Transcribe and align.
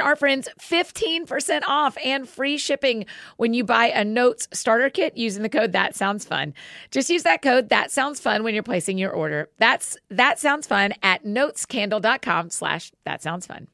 our 0.00 0.16
friends 0.16 0.48
15% 0.60 1.62
off 1.66 1.96
and 2.04 2.28
free 2.28 2.58
shipping 2.58 3.06
when 3.36 3.54
you 3.54 3.64
buy 3.64 3.86
a 3.86 4.04
Notes 4.04 4.48
starter 4.52 4.90
kit 4.90 5.16
using 5.16 5.42
the 5.42 5.48
code 5.48 5.72
That 5.72 5.94
Sounds 5.94 6.24
Fun. 6.24 6.54
Just 6.90 7.10
use 7.10 7.22
that 7.24 7.42
code 7.42 7.68
That 7.68 7.90
Sounds 7.90 8.20
Fun 8.20 8.44
when 8.44 8.54
you're 8.54 8.62
placing 8.62 8.98
your 8.98 9.12
order. 9.12 9.48
That's 9.58 9.96
That 10.10 10.38
Sounds 10.38 10.66
Fun 10.66 10.92
at 11.02 11.24
notescandle.com 11.24 12.50
slash 12.50 12.92
That 13.04 13.22
Sounds 13.22 13.46
Fun. 13.46 13.68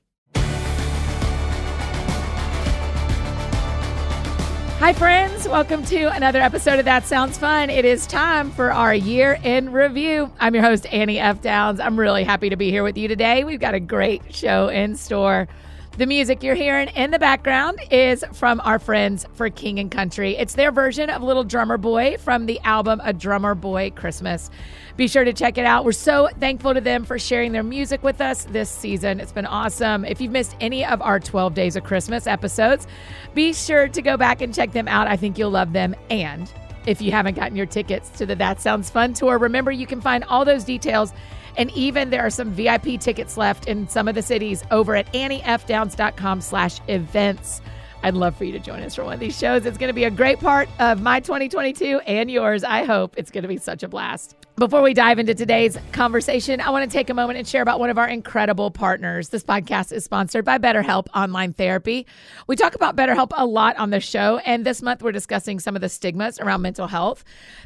Hi, 4.84 4.92
friends. 4.92 5.48
Welcome 5.48 5.83
to 5.86 6.14
another 6.14 6.41
episode 6.41 6.78
of 6.78 6.84
That 6.84 7.06
Sounds 7.06 7.38
Fun. 7.38 7.70
It 7.70 7.86
is 7.86 8.06
time 8.06 8.50
for 8.50 8.70
our 8.70 8.94
year 8.94 9.38
in 9.42 9.72
review. 9.72 10.31
I'm 10.41 10.55
your 10.55 10.62
host, 10.62 10.84
Annie 10.92 11.19
F. 11.19 11.41
Downs. 11.41 11.81
I'm 11.81 11.98
really 11.98 12.22
happy 12.22 12.50
to 12.50 12.56
be 12.56 12.70
here 12.70 12.83
with 12.83 12.98
you 12.98 13.09
today. 13.09 13.44
We've 13.44 13.61
got 13.61 13.72
a 13.72 13.81
great 13.81 14.34
show 14.34 14.69
in 14.69 14.94
store. 14.97 15.48
The 15.97 16.06
music 16.06 16.42
you're 16.42 16.56
hearing 16.56 16.89
in 16.89 17.12
the 17.12 17.20
background 17.20 17.78
is 17.89 18.25
from 18.33 18.61
our 18.64 18.81
friends 18.81 19.27
for 19.34 19.48
King 19.48 19.78
and 19.78 19.92
Country. 19.92 20.37
It's 20.37 20.55
their 20.55 20.73
version 20.73 21.09
of 21.09 21.23
Little 21.23 21.45
Drummer 21.45 21.78
Boy 21.78 22.17
from 22.19 22.47
the 22.47 22.59
album 22.64 23.00
A 23.05 23.12
Drummer 23.12 23.55
Boy 23.55 23.92
Christmas. 23.95 24.50
Be 24.97 25.06
sure 25.06 25.22
to 25.22 25.33
check 25.33 25.56
it 25.56 25.65
out. 25.65 25.84
We're 25.84 25.92
so 25.92 26.31
thankful 26.41 26.75
to 26.75 26.81
them 26.81 27.05
for 27.05 27.17
sharing 27.17 27.53
their 27.53 27.62
music 27.62 28.03
with 28.03 28.20
us 28.20 28.42
this 28.47 28.70
season. 28.70 29.20
It's 29.20 29.31
been 29.31 29.47
awesome. 29.47 30.05
If 30.05 30.20
you've 30.20 30.33
missed 30.33 30.56
any 30.61 30.84
of 30.84 31.00
our 31.00 31.20
12 31.20 31.55
Days 31.55 31.77
of 31.77 31.84
Christmas 31.84 32.27
episodes, 32.27 32.89
be 33.33 33.53
sure 33.53 33.87
to 33.87 34.03
go 34.03 34.17
back 34.17 34.42
and 34.42 34.53
check 34.53 34.72
them 34.72 34.89
out. 34.89 35.06
I 35.06 35.17
think 35.17 35.39
you'll 35.39 35.53
love 35.53 35.72
them. 35.72 35.95
And 36.11 36.53
if 36.86 37.00
you 37.00 37.10
haven't 37.10 37.34
gotten 37.34 37.56
your 37.56 37.66
tickets 37.66 38.10
to 38.10 38.27
the 38.27 38.34
That 38.36 38.60
Sounds 38.60 38.90
Fun 38.90 39.14
tour, 39.14 39.38
remember 39.38 39.70
you 39.70 39.86
can 39.86 40.00
find 40.00 40.24
all 40.24 40.44
those 40.44 40.64
details 40.64 41.12
and 41.56 41.70
even 41.72 42.10
there 42.10 42.22
are 42.22 42.30
some 42.30 42.50
VIP 42.50 43.00
tickets 43.00 43.36
left 43.36 43.66
in 43.66 43.88
some 43.88 44.08
of 44.08 44.14
the 44.14 44.22
cities 44.22 44.64
over 44.70 44.96
at 44.96 45.12
anniefdowns.com 45.12 46.41
slash 46.41 46.80
events. 46.88 47.60
I'd 48.02 48.14
love 48.14 48.36
for 48.36 48.44
you 48.44 48.52
to 48.52 48.58
join 48.58 48.82
us 48.82 48.94
for 48.94 49.04
one 49.04 49.14
of 49.14 49.20
these 49.20 49.38
shows. 49.38 49.64
It's 49.64 49.78
going 49.78 49.88
to 49.88 49.94
be 49.94 50.04
a 50.04 50.10
great 50.10 50.41
part 50.41 50.68
of 50.78 51.00
my 51.00 51.20
2022 51.20 52.00
and 52.06 52.30
yours. 52.30 52.64
I 52.64 52.84
hope 52.84 53.14
it's 53.16 53.30
going 53.30 53.42
to 53.42 53.48
be 53.48 53.56
such 53.56 53.82
a 53.82 53.88
blast. 53.88 54.44
Before 54.56 54.82
we 54.82 54.94
dive 54.94 55.19
into 55.19 55.34
today's 55.34 55.76
conversation, 55.91 56.60
I 56.60 56.70
want 56.70 56.88
to 56.88 56.97
take 56.97 57.10
a 57.10 57.15
moment 57.15 57.41
and 57.41 57.48
share 57.48 57.60
about 57.60 57.81
one 57.81 57.91
of 57.91 57.98
our 57.98 58.06
incredible 58.06 58.70
partners. 58.70 59.31
This 59.31 59.42
podcast 59.42 59.91
is 59.91 60.04
sponsored 60.04 60.44
by 60.44 60.59
BetterHelp 60.59 61.09
Online 61.12 61.53
Therapy. 61.53 62.06
We 62.47 62.54
talk 62.54 62.76
about 62.76 62.94
BetterHelp 62.94 63.32
a 63.32 63.47
lot 63.47 63.76
on 63.78 63.91
the 63.91 63.98
show, 63.98 64.38
and 64.47 64.65
this 64.65 64.81
month 64.81 65.03
we're 65.03 65.10
discussing 65.10 65.59
some 65.59 65.75
of 65.75 65.82
the 65.82 65.88
stigmas 65.88 66.38
around 66.38 66.62
mental 66.62 66.87
health. 66.87 67.25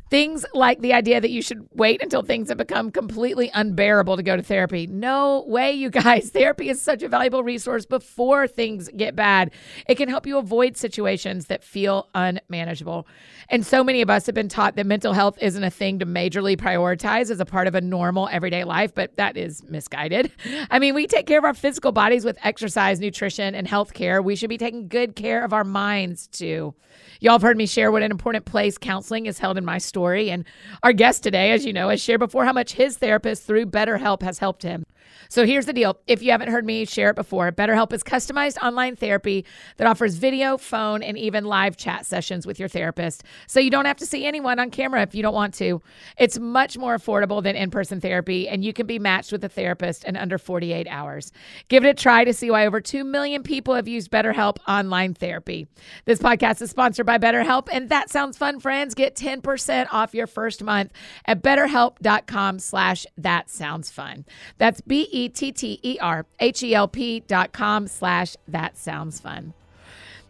Things 0.09 0.47
like 0.55 0.81
the 0.81 0.95
idea 0.95 1.21
that 1.21 1.29
you 1.29 1.43
should 1.43 1.69
wait 1.75 2.03
until 2.03 2.23
things 2.23 2.49
have 2.49 2.57
become 2.57 2.91
completely 2.91 3.51
unbearable 3.53 4.17
to 4.17 4.23
go 4.23 4.35
to 4.35 4.43
therapy. 4.43 4.87
No 4.87 5.45
way, 5.47 5.73
you 5.73 5.91
guys. 5.91 6.31
Therapy 6.39 6.71
is 6.71 6.81
such 6.81 7.03
a 7.03 7.09
valuable 7.09 7.45
resource 7.45 7.85
before 7.85 8.49
things 8.49 8.89
get 8.97 9.15
bad. 9.15 9.51
It 9.87 9.97
can 9.97 10.09
help 10.09 10.27
you 10.27 10.39
avoid 10.39 10.79
situations 10.79 11.49
that 11.49 11.63
feel 11.63 12.09
unmanageable. 12.15 13.07
And 13.51 13.67
so 13.67 13.85
many 13.85 14.01
of 14.01 14.09
us 14.09 14.25
have 14.25 14.35
been 14.35 14.49
taught 14.49 14.77
that 14.77 14.87
mental 14.87 15.13
health 15.13 15.37
isn't 15.43 15.63
a 15.63 15.69
thing 15.71 15.99
to 15.99 16.07
majorly 16.07 16.57
prioritize 16.57 16.78
as 16.87 17.41
a 17.41 17.45
part 17.45 17.67
of 17.67 17.75
a 17.75 17.81
normal 17.81 18.29
everyday 18.31 18.65
life, 18.65 18.95
but 18.95 19.17
that 19.17 19.37
is 19.37 19.63
misguided. 19.65 20.33
I 20.71 20.79
mean, 20.79 20.95
we 20.95 21.07
take 21.07 21.27
care 21.27 21.39
of 21.39 21.45
our 21.45 21.55
physical 21.55 21.93
bodies 21.93 22.25
with 22.25 22.39
exercise, 22.43 23.01
nutrition, 23.01 23.55
and 23.55 23.67
health 23.67 23.95
care. 23.95 24.23
We 24.23 24.37
should 24.37 24.49
be 24.49 24.59
taking 24.59 24.89
good 24.89 25.17
care 25.17 25.45
of 25.45 25.53
our 25.53 25.65
minds 25.65 26.27
too. 26.29 26.75
Y'all 27.21 27.33
have 27.33 27.43
heard 27.43 27.57
me 27.57 27.67
share 27.67 27.91
what 27.91 28.03
an 28.03 28.11
important 28.11 28.45
place 28.45 28.79
counseling 28.79 29.27
is 29.27 29.39
held 29.39 29.59
in 29.59 29.65
my 29.65 29.79
story. 29.79 30.31
And 30.31 30.45
our 30.83 30.93
guest 30.93 31.23
today, 31.23 31.53
as 31.53 31.65
you 31.65 31.73
know, 31.73 31.89
has 31.89 32.01
shared 32.01 32.21
before 32.21 32.45
how 32.45 32.53
much 32.53 32.73
his 32.73 32.99
therapist 32.99 33.45
through 33.45 33.67
BetterHelp 33.67 34.23
has 34.23 34.39
helped 34.39 34.63
him. 34.63 34.85
So 35.29 35.45
here's 35.45 35.67
the 35.67 35.73
deal. 35.73 35.99
If 36.07 36.23
you 36.23 36.31
haven't 36.31 36.51
heard 36.51 36.65
me 36.65 36.85
share 36.85 37.11
it 37.11 37.17
before, 37.17 37.51
BetterHelp 37.53 37.93
is 37.93 38.03
customized 38.03 38.57
online 38.63 38.97
therapy 38.97 39.45
that 39.77 39.87
offers 39.87 40.17
video, 40.17 40.57
phone, 40.57 41.03
and 41.03 41.19
even 41.19 41.45
live 41.45 41.77
chat 41.77 42.07
sessions 42.07 42.47
with 42.47 42.59
your 42.59 42.69
therapist. 42.69 43.25
So 43.47 43.61
you 43.61 43.71
don't 43.71 43.85
have 43.85 43.99
to 43.99 44.07
see 44.07 44.27
anyone 44.27 44.59
on 44.59 44.71
camera 44.71 45.03
if 45.03 45.15
you 45.15 45.23
don't 45.23 45.35
want 45.35 45.55
to. 45.55 45.83
It's 46.19 46.39
much 46.39 46.79
more 46.79 46.97
affordable 46.97 47.43
than 47.43 47.57
in 47.57 47.71
person 47.71 48.01
therapy, 48.01 48.49
and 48.49 48.65
you 48.65 48.73
can 48.73 48.87
be 48.87 48.99
matched 48.99 49.33
with 49.33 49.45
a 49.45 49.49
therapist 49.49 50.05
in 50.05 50.17
under 50.17 50.39
48 50.39 50.87
hours. 50.89 51.33
Give 51.69 51.85
it 51.85 51.89
a 51.89 51.95
try 51.95 52.25
to 52.25 52.33
see 52.33 52.51
why 52.51 52.67
over 52.67 52.81
2 52.81 53.05
million 53.05 53.43
people 53.43 53.75
have 53.75 53.89
used 53.89 54.11
BetterHelp 54.11 54.59
online 54.67 55.15
therapy. 55.15 55.67
This 56.05 56.19
podcast 56.19 56.63
is 56.63 56.71
sponsored 56.71 57.07
by 57.07 57.19
BetterHelp, 57.19 57.69
and 57.71 57.89
that 57.91 58.11
sounds 58.11 58.37
fun, 58.37 58.61
friends. 58.61 58.95
Get 58.95 59.15
10% 59.15 59.87
off 59.93 60.15
your 60.15 60.27
first 60.27 60.63
month 60.63 60.93
at 61.27 61.43
betterhelp.com 61.43 62.59
slash 62.59 63.07
that 63.17 63.51
sounds 63.51 63.91
fun. 63.91 64.25
That's 64.59 64.81
B 64.81 64.98
E 65.11 65.29
T 65.29 65.53
T 65.53 65.81
E 65.83 65.99
R 66.01 66.27
H 66.41 66.63
E 66.63 66.75
L 66.75 66.89
P 66.89 67.21
dot 67.21 67.53
com 67.53 67.87
slash 67.87 68.37
that 68.47 68.77
sounds 68.77 69.21
fun. 69.21 69.55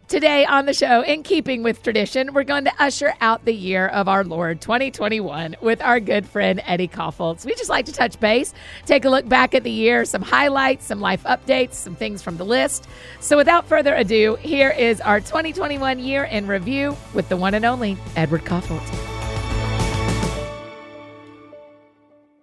Today 0.09 0.43
on 0.43 0.65
the 0.65 0.73
show, 0.73 1.01
in 1.01 1.21
keeping 1.21 1.61
with 1.61 1.83
tradition, 1.83 2.33
we're 2.33 2.43
going 2.43 2.63
to 2.63 2.73
usher 2.79 3.13
out 3.21 3.45
the 3.45 3.53
year 3.53 3.89
of 3.89 4.07
our 4.07 4.23
Lord 4.23 4.59
2021 4.59 5.55
with 5.61 5.83
our 5.83 5.99
good 5.99 6.25
friend 6.25 6.63
Eddie 6.65 6.87
Kaufholz. 6.87 7.45
We 7.45 7.53
just 7.53 7.69
like 7.69 7.85
to 7.85 7.93
touch 7.93 8.19
base, 8.19 8.55
take 8.87 9.05
a 9.05 9.09
look 9.11 9.29
back 9.29 9.53
at 9.53 9.63
the 9.63 9.69
year, 9.69 10.05
some 10.05 10.23
highlights, 10.23 10.85
some 10.85 10.99
life 10.99 11.21
updates, 11.25 11.75
some 11.75 11.93
things 11.93 12.23
from 12.23 12.37
the 12.37 12.43
list. 12.43 12.87
So 13.19 13.37
without 13.37 13.67
further 13.67 13.93
ado, 13.93 14.35
here 14.37 14.71
is 14.71 14.99
our 14.99 15.19
2021 15.19 15.99
year 15.99 16.23
in 16.23 16.47
review 16.47 16.97
with 17.13 17.29
the 17.29 17.37
one 17.37 17.53
and 17.53 17.63
only 17.63 17.95
Edward 18.15 18.45
Kaufholz. 18.45 19.08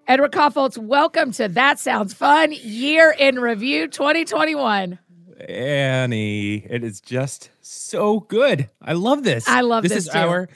Edward 0.08 0.30
Kaufholz, 0.32 0.78
welcome 0.78 1.32
to 1.32 1.48
That 1.48 1.80
Sounds 1.80 2.14
Fun 2.14 2.52
Year 2.52 3.14
in 3.18 3.40
Review 3.40 3.88
2021. 3.88 4.98
Annie, 5.48 6.54
it 6.58 6.84
is 6.84 7.00
just 7.00 7.50
so 7.60 8.20
good. 8.20 8.68
I 8.80 8.92
love 8.92 9.24
this. 9.24 9.48
I 9.48 9.62
love 9.62 9.82
this. 9.82 9.92
this 9.92 10.06
is 10.06 10.12
too. 10.12 10.18
our. 10.18 10.48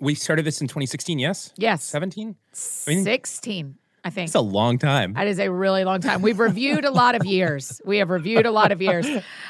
We 0.00 0.14
started 0.14 0.44
this 0.46 0.60
in 0.60 0.68
2016. 0.68 1.18
Yes. 1.18 1.52
Yes. 1.56 1.84
17. 1.84 2.36
16, 2.52 3.74
I 4.04 4.10
think. 4.10 4.28
It's 4.28 4.34
a 4.34 4.40
long 4.40 4.78
time. 4.78 5.12
That 5.12 5.26
is 5.26 5.38
a 5.38 5.50
really 5.50 5.84
long 5.84 6.00
time. 6.00 6.22
We've 6.22 6.38
reviewed 6.38 6.84
a 6.86 6.90
lot 6.90 7.14
of 7.14 7.26
years. 7.26 7.82
We 7.84 7.98
have 7.98 8.08
reviewed 8.08 8.46
a 8.46 8.50
lot 8.50 8.72
of 8.72 8.80
years. 8.80 9.06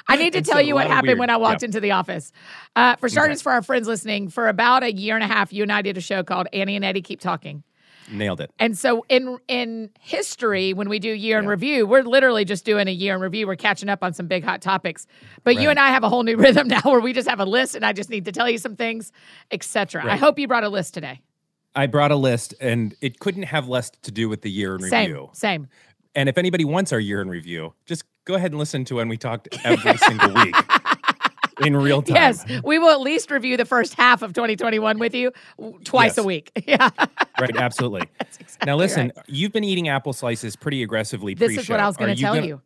I 0.09 0.17
need 0.17 0.33
to 0.33 0.41
It's 0.41 0.49
tell 0.49 0.61
you 0.61 0.75
what 0.75 0.87
happened 0.89 1.09
weird. 1.11 1.19
when 1.21 1.31
I 1.31 1.37
walked 1.37 1.63
Yeah. 1.63 1.67
into 1.67 1.81
the 1.81 1.93
office. 1.93 2.33
Uh, 2.75 2.97
for 2.97 3.09
starters, 3.09 3.39
Okay. 3.39 3.43
for 3.45 3.53
our 3.53 3.63
friends 3.63 3.87
listening, 3.87 4.31
for 4.31 4.49
about 4.49 4.83
a 4.83 4.93
year 4.93 5.15
and 5.15 5.23
a 5.23 5.29
half, 5.29 5.53
you 5.53 5.63
and 5.63 5.71
I 5.71 5.83
did 5.83 5.97
a 5.97 6.01
show 6.01 6.25
called 6.25 6.49
Annie 6.53 6.75
and 6.77 6.85
Eddie 6.85 7.03
Keep 7.03 7.21
Talking. 7.21 7.63
Nailed 8.11 8.41
it. 8.41 8.51
And 8.59 8.77
so 8.77 9.05
in 9.09 9.39
in 9.49 9.91
history, 10.01 10.73
when 10.73 10.89
we 10.89 10.99
do 10.99 11.11
year 11.11 11.39
in 11.39 11.47
review, 11.47 11.87
we're 11.87 12.03
literally 12.03 12.45
just 12.45 12.65
doing 12.65 12.89
a 12.89 12.93
year 12.93 13.15
in 13.15 13.21
review. 13.21 13.47
We're 13.47 13.57
catching 13.57 13.89
up 13.89 14.03
on 14.03 14.13
some 14.13 14.27
big 14.27 14.45
hot 14.45 14.63
topics. 14.63 15.07
But 15.45 15.61
you 15.61 15.71
and 15.71 15.79
I 15.79 15.89
have 15.89 16.05
a 16.05 16.09
whole 16.09 16.23
new 16.23 16.37
rhythm 16.45 16.69
now 16.69 16.81
where 16.85 17.01
we 17.01 17.13
just 17.13 17.29
have 17.29 17.41
a 17.41 17.45
list 17.45 17.75
and 17.75 17.85
I 17.85 17.93
just 17.93 18.11
need 18.11 18.25
to 18.25 18.33
tell 18.33 18.49
you 18.49 18.59
some 18.59 18.77
things, 18.77 19.13
etc. 19.51 20.05
I 20.05 20.17
hope 20.17 20.39
you 20.39 20.49
brought 20.49 20.65
a 20.65 20.69
list 20.69 20.95
today. 20.95 21.21
I 21.75 21.87
brought 21.87 22.11
a 22.11 22.17
list, 22.17 22.55
and 22.61 22.95
it 23.01 23.21
couldn't 23.21 23.45
have 23.45 23.69
less 23.69 23.91
to 24.03 24.11
do 24.11 24.29
with 24.29 24.43
the 24.43 24.51
year 24.51 24.75
in 24.75 24.81
Same, 24.83 25.11
review. 25.11 25.31
same. 25.33 25.69
And 26.15 26.29
if 26.29 26.37
anybody 26.39 26.65
wants 26.65 26.93
our 26.93 26.99
year 26.99 27.21
in 27.21 27.29
review, 27.29 27.75
just 27.87 28.05
go 28.25 28.35
ahead 28.35 28.51
and 28.51 28.59
listen 28.59 28.85
to 28.87 28.97
when 28.97 29.09
we 29.09 29.17
talked 29.17 29.49
every 29.65 29.97
single 29.99 30.35
week 30.35 30.57
in 31.61 31.77
real 31.77 32.03
time. 32.03 32.17
Yes, 32.17 32.45
we 32.65 32.79
will 32.79 32.91
at 32.91 33.01
least 33.01 33.31
review 33.31 33.57
the 33.57 33.65
first 33.65 33.95
half 33.95 34.23
of 34.23 34.33
2021 34.33 34.99
with 34.99 35.15
you 35.15 35.33
twice 35.85 36.19
a 36.19 36.23
week. 36.23 36.51
Yeah. 36.67 36.91
Right. 37.41 37.57
Absolutely. 37.57 38.03
Exactly 38.21 38.67
Now, 38.67 38.77
listen, 38.77 39.13
right. 39.17 39.25
you've 39.27 39.53
been 39.53 39.65
eating 39.65 39.89
apple 39.89 40.13
slices 40.13 40.55
pretty 40.55 40.83
aggressively. 40.83 41.35
This 41.35 41.51
is 41.53 41.57
pre-show. 41.59 41.73
what 41.75 41.81
I 41.81 41.87
was 41.87 41.97
going 41.97 42.15
to 42.15 42.21
tell 42.21 42.35
gonna- 42.35 42.47
you. 42.47 42.61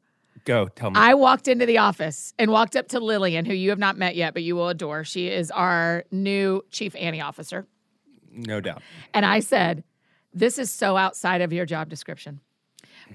Go 0.44 0.66
tell 0.68 0.90
me. 0.90 0.98
I 0.98 1.14
walked 1.14 1.46
into 1.46 1.66
the 1.66 1.78
office 1.78 2.34
and 2.36 2.50
walked 2.50 2.74
up 2.74 2.88
to 2.88 2.98
Lillian, 3.00 3.44
who 3.44 3.54
you 3.54 3.70
have 3.70 3.78
not 3.78 3.96
met 3.96 4.16
yet, 4.16 4.34
but 4.34 4.42
you 4.42 4.56
will 4.56 4.68
adore. 4.70 5.04
She 5.04 5.28
is 5.28 5.52
our 5.52 6.04
new 6.10 6.64
chief 6.72 6.96
Annie 6.96 7.20
officer. 7.20 7.66
no 8.32 8.60
doubt. 8.60 8.82
And 9.14 9.24
I 9.24 9.38
said, 9.38 9.84
This 10.34 10.58
is 10.58 10.70
so 10.72 10.96
outside 10.96 11.42
of 11.42 11.52
your 11.52 11.64
job 11.64 11.88
description, 11.88 12.40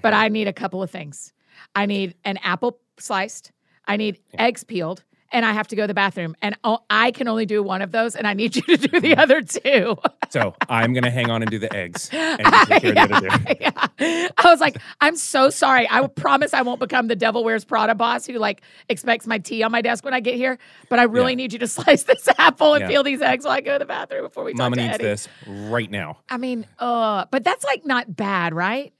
but 0.00 0.14
mm-hmm. 0.14 0.22
I 0.22 0.28
need 0.28 0.48
a 0.48 0.54
couple 0.54 0.82
of 0.82 0.90
things. 0.90 1.34
I 1.74 1.84
need 1.84 2.14
an 2.24 2.38
apple 2.38 2.78
sliced, 2.98 3.52
I 3.86 3.96
need 3.98 4.20
eggs 4.38 4.64
peeled, 4.64 5.04
and 5.30 5.44
I 5.44 5.52
have 5.52 5.68
to 5.68 5.76
go 5.76 5.82
to 5.82 5.86
the 5.86 5.94
bathroom. 5.94 6.34
And 6.42 6.56
I 6.90 7.10
can 7.10 7.28
only 7.28 7.46
do 7.46 7.62
one 7.62 7.82
of 7.82 7.92
those, 7.92 8.16
and 8.16 8.26
I 8.26 8.34
need 8.34 8.56
you 8.56 8.62
to 8.62 8.76
do 8.76 9.00
the 9.00 9.16
other 9.16 9.42
two. 9.42 9.96
So 10.30 10.54
I'm 10.68 10.92
gonna 10.92 11.10
hang 11.10 11.30
on 11.30 11.42
and 11.42 11.50
do 11.50 11.58
the 11.58 11.74
eggs 11.74 12.08
and 12.12 12.40
you 12.40 12.64
take 12.66 12.82
the 12.82 12.98
other 13.00 13.20
two. 13.20 13.56
yeah. 13.60 14.28
I 14.38 14.50
was 14.50 14.60
like, 14.60 14.78
I'm 15.00 15.16
so 15.16 15.50
sorry. 15.50 15.86
I 15.88 16.00
will 16.00 16.08
promise 16.08 16.52
I 16.54 16.62
won't 16.62 16.80
become 16.80 17.08
the 17.08 17.16
Devil 17.16 17.44
Wears 17.44 17.64
Prada 17.64 17.94
boss 17.94 18.26
who 18.26 18.34
like 18.34 18.62
expects 18.88 19.26
my 19.26 19.38
tea 19.38 19.62
on 19.62 19.72
my 19.72 19.80
desk 19.82 20.04
when 20.04 20.14
I 20.14 20.20
get 20.20 20.34
here. 20.34 20.58
But 20.88 20.98
I 20.98 21.04
really 21.04 21.32
Yeah. 21.32 21.36
need 21.36 21.52
you 21.52 21.58
to 21.60 21.66
slice 21.68 22.02
this 22.04 22.28
apple 22.38 22.74
and 22.74 22.86
peel 22.88 23.02
these 23.02 23.20
eggs 23.22 23.44
while 23.44 23.54
I 23.54 23.60
go 23.60 23.74
to 23.74 23.78
the 23.78 23.86
bathroom 23.86 24.22
before 24.24 24.44
we 24.44 24.52
talk 24.52 24.58
Mama 24.58 24.76
to 24.76 24.82
needs 24.82 24.94
Eddie. 24.94 25.04
this 25.04 25.28
right 25.46 25.90
now. 25.90 26.18
I 26.28 26.36
mean, 26.36 26.66
uh, 26.78 27.24
but 27.30 27.44
that's 27.44 27.64
like 27.64 27.84
not 27.86 28.14
bad, 28.14 28.54
right? 28.54 28.92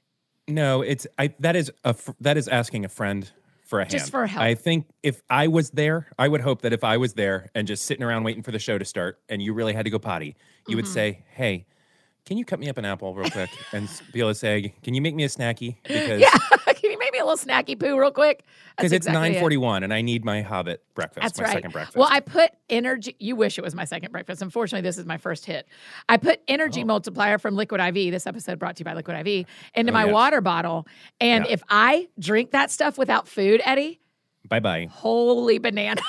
No, 0.47 0.81
it's 0.81 1.05
I. 1.19 1.33
That 1.39 1.55
is 1.55 1.71
a 1.83 1.95
that 2.21 2.35
is 2.37 2.47
asking 2.47 2.83
a 2.83 2.89
friend 2.89 3.31
for 3.69 3.79
a 3.79 3.83
hand. 3.85 3.91
Just 3.99 4.11
for 4.11 4.25
help. 4.27 4.43
I 4.43 4.55
think 4.55 4.87
if 5.03 5.21
I 5.29 5.47
was 5.47 5.69
there, 5.69 6.07
I 6.17 6.27
would 6.27 6.41
hope 6.41 6.63
that 6.63 6.73
if 6.73 6.83
I 6.83 6.97
was 6.97 7.13
there 7.13 7.49
and 7.55 7.67
just 7.67 7.85
sitting 7.85 8.03
around 8.03 8.23
waiting 8.23 8.43
for 8.43 8.51
the 8.51 8.59
show 8.59 8.77
to 8.77 8.85
start, 8.85 9.19
and 9.29 9.41
you 9.41 9.53
really 9.53 9.73
had 9.73 9.85
to 9.85 9.91
go 9.91 9.99
potty, 9.99 10.35
you 10.67 10.75
would 10.75 10.85
Mm-hmm. 10.85 10.93
say, 10.93 11.23
"Hey, 11.35 11.65
can 12.25 12.37
you 12.37 12.45
cut 12.45 12.59
me 12.59 12.67
up 12.69 12.77
an 12.77 12.85
apple 12.85 13.13
real 13.15 13.29
quick 13.29 13.49
and 13.73 13.87
peel 14.11 14.27
this 14.27 14.43
egg? 14.43 14.73
Can 14.83 14.93
you 14.93 15.01
make 15.01 15.15
me 15.15 15.23
a 15.23 15.27
snacky 15.29 15.77
because 15.87 16.21
Yeah. 16.21 16.29
Can 17.19 17.27
you 17.27 17.39
make 17.39 17.43
me 17.43 17.53
a 17.53 17.55
little 17.55 17.75
snacky 17.75 17.79
poo 17.79 17.99
real 17.99 18.11
quick? 18.11 18.43
because 18.77 18.93
it's 18.93 19.05
exactly 19.07 19.29
it. 19.29 19.31
nine 19.33 19.39
forty 19.41 19.57
one 19.57 19.83
and 19.83 19.93
I 19.93 20.01
need 20.01 20.23
my 20.23 20.41
Hobbit 20.41 20.81
breakfast, 20.95 21.21
That's 21.21 21.37
my 21.39 21.43
right. 21.45 21.53
second 21.53 21.71
breakfast. 21.73 21.97
Well, 21.97 22.07
I 22.09 22.21
put 22.21 22.51
energy. 22.69 23.15
You 23.19 23.35
wish 23.35 23.57
it 23.57 23.61
was 23.61 23.75
my 23.75 23.83
second 23.85 24.11
breakfast. 24.11 24.41
Unfortunately, 24.41 24.87
this 24.87 24.97
is 24.97 25.05
my 25.05 25.17
first 25.17 25.45
hit. 25.45 25.67
I 26.07 26.17
put 26.17 26.41
energy 26.47 26.83
Oh. 26.83 26.85
multiplier 26.85 27.37
from 27.37 27.55
Liquid 27.55 27.81
IV. 27.81 28.11
This 28.11 28.25
episode 28.25 28.57
brought 28.59 28.77
to 28.77 28.81
you 28.81 28.85
by 28.85 28.93
Liquid 28.93 29.17
IV 29.27 29.45
into 29.75 29.91
Oh, 29.91 29.93
my 29.93 30.05
yes. 30.05 30.13
water 30.13 30.39
bottle. 30.41 30.87
And 31.19 31.45
Yeah. 31.45 31.51
if 31.51 31.63
I 31.69 32.07
drink 32.17 32.51
that 32.51 32.71
stuff 32.71 32.97
without 32.97 33.27
food, 33.27 33.61
Eddie, 33.65 33.99
bye 34.47 34.59
bye. 34.61 34.87
holy 34.91 35.57
banana. 35.59 36.01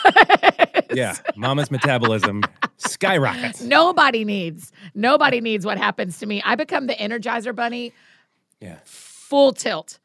Yeah, 0.93 1.15
Mama's 1.37 1.71
metabolism 1.71 2.43
skyrockets. 2.79 3.63
Nobody 3.63 4.25
needs. 4.25 4.73
Nobody 4.95 5.41
needs 5.41 5.65
what 5.65 5.79
happens 5.79 6.19
to 6.19 6.27
me. 6.27 6.43
I 6.45 6.57
become 6.57 6.89
the 6.89 6.95
Energizer 6.95 7.55
Bunny 7.55 7.93
Yeah. 8.61 8.79
full 8.85 9.53
tilt 9.53 10.00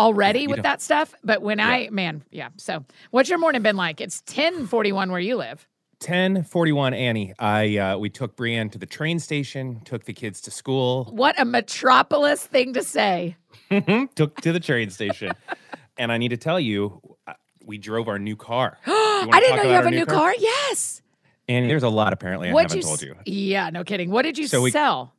already 0.00 0.46
with 0.46 0.56
don't- 0.56 0.62
that 0.64 0.82
stuff. 0.82 1.14
But 1.22 1.42
when 1.42 1.60
I, 1.60 1.88
man, 1.90 2.22
yeah. 2.30 2.48
So, 2.56 2.84
what's 3.10 3.28
your 3.28 3.38
morning 3.38 3.62
been 3.62 3.76
like? 3.76 4.00
It's 4.00 4.22
ten 4.22 4.66
forty 4.66 4.92
one 4.92 5.10
where 5.10 5.20
you 5.20 5.36
live. 5.36 5.66
1041 6.02 6.94
Annie. 6.94 7.34
I 7.38 7.76
uh, 7.76 7.98
we 7.98 8.08
took 8.08 8.34
Brienne 8.34 8.70
to 8.70 8.78
the 8.78 8.86
train 8.86 9.18
station, 9.18 9.82
took 9.84 10.04
the 10.04 10.14
kids 10.14 10.40
to 10.42 10.50
school, 10.50 11.04
What 11.12 11.38
a 11.38 11.44
metropolis 11.44 12.42
thing 12.46 12.72
to 12.72 12.82
say. 12.82 13.36
took 14.14 14.40
to 14.40 14.52
the 14.52 14.60
train 14.60 14.88
station. 14.88 15.32
and 15.98 16.10
I 16.10 16.16
need 16.16 16.28
to 16.30 16.38
tell 16.38 16.58
you, 16.58 17.02
uh, 17.26 17.34
we 17.66 17.76
drove 17.76 18.08
our 18.08 18.18
new 18.18 18.34
car. 18.34 18.78
I 18.86 19.28
didn't 19.40 19.56
know 19.56 19.62
you 19.64 19.68
have 19.76 19.84
a 19.86 19.90
new 19.90 20.06
car. 20.06 20.32
Yes. 20.38 21.02
Annie, 21.48 21.66
there's 21.68 21.82
a 21.82 21.88
lot 21.90 22.14
apparently 22.14 22.48
I 22.48 22.52
What'd 22.54 22.70
haven't 22.70 23.02
you? 23.02 23.14
told 23.14 23.26
you. 23.26 23.32
Yeah, 23.32 23.68
no 23.68 23.84
kidding. 23.84 24.10
What 24.10 24.22
did 24.22 24.38
you 24.38 24.46
So 24.46 24.62
we- 24.62 24.70
sell? 24.70 25.12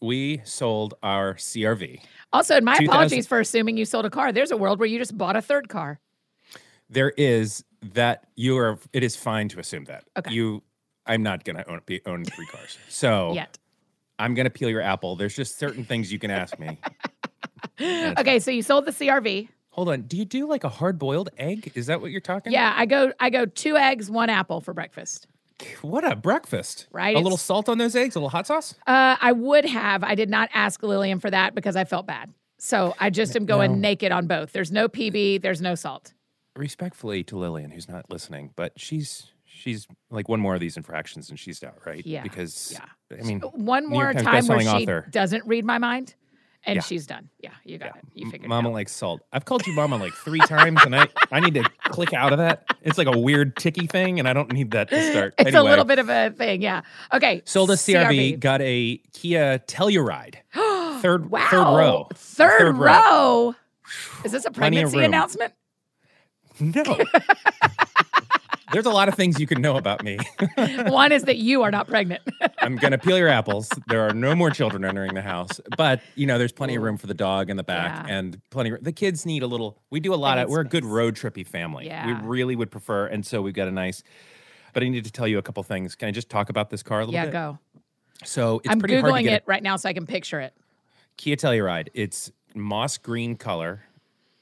We 0.00 0.42
sold 0.44 0.94
our 1.02 1.34
CRV. 1.34 2.00
Also, 2.32 2.56
and 2.56 2.64
my 2.64 2.72
2000 2.78 2.88
apologies 2.88 3.26
for 3.26 3.40
assuming 3.40 3.76
you 3.76 3.84
sold 3.84 4.04
a 4.04 4.10
car. 4.10 4.32
There's 4.32 4.50
a 4.50 4.56
world 4.56 4.78
where 4.78 4.88
you 4.88 4.98
just 4.98 5.16
bought 5.16 5.36
a 5.36 5.42
third 5.42 5.68
car. 5.68 5.98
There 6.90 7.10
is 7.16 7.64
that 7.94 8.24
you 8.36 8.56
are. 8.58 8.78
It 8.92 9.02
is 9.02 9.16
fine 9.16 9.48
to 9.50 9.60
assume 9.60 9.84
that. 9.84 10.04
Okay. 10.16 10.32
You, 10.32 10.62
I'm 11.06 11.22
not 11.22 11.44
gonna 11.44 11.64
own 11.68 11.80
be 11.86 12.00
own 12.06 12.24
three 12.24 12.46
cars. 12.46 12.78
So 12.88 13.32
Yet. 13.32 13.58
I'm 14.18 14.34
gonna 14.34 14.50
peel 14.50 14.68
your 14.68 14.82
apple. 14.82 15.16
There's 15.16 15.36
just 15.36 15.58
certain 15.58 15.84
things 15.84 16.12
you 16.12 16.18
can 16.18 16.30
ask 16.30 16.58
me. 16.58 16.78
Okay, 17.80 18.40
so 18.40 18.50
you 18.50 18.62
sold 18.62 18.86
the 18.86 18.90
CRV. 18.90 19.48
Hold 19.70 19.88
on. 19.90 20.02
Do 20.02 20.16
you 20.16 20.24
do 20.24 20.48
like 20.48 20.64
a 20.64 20.68
hard 20.68 20.98
boiled 20.98 21.28
egg? 21.38 21.70
Is 21.76 21.86
that 21.86 22.00
what 22.00 22.10
you're 22.10 22.20
talking? 22.20 22.52
Yeah, 22.52 22.74
I 22.76 22.86
go 22.86 23.12
I 23.20 23.30
go 23.30 23.46
two 23.46 23.76
eggs, 23.76 24.10
one 24.10 24.30
apple 24.30 24.60
for 24.60 24.74
breakfast. 24.74 25.28
What 25.82 26.04
a 26.10 26.14
breakfast. 26.16 26.86
Right, 26.92 27.16
A 27.16 27.20
little 27.20 27.38
salt 27.38 27.68
on 27.68 27.78
those 27.78 27.96
eggs, 27.96 28.14
a 28.14 28.18
little 28.18 28.28
hot 28.30 28.46
sauce. 28.46 28.74
Uh, 28.86 29.16
I 29.20 29.32
would 29.32 29.64
have. 29.64 30.04
I 30.04 30.14
did 30.14 30.28
not 30.30 30.48
ask 30.54 30.82
Lillian 30.82 31.18
for 31.20 31.30
that 31.30 31.54
because 31.54 31.74
I 31.76 31.84
felt 31.84 32.06
bad. 32.06 32.32
So 32.58 32.94
I 32.98 33.10
just 33.10 33.34
am 33.36 33.46
going 33.46 33.72
No. 33.72 33.78
naked 33.78 34.12
on 34.12 34.26
both. 34.26 34.52
There's 34.52 34.70
no 34.72 34.88
PB, 34.88 35.42
there's 35.42 35.60
no 35.60 35.74
salt. 35.74 36.12
Respectfully 36.56 37.22
to 37.24 37.36
Lillian, 37.38 37.70
who's 37.70 37.88
not 37.88 38.10
listening, 38.10 38.50
but 38.56 38.72
she's 38.76 39.30
she's 39.44 39.86
like 40.10 40.28
one 40.28 40.40
more 40.40 40.54
of 40.54 40.60
these 40.60 40.76
infractions 40.76 41.30
and 41.30 41.38
she's 41.38 41.62
out, 41.64 41.78
right? 41.86 42.04
Yeah, 42.06 42.22
Because 42.22 42.72
yeah. 42.72 43.16
I 43.18 43.22
mean, 43.22 43.40
One 43.40 43.88
more 43.88 44.12
time 44.12 44.46
where 44.46 44.60
she 44.60 44.66
author. 44.68 45.06
doesn't 45.10 45.44
read 45.46 45.64
my 45.64 45.78
mind 45.78 46.14
and 46.68 46.76
Yeah. 46.76 46.82
she's 46.82 47.06
done. 47.06 47.28
Yeah, 47.40 47.50
you 47.64 47.78
got 47.78 47.86
yeah, 47.86 47.92
it. 47.96 48.04
You 48.14 48.30
figured 48.30 48.48
Mama 48.48 48.58
it 48.58 48.60
out. 48.60 48.62
Mama 48.64 48.74
likes 48.74 48.92
salt. 48.92 49.22
I've 49.32 49.44
called 49.46 49.66
you 49.66 49.72
Mama 49.72 49.96
like 49.96 50.12
three 50.12 50.40
times, 50.40 50.80
and 50.84 50.94
I 50.94 51.08
I 51.32 51.40
need 51.40 51.54
to 51.54 51.64
click 51.88 52.12
out 52.12 52.32
of 52.32 52.38
that. 52.38 52.64
It's 52.82 52.98
like 52.98 53.06
a 53.08 53.18
weird 53.18 53.56
ticky 53.56 53.86
thing, 53.86 54.18
and 54.18 54.28
I 54.28 54.32
don't 54.34 54.52
need 54.52 54.70
that 54.72 54.90
to 54.90 55.10
start. 55.10 55.34
It's 55.38 55.48
anyway, 55.48 55.60
a 55.60 55.70
little 55.70 55.84
bit 55.86 55.98
of 55.98 56.08
a 56.10 56.30
thing, 56.30 56.60
yeah. 56.62 56.82
Okay. 57.12 57.42
Sold 57.46 57.70
a 57.70 57.74
CRV, 57.74 58.38
got 58.38 58.60
a 58.60 58.98
Kia 59.14 59.58
Telluride, 59.60 60.36
third 61.00 61.30
wow. 61.30 61.48
third 61.50 61.64
row, 61.76 62.08
Third, 62.14 62.58
Third 62.58 62.76
row. 62.76 62.90
row. 63.46 63.54
Is 64.24 64.32
this 64.32 64.44
a 64.44 64.50
pregnancy 64.50 65.02
announcement? 65.02 65.54
No. 66.60 66.82
There's 68.72 68.86
a 68.86 68.90
lot 68.90 69.08
of 69.08 69.14
things 69.14 69.40
you 69.40 69.46
can 69.46 69.60
know 69.62 69.76
about 69.76 70.02
me. 70.02 70.18
One 70.86 71.12
is 71.12 71.24
that 71.24 71.36
you 71.36 71.62
are 71.62 71.70
not 71.70 71.88
pregnant. 71.88 72.22
I'm 72.58 72.76
gonna 72.76 72.98
peel 72.98 73.18
your 73.18 73.28
apples. 73.28 73.70
There 73.88 74.06
are 74.06 74.12
no 74.12 74.34
more 74.34 74.50
children 74.50 74.84
entering 74.84 75.14
the 75.14 75.22
house, 75.22 75.60
but 75.76 76.00
you 76.14 76.26
know, 76.26 76.38
there's 76.38 76.52
plenty 76.52 76.74
of 76.74 76.82
room 76.82 76.96
for 76.96 77.06
the 77.06 77.14
dog 77.14 77.50
in 77.50 77.56
the 77.56 77.62
back, 77.62 78.06
Yeah. 78.06 78.16
and 78.16 78.40
plenty. 78.50 78.70
Of, 78.70 78.84
the 78.84 78.92
kids 78.92 79.24
need 79.24 79.42
a 79.42 79.46
little. 79.46 79.78
We 79.90 80.00
do 80.00 80.12
a 80.12 80.16
lot 80.16 80.38
of. 80.38 80.48
We're 80.48 80.60
a 80.60 80.64
good 80.64 80.84
road 80.84 81.14
trippy 81.14 81.46
family. 81.46 81.86
Yeah. 81.86 82.06
We 82.06 82.12
really 82.26 82.56
would 82.56 82.70
prefer, 82.70 83.06
and 83.06 83.24
so 83.24 83.42
we've 83.42 83.54
got 83.54 83.68
a 83.68 83.72
nice. 83.72 84.02
But 84.74 84.82
I 84.82 84.88
need 84.88 85.04
to 85.04 85.12
tell 85.12 85.26
you 85.26 85.38
a 85.38 85.42
couple 85.42 85.62
things. 85.62 85.94
Can 85.94 86.08
I 86.08 86.10
just 86.10 86.28
talk 86.28 86.50
about 86.50 86.70
this 86.70 86.82
car 86.82 87.00
a 87.00 87.04
little 87.04 87.14
yeah, 87.14 87.24
bit? 87.24 87.32
go. 87.32 87.58
So 88.24 88.58
it's 88.58 88.68
I'm 88.70 88.78
pretty 88.80 88.94
hard 88.94 89.06
to 89.06 89.10
Googling 89.12 89.24
get 89.24 89.32
it 89.32 89.42
right 89.46 89.62
now 89.62 89.76
so 89.76 89.88
I 89.88 89.92
can 89.92 90.06
picture 90.06 90.40
it. 90.40 90.52
Kia 91.16 91.36
Telluride. 91.36 91.88
It's 91.94 92.30
moss 92.54 92.98
green 92.98 93.36
color, 93.36 93.84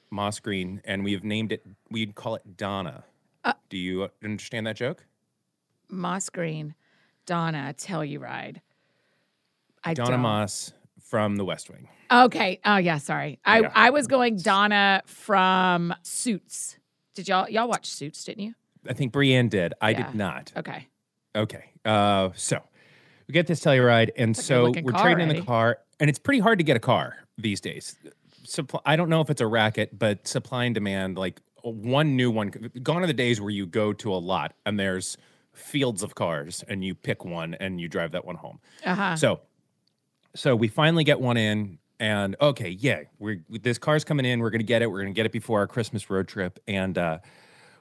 moss 0.09 0.39
green, 0.39 0.81
and 0.85 1.03
we've 1.03 1.23
named 1.23 1.51
it. 1.51 1.65
We'd 1.89 2.15
call 2.15 2.35
it 2.35 2.57
Donna. 2.57 3.03
Uh, 3.47 3.53
do 3.69 3.77
you 3.77 4.09
understand 4.23 4.67
that 4.67 4.75
joke? 4.75 5.05
Moss 5.89 6.29
Green, 6.29 6.75
Donna, 7.25 7.73
Telluride. 7.77 8.57
I 9.83 9.93
Donna 9.93 10.11
don't. 10.11 10.19
Moss 10.21 10.73
from 11.01 11.37
The 11.37 11.45
West 11.45 11.69
Wing. 11.69 11.87
Okay. 12.11 12.59
Oh 12.65 12.77
yeah, 12.77 12.97
sorry. 12.97 13.39
I, 13.45 13.61
Yeah. 13.61 13.71
I 13.73 13.89
was 13.91 14.07
going 14.07 14.37
Donna 14.37 15.01
from 15.05 15.93
Suits. 16.03 16.77
Did 17.15 17.27
y'all 17.29 17.49
y'all 17.49 17.67
watch 17.67 17.85
Suits, 17.89 18.23
didn't 18.23 18.43
you? 18.43 18.53
I 18.87 18.93
think 18.93 19.11
Brienne 19.11 19.49
did. 19.49 19.73
I 19.81 19.91
Yeah. 19.91 20.07
did 20.07 20.15
not. 20.15 20.51
Okay. 20.57 20.87
Okay. 21.35 21.65
Uh, 21.85 22.29
so 22.35 22.61
we 23.27 23.33
get 23.33 23.47
this 23.47 23.61
Telluride, 23.61 24.09
and 24.17 24.31
It's 24.31 24.43
so 24.43 24.71
we're 24.83 24.91
trading 24.91 25.29
in 25.29 25.35
the 25.35 25.41
car, 25.41 25.79
and 25.99 26.09
it's 26.09 26.19
pretty 26.19 26.39
hard 26.39 26.59
to 26.59 26.63
get 26.63 26.75
a 26.75 26.81
car 26.81 27.15
these 27.37 27.61
days. 27.61 27.95
Supply, 28.43 28.79
I 28.85 28.95
don't 28.95 29.09
know 29.09 29.21
if 29.21 29.29
it's 29.29 29.41
a 29.41 29.47
racket, 29.47 29.97
but 29.97 30.25
supply 30.27 30.65
and 30.65 30.73
demand, 30.73 31.17
like 31.17 31.41
one 31.63 32.15
new 32.15 32.31
one. 32.31 32.49
Gone 32.83 33.03
are 33.03 33.07
the 33.07 33.13
days 33.13 33.39
where 33.41 33.49
you 33.49 33.65
go 33.65 33.93
to 33.93 34.13
a 34.13 34.15
lot 34.17 34.53
and 34.65 34.79
there's 34.79 35.17
fields 35.53 36.03
of 36.03 36.13
cars, 36.15 36.63
and 36.67 36.83
you 36.85 36.93
pick 36.93 37.25
one 37.25 37.55
and 37.55 37.81
you 37.81 37.87
drive 37.87 38.11
that 38.11 38.25
one 38.25 38.35
home. 38.35 38.59
Uh-huh. 38.85 39.15
So, 39.15 39.39
so 40.35 40.55
we 40.55 40.67
finally 40.67 41.03
get 41.03 41.19
one 41.19 41.35
in, 41.37 41.79
and 41.99 42.35
okay, 42.39 42.69
yeah, 42.69 43.01
we're 43.17 43.43
this 43.49 43.77
car's 43.79 44.03
coming 44.03 44.25
in. 44.25 44.39
We're 44.39 44.51
gonna 44.51 44.63
get 44.63 44.81
it. 44.83 44.91
We're 44.91 45.01
gonna 45.01 45.13
get 45.13 45.25
it 45.25 45.31
before 45.31 45.59
our 45.59 45.67
Christmas 45.67 46.09
road 46.09 46.27
trip, 46.27 46.59
and 46.67 46.95
uh, 46.97 47.19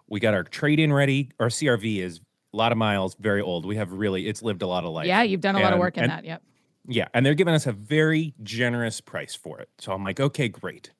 we 0.09 0.21
got 0.21 0.33
our 0.35 0.43
trade 0.45 0.81
in 0.81 0.93
ready. 0.93 1.31
Our 1.39 1.49
CRV 1.49 1.99
is 1.99 2.21
a 2.55 2.57
lot 2.57 2.73
of 2.73 2.79
miles, 2.79 3.15
very 3.21 3.43
old. 3.43 3.67
We 3.67 3.77
have 3.77 3.93
really, 3.93 4.27
it's 4.27 4.43
lived 4.43 4.63
a 4.63 4.67
lot 4.67 4.85
of 4.85 4.93
life. 4.93 5.07
yeah, 5.07 5.23
you've 5.23 5.43
done 5.43 5.57
a 5.57 5.61
lot 5.61 5.75
of 5.75 5.79
work 5.79 5.99
in 5.99 6.05
and- 6.05 6.13
that. 6.13 6.25
Yep. 6.25 6.43
Yeah, 6.89 7.09
and 7.13 7.27
they're 7.27 7.35
giving 7.35 7.53
us 7.53 7.67
a 7.67 7.73
very 7.73 8.33
generous 8.45 9.01
price 9.01 9.35
for 9.35 9.59
it. 9.59 9.69
So 9.79 9.93
I'm 9.93 10.05
like, 10.05 10.21
okay, 10.21 10.49
great. 10.49 10.93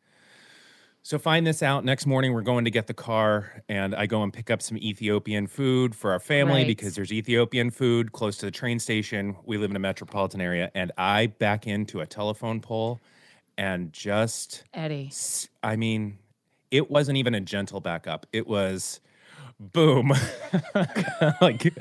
So 1.07 1.21
find 1.21 1.47
this 1.47 1.63
out. 1.63 1.85
Next 1.85 2.05
morning, 2.05 2.33
we're 2.33 2.43
going 2.43 2.65
to 2.65 2.71
get 2.73 2.89
the 2.89 2.93
car, 2.93 3.63
and 3.69 3.95
I 3.95 4.07
go 4.07 4.25
and 4.25 4.33
pick 4.33 4.51
up 4.51 4.61
some 4.61 4.77
Ethiopian 4.77 5.47
food 5.47 5.95
for 5.95 6.11
our 6.11 6.19
family 6.19 6.63
Right. 6.63 6.67
because 6.67 6.97
there's 6.97 7.13
Ethiopian 7.13 7.71
food 7.71 8.11
close 8.11 8.37
to 8.39 8.47
the 8.47 8.51
train 8.51 8.81
station. 8.81 9.37
We 9.45 9.57
live 9.57 9.71
in 9.71 9.77
a 9.77 9.79
metropolitan 9.79 10.41
area, 10.41 10.69
and 10.75 10.91
I 10.99 11.29
back 11.29 11.69
into 11.69 12.01
a 12.01 12.07
telephone 12.07 12.61
pole, 12.61 12.99
and 13.57 13.93
just, 13.93 14.65
Eddie. 14.75 15.13
I 15.63 15.77
mean, 15.77 16.19
it 16.73 16.91
wasn't 16.91 17.19
even 17.19 17.37
a 17.37 17.41
gentle 17.41 17.79
backup. 17.79 18.27
It 18.33 18.49
was, 18.49 18.99
boom, 19.61 20.13
like 21.41 21.73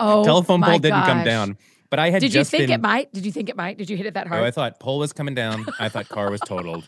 Oh, 0.00 0.24
telephone 0.24 0.60
pole 0.60 0.80
didn't 0.80 1.04
come 1.04 1.22
down. 1.22 1.56
But 1.88 2.00
I 2.00 2.10
had 2.10 2.20
Did 2.20 2.34
you 2.34 2.42
think 2.42 2.62
been, 2.64 2.70
it 2.72 2.80
might? 2.80 3.12
Did 3.12 3.24
you 3.24 3.30
think 3.30 3.48
it 3.48 3.56
might? 3.56 3.78
Did 3.78 3.88
you 3.88 3.96
hit 3.96 4.06
it 4.06 4.14
that 4.14 4.26
hard? 4.26 4.42
Oh, 4.42 4.44
I 4.44 4.50
thought 4.50 4.80
pole 4.80 4.98
was 4.98 5.12
coming 5.12 5.36
down. 5.36 5.64
I 5.78 5.88
thought 5.88 6.08
car 6.08 6.32
was 6.32 6.40
totaled. 6.40 6.84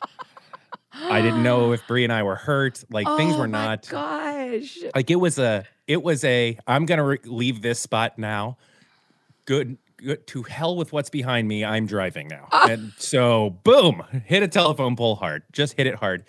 I 1.00 1.20
didn't 1.22 1.42
know 1.42 1.72
if 1.74 1.86
Brie 1.86 2.04
and 2.04 2.12
I 2.12 2.22
were 2.22 2.36
hurt. 2.36 2.82
Like 2.90 3.06
things 3.16 3.36
were 3.36 3.46
not. 3.48 3.88
Oh 3.92 3.96
my 3.96 4.58
Gosh. 4.58 4.78
like 4.94 5.10
it 5.10 5.16
was 5.16 5.38
a 5.38 5.64
it 5.86 6.02
was 6.02 6.24
a 6.24 6.58
I'm 6.66 6.86
gonna 6.86 7.04
re- 7.04 7.18
leave 7.24 7.62
this 7.62 7.80
spot 7.80 8.18
now. 8.18 8.56
Good, 9.44 9.78
good 9.96 10.26
to 10.28 10.42
hell 10.42 10.76
with 10.76 10.92
what's 10.92 11.08
behind 11.10 11.48
me. 11.48 11.64
I'm 11.64 11.86
driving 11.86 12.28
now, 12.28 12.48
Ah. 12.52 12.68
and 12.68 12.92
so 12.98 13.58
boom, 13.64 14.02
hit 14.26 14.42
a 14.42 14.48
telephone 14.48 14.94
pole 14.96 15.14
hard. 15.16 15.42
Just 15.52 15.74
hit 15.76 15.86
it 15.86 15.94
hard. 15.94 16.24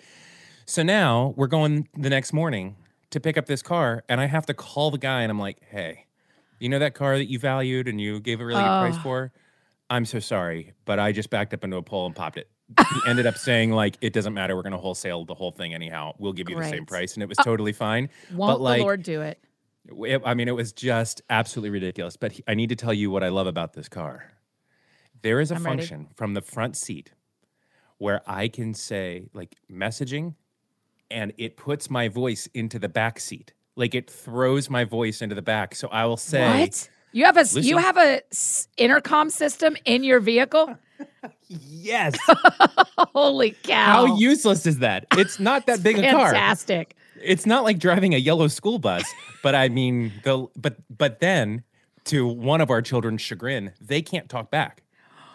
So 0.66 0.82
now 0.82 1.34
we're 1.36 1.46
going 1.48 1.88
the 1.98 2.08
next 2.10 2.32
morning 2.32 2.76
to 3.10 3.20
pick 3.20 3.36
up 3.36 3.46
this 3.46 3.60
car, 3.62 4.04
and 4.08 4.20
I 4.20 4.26
have 4.26 4.46
to 4.46 4.54
call 4.54 4.90
the 4.90 4.98
guy, 4.98 5.22
and 5.22 5.30
I'm 5.30 5.38
like, 5.38 5.58
hey, 5.68 6.06
you 6.60 6.68
know 6.68 6.78
that 6.78 6.94
car 6.94 7.18
that 7.18 7.28
you 7.28 7.38
valued 7.38 7.88
and 7.88 8.00
you 8.00 8.20
gave 8.20 8.40
a 8.40 8.44
really 8.46 8.60
good 8.62 8.80
price 8.80 8.94
Oh. 8.98 9.02
for? 9.02 9.32
I'm 9.90 10.04
so 10.04 10.20
sorry, 10.20 10.72
but 10.84 11.00
I 11.00 11.10
just 11.10 11.28
backed 11.28 11.52
up 11.52 11.64
into 11.64 11.76
a 11.76 11.82
pole 11.82 12.06
and 12.06 12.14
popped 12.14 12.36
it. 12.38 12.48
He 12.78 13.00
ended 13.08 13.26
up 13.26 13.36
saying 13.36 13.72
like, 13.72 13.96
it 14.00 14.12
doesn't 14.12 14.34
matter. 14.34 14.54
We're 14.56 14.62
gonna 14.62 14.78
wholesale 14.78 15.24
the 15.24 15.34
whole 15.34 15.50
thing 15.50 15.74
anyhow. 15.74 16.14
We'll 16.18 16.32
give 16.32 16.48
you 16.48 16.56
the 16.56 16.68
same 16.68 16.86
price, 16.86 17.14
and 17.14 17.22
it 17.22 17.28
was 17.28 17.38
uh, 17.38 17.42
totally 17.44 17.72
fine. 17.72 18.08
Won't 18.32 18.60
like- 18.60 18.78
the 18.78 18.82
Lord 18.84 19.02
do 19.02 19.20
it? 19.22 19.42
It- 20.06 20.22
I 20.24 20.34
mean, 20.34 20.46
it 20.48 20.54
was 20.54 20.72
just 20.72 21.22
absolutely 21.30 21.70
ridiculous. 21.70 22.16
But 22.16 22.32
he- 22.32 22.44
I 22.46 22.54
need 22.54 22.68
to 22.68 22.76
tell 22.76 22.92
you 22.94 23.10
what 23.10 23.24
I 23.24 23.28
love 23.28 23.46
about 23.46 23.72
this 23.72 23.88
car. 23.88 24.32
There 25.22 25.40
is 25.40 25.50
a 25.50 25.56
I'm 25.56 25.64
ready. 25.64 25.78
function 25.78 26.08
from 26.14 26.34
the 26.34 26.40
front 26.40 26.76
seat 26.76 27.12
where 27.98 28.22
I 28.26 28.48
can 28.48 28.72
say 28.72 29.24
like 29.34 29.56
messaging, 29.70 30.34
and 31.10 31.32
it 31.38 31.56
puts 31.56 31.90
my 31.90 32.08
voice 32.08 32.46
into 32.54 32.78
the 32.78 32.88
back 32.88 33.18
seat. 33.20 33.52
Like 33.76 33.94
it 33.94 34.08
throws 34.10 34.70
my 34.70 34.84
voice 34.84 35.22
into 35.22 35.34
the 35.34 35.42
back. 35.42 35.74
So 35.74 35.88
I 35.88 36.04
will 36.06 36.16
say, 36.16 36.60
What? 36.62 36.90
You 37.12 37.24
have 37.24 37.36
a 37.36 37.44
you 37.60 37.78
have 37.78 37.96
a 37.96 38.22
s- 38.30 38.68
intercom 38.76 39.30
system 39.30 39.76
in 39.84 40.04
your 40.04 40.20
vehicle? 40.20 40.76
yes. 41.48 42.14
Holy 43.14 43.52
cow. 43.62 44.06
How 44.06 44.16
useless 44.16 44.66
is 44.66 44.78
that? 44.78 45.06
It's 45.16 45.40
not 45.40 45.66
that 45.66 45.82
big 45.82 45.98
a 45.98 46.10
car. 46.10 46.26
Fantastic. 46.32 46.94
it's 47.22 47.46
not 47.46 47.64
like 47.64 47.78
driving 47.78 48.14
a 48.14 48.18
yellow 48.18 48.48
school 48.48 48.78
bus 48.78 49.04
but 49.42 49.54
i 49.54 49.68
mean 49.68 50.10
the 50.24 50.46
but 50.56 50.76
but 50.96 51.20
then 51.20 51.62
to 52.04 52.26
one 52.26 52.60
of 52.62 52.70
our 52.70 52.80
children's 52.80 53.20
chagrin 53.20 53.72
they 53.80 54.00
can't 54.00 54.28
talk 54.30 54.50
back 54.50 54.82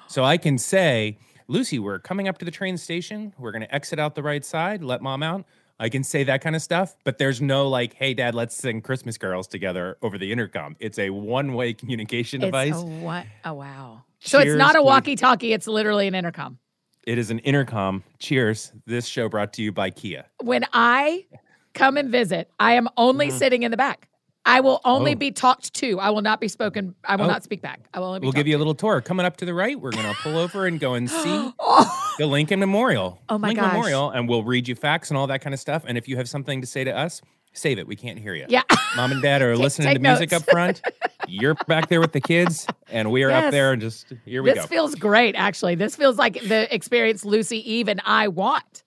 so 0.07 0.23
i 0.23 0.35
can 0.37 0.57
say 0.57 1.15
lucy 1.47 1.77
we're 1.77 1.99
coming 1.99 2.27
up 2.27 2.39
to 2.39 2.45
the 2.45 2.49
train 2.49 2.75
station 2.77 3.33
we're 3.37 3.51
going 3.51 3.61
to 3.61 3.75
exit 3.75 3.99
out 3.99 4.15
the 4.15 4.23
right 4.23 4.43
side 4.43 4.83
let 4.83 4.99
mom 5.03 5.21
out 5.21 5.45
i 5.79 5.89
can 5.89 6.03
say 6.03 6.23
that 6.23 6.41
kind 6.41 6.55
of 6.55 6.61
stuff 6.61 6.95
but 7.03 7.17
there's 7.17 7.41
no 7.41 7.67
like 7.67 7.93
hey 7.95 8.13
dad 8.13 8.33
let's 8.35 8.55
sing 8.55 8.81
christmas 8.81 9.17
carols 9.17 9.47
together 9.47 9.97
over 10.01 10.17
the 10.17 10.31
intercom 10.31 10.75
it's 10.79 10.97
a 10.99 11.09
one-way 11.09 11.73
communication 11.73 12.41
It's 12.41 12.45
device 12.47 12.75
what? 12.75 13.25
Oh 13.43 13.53
wow. 13.53 14.03
So 14.19 14.39
it's 14.39 14.55
not 14.55 14.75
a 14.75 14.81
walkie-talkie, 14.81 15.53
it's 15.53 15.67
literally 15.67 16.07
an 16.07 16.15
intercom. 16.15 16.57
it 17.05 17.17
is 17.17 17.29
an 17.29 17.39
intercom 17.39 18.03
cheers 18.19 18.71
this 18.85 19.05
show 19.05 19.29
brought 19.29 19.53
to 19.53 19.61
you 19.61 19.71
by 19.71 19.89
kia 19.91 20.25
When 20.41 20.65
I 20.73 21.25
come 21.73 21.97
and 21.97 22.09
visit, 22.09 22.49
I 22.59 22.73
am 22.73 22.87
only 22.97 23.29
sitting 23.29 23.63
in 23.63 23.69
the 23.71 23.77
back. 23.77 24.07
I 24.45 24.61
will 24.61 24.79
only 24.85 25.11
Mm-hmm. 25.11 25.17
Oh. 25.17 25.19
be 25.19 25.31
talked 25.31 25.73
to. 25.73 25.99
I 25.99 26.09
will 26.11 26.21
not 26.21 26.39
be 26.39 26.47
spoken. 26.47 26.95
I 27.03 27.15
will 27.17 27.25
Oh. 27.25 27.27
not 27.27 27.43
speak 27.43 27.61
back. 27.61 27.81
I 27.93 27.99
will 27.99 28.07
only 28.07 28.19
be 28.21 28.25
we'll 28.27 28.31
give 28.33 28.47
you 28.47 28.55
a 28.55 28.59
little 28.59 28.75
tour 28.75 29.01
coming 29.01 29.25
up 29.25 29.37
to 29.37 29.45
the 29.45 29.53
right 29.53 29.79
we're 29.79 29.91
going 29.91 30.05
to 30.05 30.13
pull 30.21 30.37
over 30.37 30.65
and 30.67 30.79
go 30.79 30.93
and 30.93 31.09
see 31.09 31.51
Oh, 31.59 32.04
the 32.17 32.25
Lincoln 32.27 32.59
Memorial. 32.59 33.19
Oh 33.29 33.37
my 33.37 33.49
Lincoln 33.49 33.63
gosh. 33.65 33.73
Memorial, 33.73 34.09
and 34.11 34.27
we'll 34.29 34.43
read 34.43 34.67
you 34.67 34.75
facts 34.75 35.09
and 35.09 35.17
all 35.17 35.27
that 35.27 35.41
kind 35.41 35.53
of 35.53 35.59
stuff. 35.59 35.83
And 35.87 35.97
if 35.97 36.07
you 36.07 36.17
have 36.17 36.29
something 36.29 36.61
to 36.61 36.67
say 36.67 36.83
to 36.83 36.95
us, 36.95 37.21
save 37.53 37.79
it. 37.79 37.87
We 37.87 37.95
can't 37.95 38.19
hear 38.19 38.33
you. 38.35 38.45
yeah. 38.49 38.61
Mom 38.95 39.11
and 39.11 39.21
dad 39.21 39.41
are 39.41 39.55
listening 39.57 39.87
take 39.89 39.95
to 39.97 40.01
music 40.01 40.31
up 40.33 40.43
front. 40.43 40.81
You're 41.27 41.55
back 41.67 41.89
there 41.89 41.99
with 42.01 42.11
the 42.11 42.21
kids, 42.21 42.67
and 42.91 43.11
we 43.11 43.23
are 43.23 43.29
Yes. 43.29 43.45
up 43.45 43.51
there 43.51 43.71
and 43.71 43.81
just 43.81 44.13
here 44.25 44.43
we 44.43 44.49
this 44.51 44.55
go. 44.57 44.61
This 44.63 44.69
feels 44.69 44.95
great, 44.95 45.35
actually. 45.35 45.75
This 45.75 45.95
feels 45.95 46.17
like 46.17 46.33
the 46.47 46.73
experience 46.73 47.25
Lucy, 47.25 47.57
Eve, 47.71 47.87
and 47.87 48.01
I 48.05 48.27
want. 48.27 48.83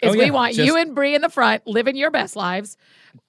Is 0.00 0.10
Oh, 0.14 0.18
we 0.18 0.24
yeah, 0.26 0.30
want 0.30 0.54
you 0.54 0.76
and 0.76 0.94
Bree 0.94 1.14
in 1.14 1.22
the 1.22 1.28
front, 1.28 1.64
living 1.66 1.94
your 1.96 2.10
best 2.10 2.34
lives, 2.36 2.76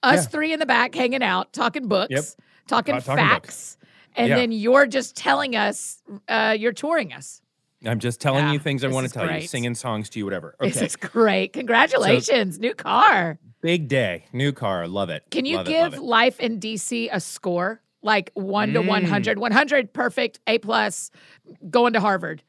us 0.02 0.24
Yeah. 0.24 0.28
three 0.28 0.52
in 0.52 0.58
the 0.58 0.66
back, 0.66 0.94
hanging 0.94 1.22
out, 1.22 1.52
talking 1.52 1.86
books, 1.88 2.10
Yep. 2.10 2.24
talking 2.66 2.94
talking 3.00 3.16
facts, 3.16 3.76
and 4.16 4.28
Yeah. 4.28 4.36
then 4.36 4.50
you're 4.52 4.86
just 4.86 5.16
telling 5.16 5.54
us 5.56 6.02
uh, 6.28 6.54
you're 6.58 6.72
touring 6.72 7.12
us. 7.12 7.40
I'm 7.86 7.98
just 7.98 8.20
telling 8.20 8.46
Yeah, 8.46 8.52
you 8.52 8.58
things 8.58 8.82
I 8.84 8.88
want 8.88 9.06
to 9.06 9.12
tell 9.12 9.30
you, 9.30 9.46
singing 9.46 9.74
songs 9.74 10.08
to 10.10 10.18
you, 10.18 10.24
whatever. 10.24 10.54
This 10.60 10.76
Okay, 10.76 10.86
is 10.86 10.96
great. 10.96 11.52
Congratulations, 11.52 12.58
new 12.58 12.74
car. 12.74 13.38
big 13.60 13.88
day, 13.88 14.24
new 14.32 14.52
car, 14.52 14.86
love 14.88 15.10
it. 15.10 15.24
Can 15.30 15.44
you 15.46 15.56
Love 15.56 15.68
it, 15.68 15.70
give 15.70 15.94
it. 15.94 16.00
life 16.02 16.38
in 16.40 16.58
DC 16.60 17.08
a 17.12 17.20
score? 17.20 17.80
Like 18.02 18.30
one 18.34 18.74
to 18.74 18.80
Mm. 18.82 18.86
100, 18.88 19.38
100 19.38 19.92
perfect, 19.94 20.38
A 20.46 20.58
plus, 20.58 21.10
going 21.70 21.94
to 21.94 22.00
Harvard. 22.00 22.42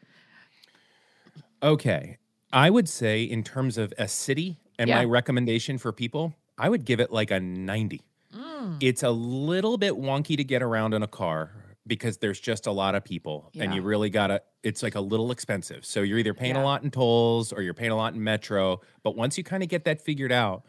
Okay. 1.64 2.18
I 2.52 2.70
would 2.70 2.88
say, 2.88 3.24
in 3.24 3.44
terms 3.44 3.78
of 3.78 3.94
a 3.98 4.08
city 4.08 4.58
and 4.80 4.90
Yeah. 4.90 4.98
my 4.98 5.06
recommendation 5.06 5.78
for 5.78 5.92
people, 5.92 6.34
I 6.58 6.70
would 6.70 6.86
give 6.86 7.00
it 7.00 7.12
like 7.12 7.32
a 7.32 7.40
90. 7.40 8.02
Mm. 8.34 8.78
It's 8.82 9.04
a 9.04 9.12
little 9.12 9.78
bit 9.78 9.94
wonky 9.94 10.38
to 10.38 10.44
get 10.44 10.62
around 10.62 10.94
in 10.94 11.04
a 11.04 11.08
car 11.08 11.52
because 11.88 12.18
there's 12.18 12.40
just 12.40 12.66
a 12.68 12.72
lot 12.72 12.96
of 12.96 13.04
people 13.04 13.52
and 13.60 13.74
you 13.74 13.82
really 13.82 14.10
gotta, 14.10 14.42
it's 14.64 14.82
like 14.82 14.96
a 14.96 15.00
little 15.02 15.32
expensive. 15.32 15.86
So 15.86 16.02
you're 16.02 16.18
either 16.18 16.34
paying 16.34 16.56
Yeah. 16.56 16.64
a 16.64 16.66
lot 16.66 16.84
in 16.84 16.90
tolls 16.92 17.54
or 17.54 17.62
you're 17.62 17.74
paying 17.76 17.92
a 17.92 17.96
lot 17.96 18.14
in 18.16 18.24
metro. 18.24 18.82
But 19.04 19.16
once 19.16 19.38
you 19.38 19.44
kind 19.44 19.62
of 19.62 19.70
get 19.70 19.84
that 19.86 20.02
figured 20.02 20.32
out, 20.32 20.66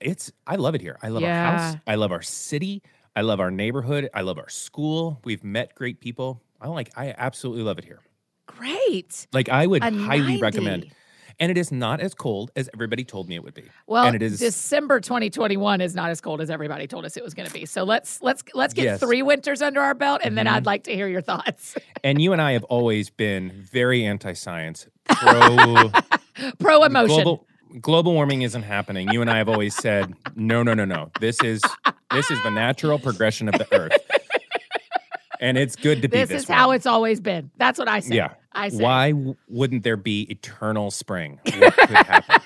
it's, 0.00 0.32
I 0.46 0.56
love 0.56 0.74
it 0.74 0.80
here. 0.80 0.98
I 1.02 1.08
love 1.08 1.22
our 1.22 1.28
house. 1.30 1.76
I 1.86 1.94
love 1.96 2.12
our 2.12 2.22
city. 2.22 2.82
I 3.16 3.20
love 3.20 3.38
our 3.40 3.50
neighborhood. 3.50 4.08
I 4.14 4.22
love 4.22 4.38
our 4.38 4.48
school. 4.48 5.20
We've 5.24 5.44
met 5.44 5.74
great 5.74 6.00
people. 6.00 6.42
I 6.60 6.68
like, 6.68 6.90
I 6.96 7.14
absolutely 7.16 7.62
love 7.62 7.78
it 7.78 7.84
here. 7.84 8.00
Great. 8.46 9.26
Like 9.32 9.48
I 9.48 9.66
would 9.66 9.82
A 9.84 9.90
highly 9.92 10.40
recommend. 10.40 10.90
90. 11.38 11.44
And 11.44 11.50
it 11.50 11.60
is 11.60 11.70
not 11.72 12.00
as 12.00 12.14
cold 12.14 12.50
as 12.56 12.68
everybody 12.74 13.04
told 13.04 13.28
me 13.28 13.34
it 13.36 13.42
would 13.44 13.54
be. 13.54 13.64
Well, 13.86 14.04
and 14.06 14.14
it 14.16 14.22
is 14.22 14.38
December 14.38 15.00
2021 15.00 15.80
is 15.80 15.94
not 15.94 16.10
as 16.10 16.20
cold 16.20 16.40
as 16.40 16.50
everybody 16.50 16.86
told 16.86 17.04
us 17.04 17.16
it 17.16 17.24
was 17.24 17.34
going 17.34 17.46
to 17.48 17.52
be. 17.54 17.66
So 17.66 17.84
let's 17.84 18.20
let's 18.22 18.42
let's 18.54 18.74
get 18.74 18.84
Yes. 18.84 19.00
three 19.00 19.22
winters 19.22 19.62
under 19.62 19.80
our 19.80 19.94
belt, 19.94 20.20
and 20.24 20.36
then 20.38 20.46
Mhm. 20.46 20.52
I'd 20.52 20.66
like 20.66 20.84
to 20.84 20.94
hear 20.94 21.08
your 21.08 21.20
thoughts. 21.22 21.76
and 22.04 22.20
you 22.20 22.32
and 22.32 22.40
I 22.42 22.52
have 22.52 22.64
always 22.64 23.10
been 23.10 23.50
very 23.50 24.04
anti-science, 24.04 24.86
pro 25.08 25.90
Pro 26.58 26.84
emotion. 26.84 27.14
global 27.24 27.46
global 27.80 28.12
warming 28.12 28.42
isn't 28.42 28.62
happening. 28.62 29.08
You 29.12 29.20
and 29.20 29.28
I 29.30 29.38
have 29.38 29.48
always 29.48 29.74
said, 29.74 30.14
no, 30.36 30.62
no, 30.62 30.74
no, 30.74 30.84
no. 30.84 31.10
This 31.20 31.42
is 31.42 31.60
this 32.12 32.30
is 32.30 32.40
the 32.44 32.50
natural 32.50 32.98
progression 32.98 33.48
of 33.48 33.54
the 33.58 33.66
earth. 33.74 33.92
And 35.44 35.58
it's 35.58 35.76
good 35.76 36.00
to 36.02 36.08
be 36.08 36.16
this 36.18 36.28
this, 36.30 36.42
is 36.44 36.48
how 36.48 36.70
it's 36.70 36.86
always 36.86 37.20
been. 37.20 37.50
That's 37.58 37.78
what 37.78 37.86
I 37.88 38.00
say. 38.00 38.14
Yeah. 38.16 38.30
I 38.52 38.70
say. 38.70 38.82
Why 38.82 39.12
wouldn't 39.48 39.82
there 39.84 39.96
be 39.98 40.22
eternal 40.30 40.90
spring? 40.90 41.38
What 41.58 41.74
could 41.76 41.88
happen? 41.90 42.40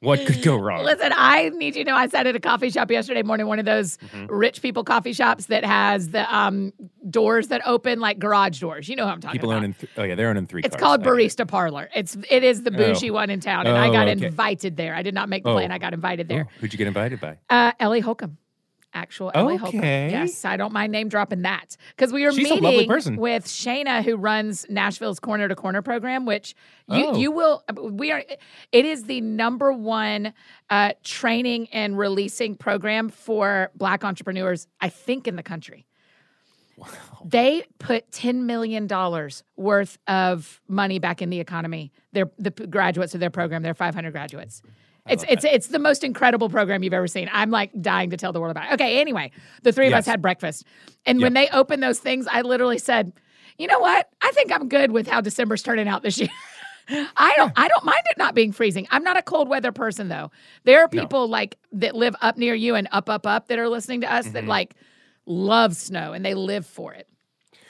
what 0.00 0.24
could 0.26 0.42
go 0.42 0.56
wrong? 0.56 0.82
Listen, 0.84 1.12
I 1.14 1.50
need 1.50 1.76
you 1.76 1.84
to 1.84 1.90
know 1.90 1.96
I 1.96 2.08
sat 2.08 2.26
at 2.26 2.34
a 2.34 2.40
coffee 2.40 2.70
shop 2.70 2.90
yesterday 2.90 3.22
morning, 3.22 3.46
one 3.46 3.58
of 3.58 3.66
those 3.66 3.98
Mhm. 3.98 4.28
rich 4.30 4.62
people 4.62 4.82
coffee 4.82 5.12
shops 5.12 5.46
that 5.46 5.62
has 5.62 6.08
the 6.08 6.34
um, 6.34 6.72
doors 7.10 7.48
that 7.48 7.60
open 7.66 8.00
like 8.00 8.18
garage 8.18 8.58
doors. 8.60 8.88
You 8.88 8.96
know 8.96 9.04
what 9.04 9.12
I'm 9.12 9.20
talking 9.20 9.38
People 9.38 9.50
about. 9.50 9.58
owning 9.58 9.74
th- 9.74 9.92
oh 9.98 10.02
yeah, 10.04 10.14
they're 10.14 10.30
owning 10.30 10.46
three 10.46 10.62
It's 10.64 10.74
cars. 10.74 10.80
called 10.82 11.00
I 11.02 11.04
get. 11.04 11.12
Barista 11.12 11.46
Parlor. 11.46 11.90
It's 11.94 12.16
it 12.30 12.42
is 12.42 12.62
the 12.62 12.72
Oh. 12.72 12.76
bougie 12.78 13.10
one 13.10 13.28
in 13.28 13.40
town, 13.40 13.66
and 13.66 13.76
I 13.76 13.88
Oh, 13.88 13.92
got 13.92 14.08
okay. 14.08 14.26
invited 14.26 14.76
there. 14.78 14.94
I 14.94 15.02
did 15.02 15.12
not 15.14 15.28
make 15.28 15.44
the 15.44 15.50
Oh. 15.50 15.54
plan. 15.54 15.70
I 15.70 15.76
got 15.78 15.92
invited 15.92 16.28
there. 16.28 16.46
Oh, 16.48 16.52
who'd 16.60 16.72
you 16.72 16.78
get 16.78 16.86
invited 16.88 17.20
by? 17.20 17.36
Uh, 17.50 17.72
Ellie 17.78 18.00
Holcomb. 18.00 18.38
Actual 18.92 19.30
Ellie 19.34 19.56
Holcomb. 19.56 19.82
Yes, 19.82 20.44
I 20.44 20.56
don't 20.56 20.72
mind 20.72 20.90
name 20.90 21.08
dropping 21.08 21.42
that 21.42 21.76
because 21.96 22.12
we 22.12 22.24
were 22.24 22.32
She's 22.32 22.50
meeting 22.50 23.16
with 23.16 23.46
Shayna, 23.46 24.02
who 24.02 24.16
runs 24.16 24.66
Nashville's 24.68 25.20
Corner 25.20 25.46
to 25.48 25.54
Corner 25.54 25.80
program, 25.82 26.26
which 26.26 26.54
you 26.88 27.06
Oh. 27.06 27.16
you 27.16 27.30
will. 27.30 27.62
We 27.80 28.10
are. 28.10 28.24
It 28.72 28.84
is 28.84 29.04
the 29.04 29.20
number 29.20 29.72
one 29.72 30.32
uh, 30.70 30.92
training 31.04 31.68
and 31.72 31.96
releasing 31.96 32.56
program 32.56 33.08
for 33.10 33.70
Black 33.76 34.04
entrepreneurs, 34.04 34.66
I 34.80 34.88
think, 34.88 35.28
in 35.28 35.36
the 35.36 35.42
country. 35.44 35.86
Wow. 36.76 36.88
They 37.24 37.64
put 37.78 38.10
ten 38.10 38.46
million 38.46 38.86
dollars 38.86 39.44
worth 39.56 39.98
of 40.08 40.60
money 40.66 40.98
back 40.98 41.22
in 41.22 41.30
the 41.30 41.38
economy. 41.38 41.92
Their 42.12 42.30
the 42.38 42.50
graduates 42.50 43.14
of 43.14 43.20
their 43.20 43.30
program, 43.30 43.62
five 43.74 43.94
hundred 43.94 44.12
graduates. 44.12 44.62
It's 45.10 45.24
it's 45.28 45.44
it's 45.44 45.66
the 45.68 45.78
most 45.78 46.04
incredible 46.04 46.48
program 46.48 46.82
you've 46.82 46.94
ever 46.94 47.06
seen. 47.08 47.28
I'm 47.32 47.50
like 47.50 47.70
dying 47.80 48.10
to 48.10 48.16
tell 48.16 48.32
the 48.32 48.40
world 48.40 48.50
about 48.52 48.70
it. 48.70 48.74
Okay, 48.74 49.00
anyway, 49.00 49.30
the 49.62 49.72
three 49.72 49.88
of 49.88 49.92
us 49.94 50.06
had 50.06 50.22
breakfast, 50.22 50.64
and 51.06 51.20
when 51.20 51.34
they 51.34 51.48
opened 51.48 51.82
those 51.82 51.98
things, 51.98 52.26
I 52.30 52.42
literally 52.42 52.78
said, 52.78 53.12
"You 53.58 53.66
know 53.66 53.80
what? 53.80 54.08
I 54.22 54.30
think 54.32 54.52
I'm 54.52 54.68
good 54.68 54.92
with 54.92 55.06
how 55.08 55.20
December's 55.20 55.62
turning 55.62 55.88
out 55.88 56.02
this 56.02 56.18
year." 56.20 56.28
I 57.16 57.34
don't 57.36 57.52
I 57.56 57.68
don't 57.68 57.84
mind 57.84 58.00
it 58.10 58.18
not 58.18 58.34
being 58.34 58.50
freezing. 58.52 58.88
I'm 58.90 59.04
not 59.04 59.16
a 59.16 59.22
cold 59.22 59.48
weather 59.48 59.70
person 59.70 60.08
though. 60.08 60.30
There 60.64 60.80
are 60.82 60.88
No. 60.92 61.00
people 61.02 61.28
like 61.28 61.56
that 61.72 61.94
live 61.94 62.16
up 62.20 62.36
near 62.36 62.54
you 62.54 62.74
and 62.74 62.88
up 62.90 63.08
up 63.08 63.26
up 63.26 63.46
that 63.48 63.58
are 63.60 63.68
listening 63.68 64.00
to 64.00 64.12
us 64.12 64.26
that 64.30 64.44
Mhm. 64.44 64.48
like 64.48 64.74
love 65.26 65.76
snow 65.76 66.12
and 66.12 66.24
they 66.24 66.34
live 66.34 66.66
for 66.66 66.92
it. 66.92 67.06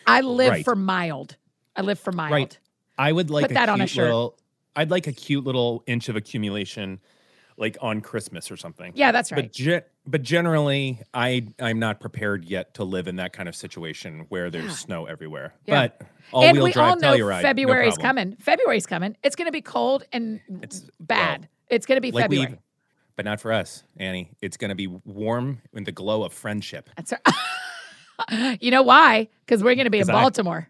I 0.06 0.22
live 0.22 0.50
Right. 0.52 0.64
for 0.64 0.74
mild. 0.74 1.36
I 1.76 1.82
live 1.82 1.98
for 1.98 2.12
mild. 2.12 2.32
Right. 2.32 2.58
I 2.96 3.12
would 3.12 3.28
like 3.28 3.42
Put 3.44 3.50
a 3.50 3.54
that 3.54 3.68
on 3.68 3.82
a 3.82 3.86
shirt. 3.86 4.04
Little, 4.06 4.38
I'd 4.74 4.90
like 4.90 5.06
a 5.06 5.12
cute 5.12 5.44
little 5.44 5.82
inch 5.86 6.08
of 6.08 6.16
accumulation, 6.16 6.98
like 7.60 7.76
on 7.80 8.00
Christmas 8.00 8.50
or 8.50 8.56
something. 8.56 8.92
Yeah, 8.96 9.12
that's 9.12 9.30
right. 9.30 9.44
But 9.44 9.52
ge- 9.52 9.84
but 10.06 10.22
generally, 10.22 11.00
I 11.14 11.46
I'm 11.60 11.78
not 11.78 12.00
prepared 12.00 12.44
yet 12.44 12.74
to 12.74 12.84
live 12.84 13.06
in 13.06 13.16
that 13.16 13.32
kind 13.32 13.48
of 13.48 13.54
situation 13.54 14.26
where 14.30 14.50
there's 14.50 14.64
Yeah. 14.64 14.70
snow 14.70 15.06
everywhere. 15.06 15.54
Yeah. 15.66 15.88
But 15.88 16.02
all 16.32 16.42
and 16.42 16.56
wheel 16.56 16.64
we 16.64 16.72
drive 16.72 16.88
all 16.90 16.96
know 16.96 17.12
Telluride, 17.16 17.42
February's 17.42 17.98
no 17.98 18.02
coming. 18.02 18.36
February's 18.40 18.86
coming. 18.86 19.16
It's 19.22 19.36
going 19.36 19.46
to 19.46 19.52
be 19.52 19.60
cold 19.62 20.04
and 20.12 20.40
It's- 20.62 20.88
bad. 20.98 21.48
it's 21.68 21.86
going 21.86 21.96
to 21.96 22.00
be 22.00 22.10
Like 22.10 22.24
February. 22.24 22.58
but 23.16 23.24
not 23.26 23.40
for 23.40 23.52
us, 23.52 23.84
Annie. 23.98 24.32
It's 24.40 24.56
going 24.56 24.70
to 24.70 24.74
be 24.74 24.86
warm 24.86 25.60
in 25.74 25.84
the 25.84 25.92
glow 25.92 26.24
of 26.24 26.32
friendship. 26.32 26.88
That's 26.96 27.12
right. 27.12 28.58
you 28.60 28.70
know 28.70 28.82
why? 28.82 29.28
Because 29.44 29.62
we're 29.62 29.74
going 29.74 29.84
to 29.84 29.90
be 29.90 29.98
in 29.98 30.06
'Cause 30.06 30.14
I- 30.14 30.22
Baltimore. 30.22 30.68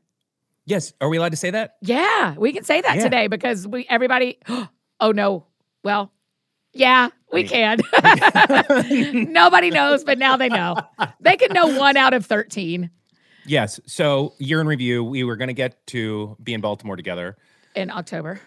Yes, 0.66 0.92
are 1.00 1.08
we 1.08 1.16
allowed 1.16 1.30
to 1.32 1.36
say 1.36 1.50
that? 1.50 1.76
Yeah, 1.82 2.34
we 2.36 2.52
can 2.52 2.62
say 2.64 2.80
that 2.80 2.96
Yeah. 2.96 3.02
today 3.02 3.26
because 3.28 3.66
we 3.66 3.86
everybody. 3.88 4.38
Oh 5.02 5.12
no. 5.12 5.46
Well, 5.82 6.12
yeah, 6.72 7.08
we 7.32 7.44
can. 7.44 7.78
Nobody 9.32 9.70
knows, 9.70 10.04
but 10.04 10.18
now 10.18 10.36
they 10.36 10.48
know. 10.48 10.76
They 11.20 11.36
can 11.36 11.52
know 11.52 11.78
one 11.78 11.96
out 11.96 12.14
of 12.14 12.26
thirteen 12.26 12.90
Yes. 13.46 13.80
So 13.86 14.34
year 14.38 14.60
in 14.60 14.66
review, 14.66 15.02
we 15.02 15.24
were 15.24 15.34
going 15.36 15.48
to 15.48 15.54
get 15.54 15.84
to 15.88 16.36
be 16.42 16.52
in 16.54 16.60
Baltimore 16.60 16.94
together. 16.96 17.36
in 17.74 17.90
October. 17.90 18.40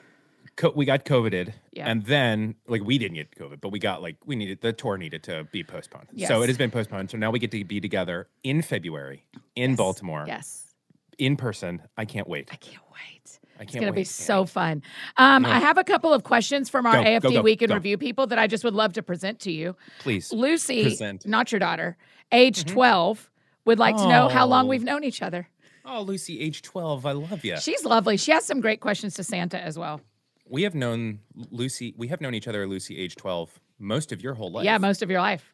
Co- 0.55 0.71
we 0.75 0.85
got 0.85 1.03
coveted, 1.03 1.51
Yeah. 1.71 1.89
and 1.89 2.05
then 2.05 2.53
like 2.67 2.83
we 2.83 2.99
didn't 2.99 3.15
get 3.15 3.31
COVID, 3.35 3.59
but 3.59 3.69
we 3.69 3.79
got 3.79 4.03
like 4.03 4.17
we 4.25 4.35
needed 4.35 4.61
the 4.61 4.71
tour 4.71 4.97
needed 4.97 5.23
to 5.23 5.45
be 5.51 5.63
postponed. 5.63 6.09
So 6.27 6.43
it 6.43 6.47
has 6.47 6.57
been 6.59 6.69
postponed. 6.69 7.09
So 7.09 7.17
now 7.17 7.31
we 7.31 7.39
get 7.39 7.49
to 7.51 7.63
be 7.65 7.81
together 7.81 8.27
in 8.43 8.61
February 8.61 9.25
in 9.55 9.71
Yes. 9.71 9.77
Baltimore 9.77 10.25
Yes, 10.27 10.75
in 11.17 11.37
person. 11.37 11.81
I 11.97 12.05
can't 12.05 12.27
wait. 12.29 12.49
I 12.51 12.55
can't 12.57 12.83
wait. 12.91 13.39
I 13.63 13.65
It's 13.65 13.71
can't 13.71 13.81
going 13.83 13.93
to 13.93 13.95
be 13.95 14.03
so 14.03 14.45
fun. 14.45 14.83
Um, 15.15 15.45
I 15.45 15.59
have 15.59 15.77
a 15.77 15.83
couple 15.85 16.13
of 16.13 16.23
questions 16.23 16.69
from 16.69 16.85
our 16.85 16.95
Go, 16.95 17.03
go, 17.03 17.09
AFD 17.29 17.33
go, 17.35 17.41
Week 17.41 17.61
in 17.61 17.69
go. 17.69 17.75
Review 17.75 17.97
people 17.97 18.27
that 18.27 18.37
I 18.37 18.47
just 18.47 18.63
would 18.65 18.73
love 18.73 18.93
to 18.93 19.03
present 19.03 19.39
to 19.41 19.51
you. 19.51 19.75
Please. 19.99 20.33
Lucy, 20.33 20.83
Present. 20.83 21.25
not 21.25 21.51
your 21.51 21.59
daughter, 21.59 21.95
age 22.31 22.65
12, 22.65 23.29
would 23.65 23.79
like 23.79 23.95
to 23.95 24.07
know 24.07 24.27
how 24.27 24.45
long 24.45 24.65
Oh. 24.65 24.69
we've 24.69 24.83
known 24.83 25.03
each 25.05 25.21
other. 25.21 25.47
Oh, 25.85 26.01
Lucy, 26.01 26.41
age 26.41 26.61
12. 26.61 27.05
I 27.05 27.11
love 27.13 27.45
you. 27.45 27.57
She's 27.57 27.85
lovely. 27.85 28.17
She 28.17 28.31
has 28.31 28.43
some 28.45 28.59
great 28.59 28.81
questions 28.81 29.13
to 29.15 29.23
Santa 29.23 29.59
as 29.59 29.79
well. 29.79 30.01
We 30.45 30.63
have 30.63 30.75
known 30.75 31.19
Lucy, 31.51 31.93
we 31.97 32.09
have 32.09 32.19
known 32.19 32.35
each 32.35 32.49
other, 32.49 32.67
Lucy, 32.67 32.97
age 32.97 33.15
12, 33.15 33.59
most 33.79 34.11
of 34.11 34.21
your 34.21 34.33
whole 34.33 34.51
life. 34.51 34.65
Yeah, 34.65 34.77
most 34.77 35.01
of 35.01 35.09
your 35.09 35.21
life. 35.21 35.53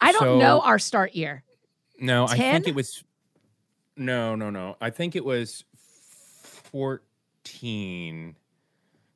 I 0.00 0.10
don't 0.10 0.40
know 0.40 0.60
our 0.62 0.80
start 0.80 1.14
year. 1.14 1.44
No, 2.00 2.26
I 2.26 2.36
think 2.36 2.66
it 2.66 2.74
was, 2.74 3.04
no, 3.96 4.34
no, 4.34 4.50
no. 4.50 4.76
I 4.80 4.90
think 4.90 5.14
it 5.14 5.24
was 5.24 5.64
14, 7.46 8.36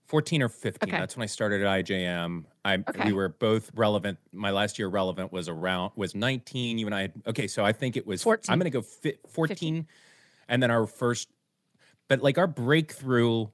14 0.07 0.43
or 0.43 0.49
15. 0.49 0.89
Okay. 0.89 0.99
That's 0.99 1.17
when 1.17 1.23
I 1.23 1.27
started 1.27 1.63
at 1.63 1.85
IJM. 1.85 2.45
I, 2.65 2.75
Okay. 2.75 3.07
We 3.07 3.13
were 3.13 3.29
both 3.29 3.71
relevant. 3.75 4.19
My 4.33 4.51
last 4.51 4.79
year 4.79 4.89
relevant 4.89 5.33
was 5.33 5.49
around, 5.49 5.93
was 5.97 6.15
19. 6.15 6.79
You 6.79 6.87
and 6.87 6.95
I, 6.95 7.01
had, 7.03 7.13
okay, 7.29 7.47
so 7.47 7.65
I 7.65 7.73
think 7.73 7.97
it 7.97 8.07
was, 8.07 8.23
14. 8.23 8.53
I'm 8.53 8.59
going 8.59 8.71
to 8.71 8.77
go 8.79 8.83
fi- 8.83 9.19
14. 9.29 9.87
And 10.49 10.63
then 10.63 10.71
our 10.71 10.87
first, 10.87 11.29
but 12.09 12.23
like 12.23 12.39
our 12.39 12.47
breakthrough 12.49 13.47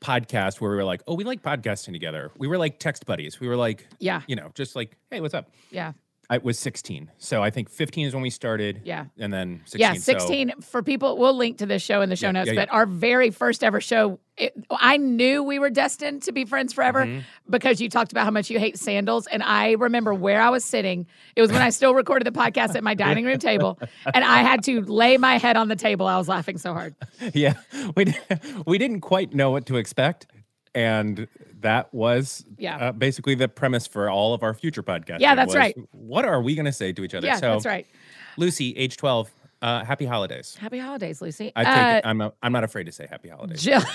podcast 0.00 0.60
where 0.60 0.70
we 0.70 0.76
were 0.76 0.84
like, 0.84 1.02
oh, 1.06 1.14
we 1.14 1.24
like 1.24 1.42
podcasting 1.42 1.92
together. 1.92 2.30
We 2.36 2.48
were 2.48 2.58
like 2.58 2.78
text 2.78 3.06
buddies. 3.06 3.38
We 3.40 3.48
were 3.48 3.56
like, 3.56 3.86
Yeah, 3.98 4.22
you 4.26 4.36
know, 4.36 4.50
just 4.54 4.76
like, 4.76 4.96
hey, 5.10 5.20
what's 5.20 5.34
up? 5.34 5.50
yeah, 5.70 5.92
I 6.28 6.38
was 6.38 6.58
16. 6.58 7.10
So 7.18 7.42
I 7.42 7.50
think 7.50 7.70
15 7.70 8.08
is 8.08 8.14
when 8.14 8.22
we 8.22 8.30
started. 8.30 8.80
yeah. 8.84 9.04
And 9.18 9.32
then 9.32 9.60
16. 9.66 9.80
Yeah, 9.80 9.92
so- 9.94 10.00
16 10.18 10.52
for 10.60 10.82
people. 10.82 11.16
We'll 11.18 11.36
link 11.36 11.58
to 11.58 11.66
this 11.66 11.82
show 11.82 12.00
in 12.02 12.08
the 12.08 12.16
show 12.16 12.28
Yeah, 12.28 12.32
notes. 12.32 12.48
yeah, 12.48 12.54
but 12.54 12.68
yeah. 12.68 12.74
our 12.74 12.86
very 12.86 13.30
first 13.30 13.62
ever 13.62 13.80
show, 13.80 14.18
it, 14.36 14.52
I 14.70 14.96
knew 14.96 15.42
we 15.42 15.58
were 15.58 15.70
destined 15.70 16.22
to 16.24 16.32
be 16.32 16.44
friends 16.44 16.72
forever 16.72 17.06
Mhm. 17.06 17.22
because 17.48 17.80
you 17.80 17.88
talked 17.88 18.10
about 18.12 18.24
how 18.24 18.30
much 18.30 18.50
you 18.50 18.58
hate 18.58 18.76
sandals. 18.78 19.26
And 19.28 19.42
I 19.42 19.72
remember 19.72 20.12
where 20.12 20.40
I 20.42 20.50
was 20.50 20.64
sitting. 20.64 21.06
It 21.36 21.40
was 21.42 21.52
when 21.52 21.62
I 21.62 21.70
still 21.70 21.94
recorded 21.94 22.26
the 22.26 22.38
podcast 22.38 22.74
at 22.74 22.82
my 22.82 22.94
dining 22.94 23.24
room 23.24 23.38
table, 23.38 23.78
and 24.14 24.24
I 24.24 24.42
had 24.42 24.64
to 24.64 24.82
lay 24.82 25.16
my 25.18 25.38
head 25.38 25.56
on 25.56 25.68
the 25.68 25.76
table. 25.76 26.06
I 26.06 26.18
was 26.18 26.28
laughing 26.28 26.58
so 26.58 26.72
hard. 26.74 26.94
yeah. 27.34 27.54
We, 27.96 28.14
we 28.66 28.78
didn't 28.78 29.00
quite 29.00 29.32
know 29.32 29.50
what 29.52 29.64
to 29.66 29.76
expect. 29.76 30.26
And 30.76 31.26
that 31.62 31.92
was 31.94 32.44
Yeah. 32.58 32.76
uh, 32.76 32.92
basically 32.92 33.34
the 33.34 33.48
premise 33.48 33.86
for 33.86 34.10
all 34.10 34.34
of 34.34 34.42
our 34.42 34.52
future 34.52 34.82
podcasts. 34.82 35.20
Yeah, 35.20 35.34
that's 35.34 35.48
was, 35.48 35.56
right. 35.56 35.76
What 35.92 36.26
are 36.26 36.42
we 36.42 36.54
going 36.54 36.66
to 36.66 36.72
say 36.72 36.92
to 36.92 37.02
each 37.02 37.14
other? 37.14 37.26
Yeah, 37.26 37.36
so, 37.36 37.52
that's 37.54 37.64
right. 37.66 37.86
Lucy, 38.36 38.76
age 38.76 38.98
12, 38.98 39.30
uh, 39.62 39.84
happy 39.84 40.04
holidays. 40.04 40.54
Happy 40.60 40.78
holidays, 40.78 41.22
Lucy. 41.22 41.50
I 41.56 41.64
take 41.64 41.74
Uh, 41.74 41.96
it, 41.96 42.06
I'm, 42.06 42.20
a, 42.20 42.32
I'm 42.42 42.52
not 42.52 42.62
afraid 42.62 42.84
to 42.84 42.92
say 42.92 43.06
happy 43.08 43.30
holidays. 43.30 43.62
Jill. 43.62 43.82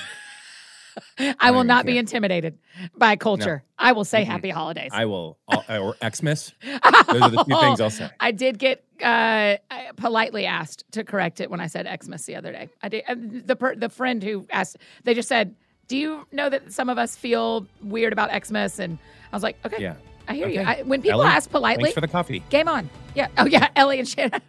I 1.40 1.52
will 1.52 1.64
not 1.64 1.86
be 1.86 1.98
intimidated 1.98 2.58
by 2.98 3.16
culture. 3.16 3.64
I 3.78 3.92
will 3.94 4.04
say 4.04 4.24
Mm-mm. 4.24 4.28
happy 4.28 4.50
holidays. 4.50 4.90
I 4.92 5.06
will, 5.06 5.38
or 5.48 5.96
Xmas. 6.04 6.52
Those 7.08 7.22
are 7.22 7.30
the 7.30 7.44
two 7.48 7.56
things 7.62 7.80
I'll 7.80 7.90
say. 7.92 8.10
I 8.20 8.32
did 8.32 8.58
get 8.60 8.84
uh, 9.02 9.56
politely 9.96 10.46
asked 10.46 10.84
to 10.92 11.04
correct 11.06 11.40
it 11.40 11.50
when 11.50 11.62
I 11.62 11.68
said 11.68 11.88
Xmas 12.04 12.26
the 12.26 12.36
other 12.36 12.52
day. 12.52 12.70
I 12.82 12.90
did. 12.90 13.04
uh, 13.08 13.16
The 13.46 13.56
per, 13.56 13.76
the 13.76 13.88
friend 13.90 14.22
who 14.22 14.46
asked, 14.52 14.78
they 15.06 15.14
just 15.14 15.30
said, 15.30 15.56
"Do 15.92 15.98
you 15.98 16.26
know 16.32 16.48
that 16.50 16.72
some 16.72 16.88
of 16.90 16.98
us 16.98 17.18
feel 17.18 17.68
weird 17.84 18.14
about 18.14 18.30
Xmas?" 18.46 18.80
And 18.80 18.98
I 19.32 19.36
was 19.36 19.44
like, 19.44 19.58
"Okay, 19.66 19.82
Yeah. 19.82 19.96
I 20.30 20.34
hear 20.36 20.48
you." 20.48 20.62
I, 20.62 20.84
when 20.84 21.02
people 21.02 21.22
Ellie, 21.22 21.34
ask 21.36 21.50
politely, 21.52 21.92
for 21.92 22.00
the 22.00 22.08
coffee. 22.08 22.42
game 22.50 22.70
on. 22.70 22.90
Yeah. 23.14 23.28
Oh 23.38 23.46
yeah, 23.46 23.68
Ellie 23.76 24.00
and 24.00 24.08
Shannon. 24.08 24.42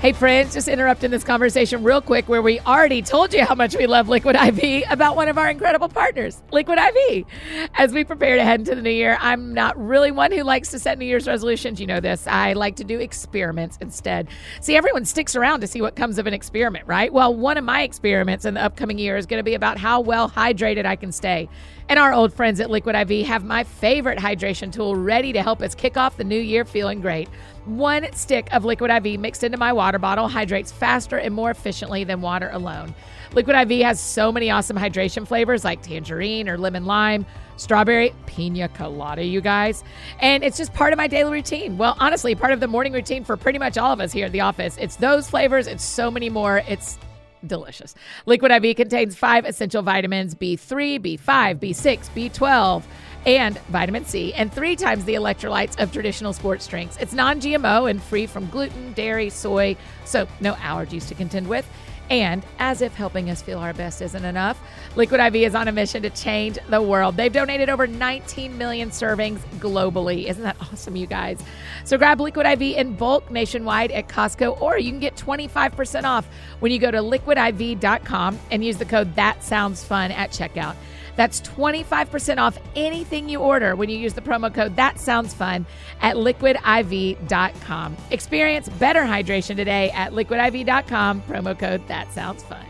Hey, 0.00 0.14
friends, 0.14 0.54
just 0.54 0.66
interrupting 0.66 1.10
this 1.10 1.22
conversation 1.22 1.82
real 1.82 2.00
quick 2.00 2.26
where 2.26 2.40
we 2.40 2.58
already 2.60 3.02
told 3.02 3.34
you 3.34 3.44
how 3.44 3.54
much 3.54 3.76
we 3.76 3.86
love 3.86 4.08
Liquid 4.08 4.34
IV 4.34 4.84
about 4.88 5.14
one 5.14 5.28
of 5.28 5.36
our 5.36 5.50
incredible 5.50 5.90
partners, 5.90 6.42
Liquid 6.50 6.78
IV. 6.78 7.26
As 7.74 7.92
we 7.92 8.04
prepare 8.04 8.36
to 8.36 8.42
head 8.42 8.60
into 8.60 8.74
the 8.74 8.80
new 8.80 8.88
year, 8.88 9.18
I'm 9.20 9.52
not 9.52 9.78
really 9.78 10.10
one 10.10 10.32
who 10.32 10.42
likes 10.42 10.70
to 10.70 10.78
set 10.78 10.96
New 10.98 11.04
Year's 11.04 11.26
resolutions. 11.26 11.82
You 11.82 11.86
know 11.86 12.00
this. 12.00 12.26
I 12.26 12.54
like 12.54 12.76
to 12.76 12.84
do 12.84 12.98
experiments 12.98 13.76
instead. 13.82 14.28
See, 14.62 14.74
everyone 14.74 15.04
sticks 15.04 15.36
around 15.36 15.60
to 15.60 15.66
see 15.66 15.82
what 15.82 15.96
comes 15.96 16.18
of 16.18 16.26
an 16.26 16.32
experiment, 16.32 16.86
right? 16.86 17.12
Well, 17.12 17.34
one 17.34 17.58
of 17.58 17.64
my 17.64 17.82
experiments 17.82 18.46
in 18.46 18.54
the 18.54 18.62
upcoming 18.62 18.98
year 18.98 19.18
is 19.18 19.26
going 19.26 19.40
to 19.40 19.44
be 19.44 19.52
about 19.52 19.76
how 19.76 20.00
well 20.00 20.30
hydrated 20.30 20.86
I 20.86 20.96
can 20.96 21.12
stay. 21.12 21.46
And 21.88 21.98
our 21.98 22.12
old 22.12 22.32
friends 22.32 22.60
at 22.60 22.70
Liquid 22.70 22.94
IV 22.94 23.26
have 23.26 23.44
my 23.44 23.64
favorite 23.64 24.18
hydration 24.18 24.72
tool 24.72 24.94
ready 24.94 25.32
to 25.32 25.42
help 25.42 25.60
us 25.62 25.74
kick 25.74 25.96
off 25.96 26.16
the 26.16 26.24
new 26.24 26.38
year 26.38 26.64
feeling 26.64 27.00
great. 27.00 27.28
One 27.64 28.12
stick 28.12 28.52
of 28.52 28.64
Liquid 28.64 28.90
IV 28.90 29.18
mixed 29.18 29.44
into 29.44 29.58
my 29.58 29.72
water 29.72 29.98
bottle 29.98 30.28
hydrates 30.28 30.70
faster 30.72 31.18
and 31.18 31.34
more 31.34 31.50
efficiently 31.50 32.04
than 32.04 32.20
water 32.20 32.50
alone. 32.52 32.94
Liquid 33.32 33.70
IV 33.70 33.82
has 33.82 34.00
so 34.00 34.32
many 34.32 34.50
awesome 34.50 34.76
hydration 34.76 35.26
flavors 35.26 35.64
like 35.64 35.82
tangerine 35.82 36.48
or 36.48 36.58
lemon 36.58 36.84
lime, 36.84 37.26
strawberry, 37.56 38.12
pina 38.26 38.68
colada, 38.68 39.24
you 39.24 39.40
guys. 39.40 39.84
And 40.20 40.42
it's 40.42 40.56
just 40.56 40.72
part 40.74 40.92
of 40.92 40.96
my 40.96 41.06
daily 41.06 41.30
routine. 41.30 41.76
Well, 41.76 41.96
honestly, 42.00 42.34
part 42.34 42.52
of 42.52 42.60
the 42.60 42.66
morning 42.66 42.92
routine 42.92 43.24
for 43.24 43.36
pretty 43.36 43.58
much 43.58 43.78
all 43.78 43.92
of 43.92 44.00
us 44.00 44.12
here 44.12 44.26
at 44.26 44.32
the 44.32 44.40
office. 44.40 44.76
It's 44.80 44.96
those 44.96 45.28
flavors, 45.28 45.66
it's 45.66 45.84
so 45.84 46.10
many 46.10 46.30
more. 46.30 46.62
It's 46.66 46.98
delicious. 47.46 47.94
Liquid 48.26 48.52
IV 48.52 48.76
contains 48.76 49.16
five 49.16 49.44
essential 49.44 49.82
vitamins 49.82 50.34
B3, 50.34 51.00
B5, 51.00 51.58
B6, 51.58 52.30
B12, 52.30 52.82
and 53.26 53.58
vitamin 53.68 54.04
C, 54.04 54.32
and 54.34 54.52
three 54.52 54.76
times 54.76 55.04
the 55.04 55.14
electrolytes 55.14 55.78
of 55.80 55.92
traditional 55.92 56.32
sports 56.32 56.66
drinks. 56.66 56.96
It's 56.98 57.12
non 57.12 57.40
GMO 57.40 57.90
and 57.90 58.02
free 58.02 58.26
from 58.26 58.48
gluten, 58.48 58.92
dairy, 58.94 59.30
soy, 59.30 59.76
so 60.04 60.26
no 60.40 60.54
allergies 60.54 61.06
to 61.08 61.14
contend 61.14 61.48
with. 61.48 61.68
And 62.10 62.44
as 62.58 62.82
if 62.82 62.94
helping 62.94 63.30
us 63.30 63.40
feel 63.40 63.60
our 63.60 63.72
best 63.72 64.02
isn't 64.02 64.24
enough, 64.24 64.60
Liquid 64.96 65.20
IV 65.20 65.36
is 65.36 65.54
on 65.54 65.68
a 65.68 65.72
mission 65.72 66.02
to 66.02 66.10
change 66.10 66.58
the 66.68 66.82
world. 66.82 67.16
They've 67.16 67.32
donated 67.32 67.70
over 67.70 67.86
19 67.86 68.58
million 68.58 68.90
servings 68.90 69.38
globally. 69.60 70.28
Isn't 70.28 70.42
that 70.42 70.56
awesome, 70.60 70.96
you 70.96 71.06
guys? 71.06 71.40
So 71.84 71.96
grab 71.96 72.20
Liquid 72.20 72.46
IV 72.46 72.76
in 72.76 72.96
bulk 72.96 73.30
nationwide 73.30 73.92
at 73.92 74.08
Costco, 74.08 74.60
or 74.60 74.76
you 74.76 74.90
can 74.90 74.98
get 74.98 75.14
25% 75.14 76.02
off 76.02 76.26
when 76.58 76.72
you 76.72 76.80
go 76.80 76.90
to 76.90 76.98
liquidiv.com 76.98 78.38
and 78.50 78.64
use 78.64 78.76
the 78.76 78.84
code 78.84 79.14
That 79.14 79.44
Sounds 79.44 79.84
Fun 79.84 80.10
at 80.10 80.30
checkout. 80.30 80.74
That's 81.16 81.40
25% 81.42 82.38
off 82.38 82.58
anything 82.76 83.28
you 83.28 83.40
order 83.40 83.76
when 83.76 83.88
you 83.88 83.98
use 83.98 84.14
the 84.14 84.20
promo 84.20 84.52
code 84.52 84.76
That 84.76 84.98
Sounds 84.98 85.34
Fun 85.34 85.66
at 86.00 86.16
liquidiv.com. 86.16 87.96
Experience 88.10 88.68
better 88.68 89.02
hydration 89.02 89.56
today 89.56 89.90
at 89.90 90.12
liquidiv.com, 90.12 91.22
promo 91.22 91.58
code 91.58 91.86
That 91.88 92.12
Sounds 92.12 92.42
Fun. 92.42 92.64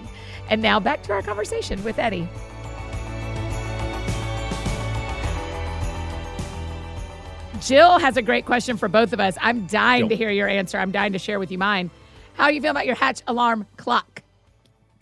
And 0.49 0.61
now 0.63 0.81
back 0.81 1.03
to 1.05 1.13
our 1.13 1.23
conversation 1.23 1.83
with 1.85 1.99
Eddie. 1.99 2.29
Jill 7.61 7.99
has 7.99 8.17
a 8.17 8.23
great 8.23 8.47
question 8.47 8.77
for 8.77 8.89
both 8.89 9.13
of 9.13 9.21
us. 9.21 9.37
I'm 9.41 9.67
dying 9.67 10.03
Jill. 10.03 10.09
to 10.11 10.17
hear 10.17 10.31
your 10.31 10.49
answer. 10.49 10.79
I'm 10.79 10.91
dying 10.93 11.13
to 11.13 11.19
share 11.19 11.39
with 11.39 11.51
you 11.53 11.59
mine. 11.59 11.91
How 12.35 12.49
do 12.49 12.55
you 12.55 12.61
feel 12.61 12.71
about 12.71 12.87
your 12.87 12.95
hatch 12.95 13.23
alarm 13.27 13.67
clock? 13.77 14.23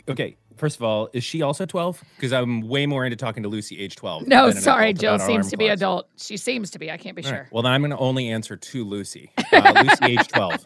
Okay. 0.09 0.35
First 0.59 0.75
of 0.75 0.83
all, 0.83 1.09
is 1.13 1.23
she 1.23 1.41
also 1.41 1.65
12? 1.65 2.03
Because 2.17 2.33
I'm 2.33 2.61
way 2.67 2.85
more 2.85 3.05
into 3.05 3.15
talking 3.15 3.43
to 3.43 3.49
Lucy, 3.49 3.79
age 3.79 3.95
12. 3.95 4.27
No, 4.27 4.51
sorry, 4.51 4.93
Jill 4.93 5.17
seems 5.17 5.49
to 5.51 5.57
be 5.57 5.67
adult. 5.69 6.09
She 6.17 6.35
seems 6.35 6.69
to 6.71 6.79
be. 6.79 6.91
I 6.91 6.97
can't 6.97 7.15
be 7.15 7.23
All 7.23 7.29
sure. 7.29 7.39
right. 7.39 7.51
Well, 7.53 7.63
then 7.63 7.71
I'm 7.71 7.81
going 7.81 7.91
to 7.91 7.97
only 7.97 8.29
answer 8.29 8.55
to 8.57 8.83
Lucy. 8.83 9.31
Uh, 9.53 9.83
Lucy, 9.83 10.13
age 10.19 10.27
12. 10.27 10.65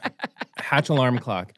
Hatch 0.57 0.89
alarm 0.89 1.17
clock. 1.19 1.53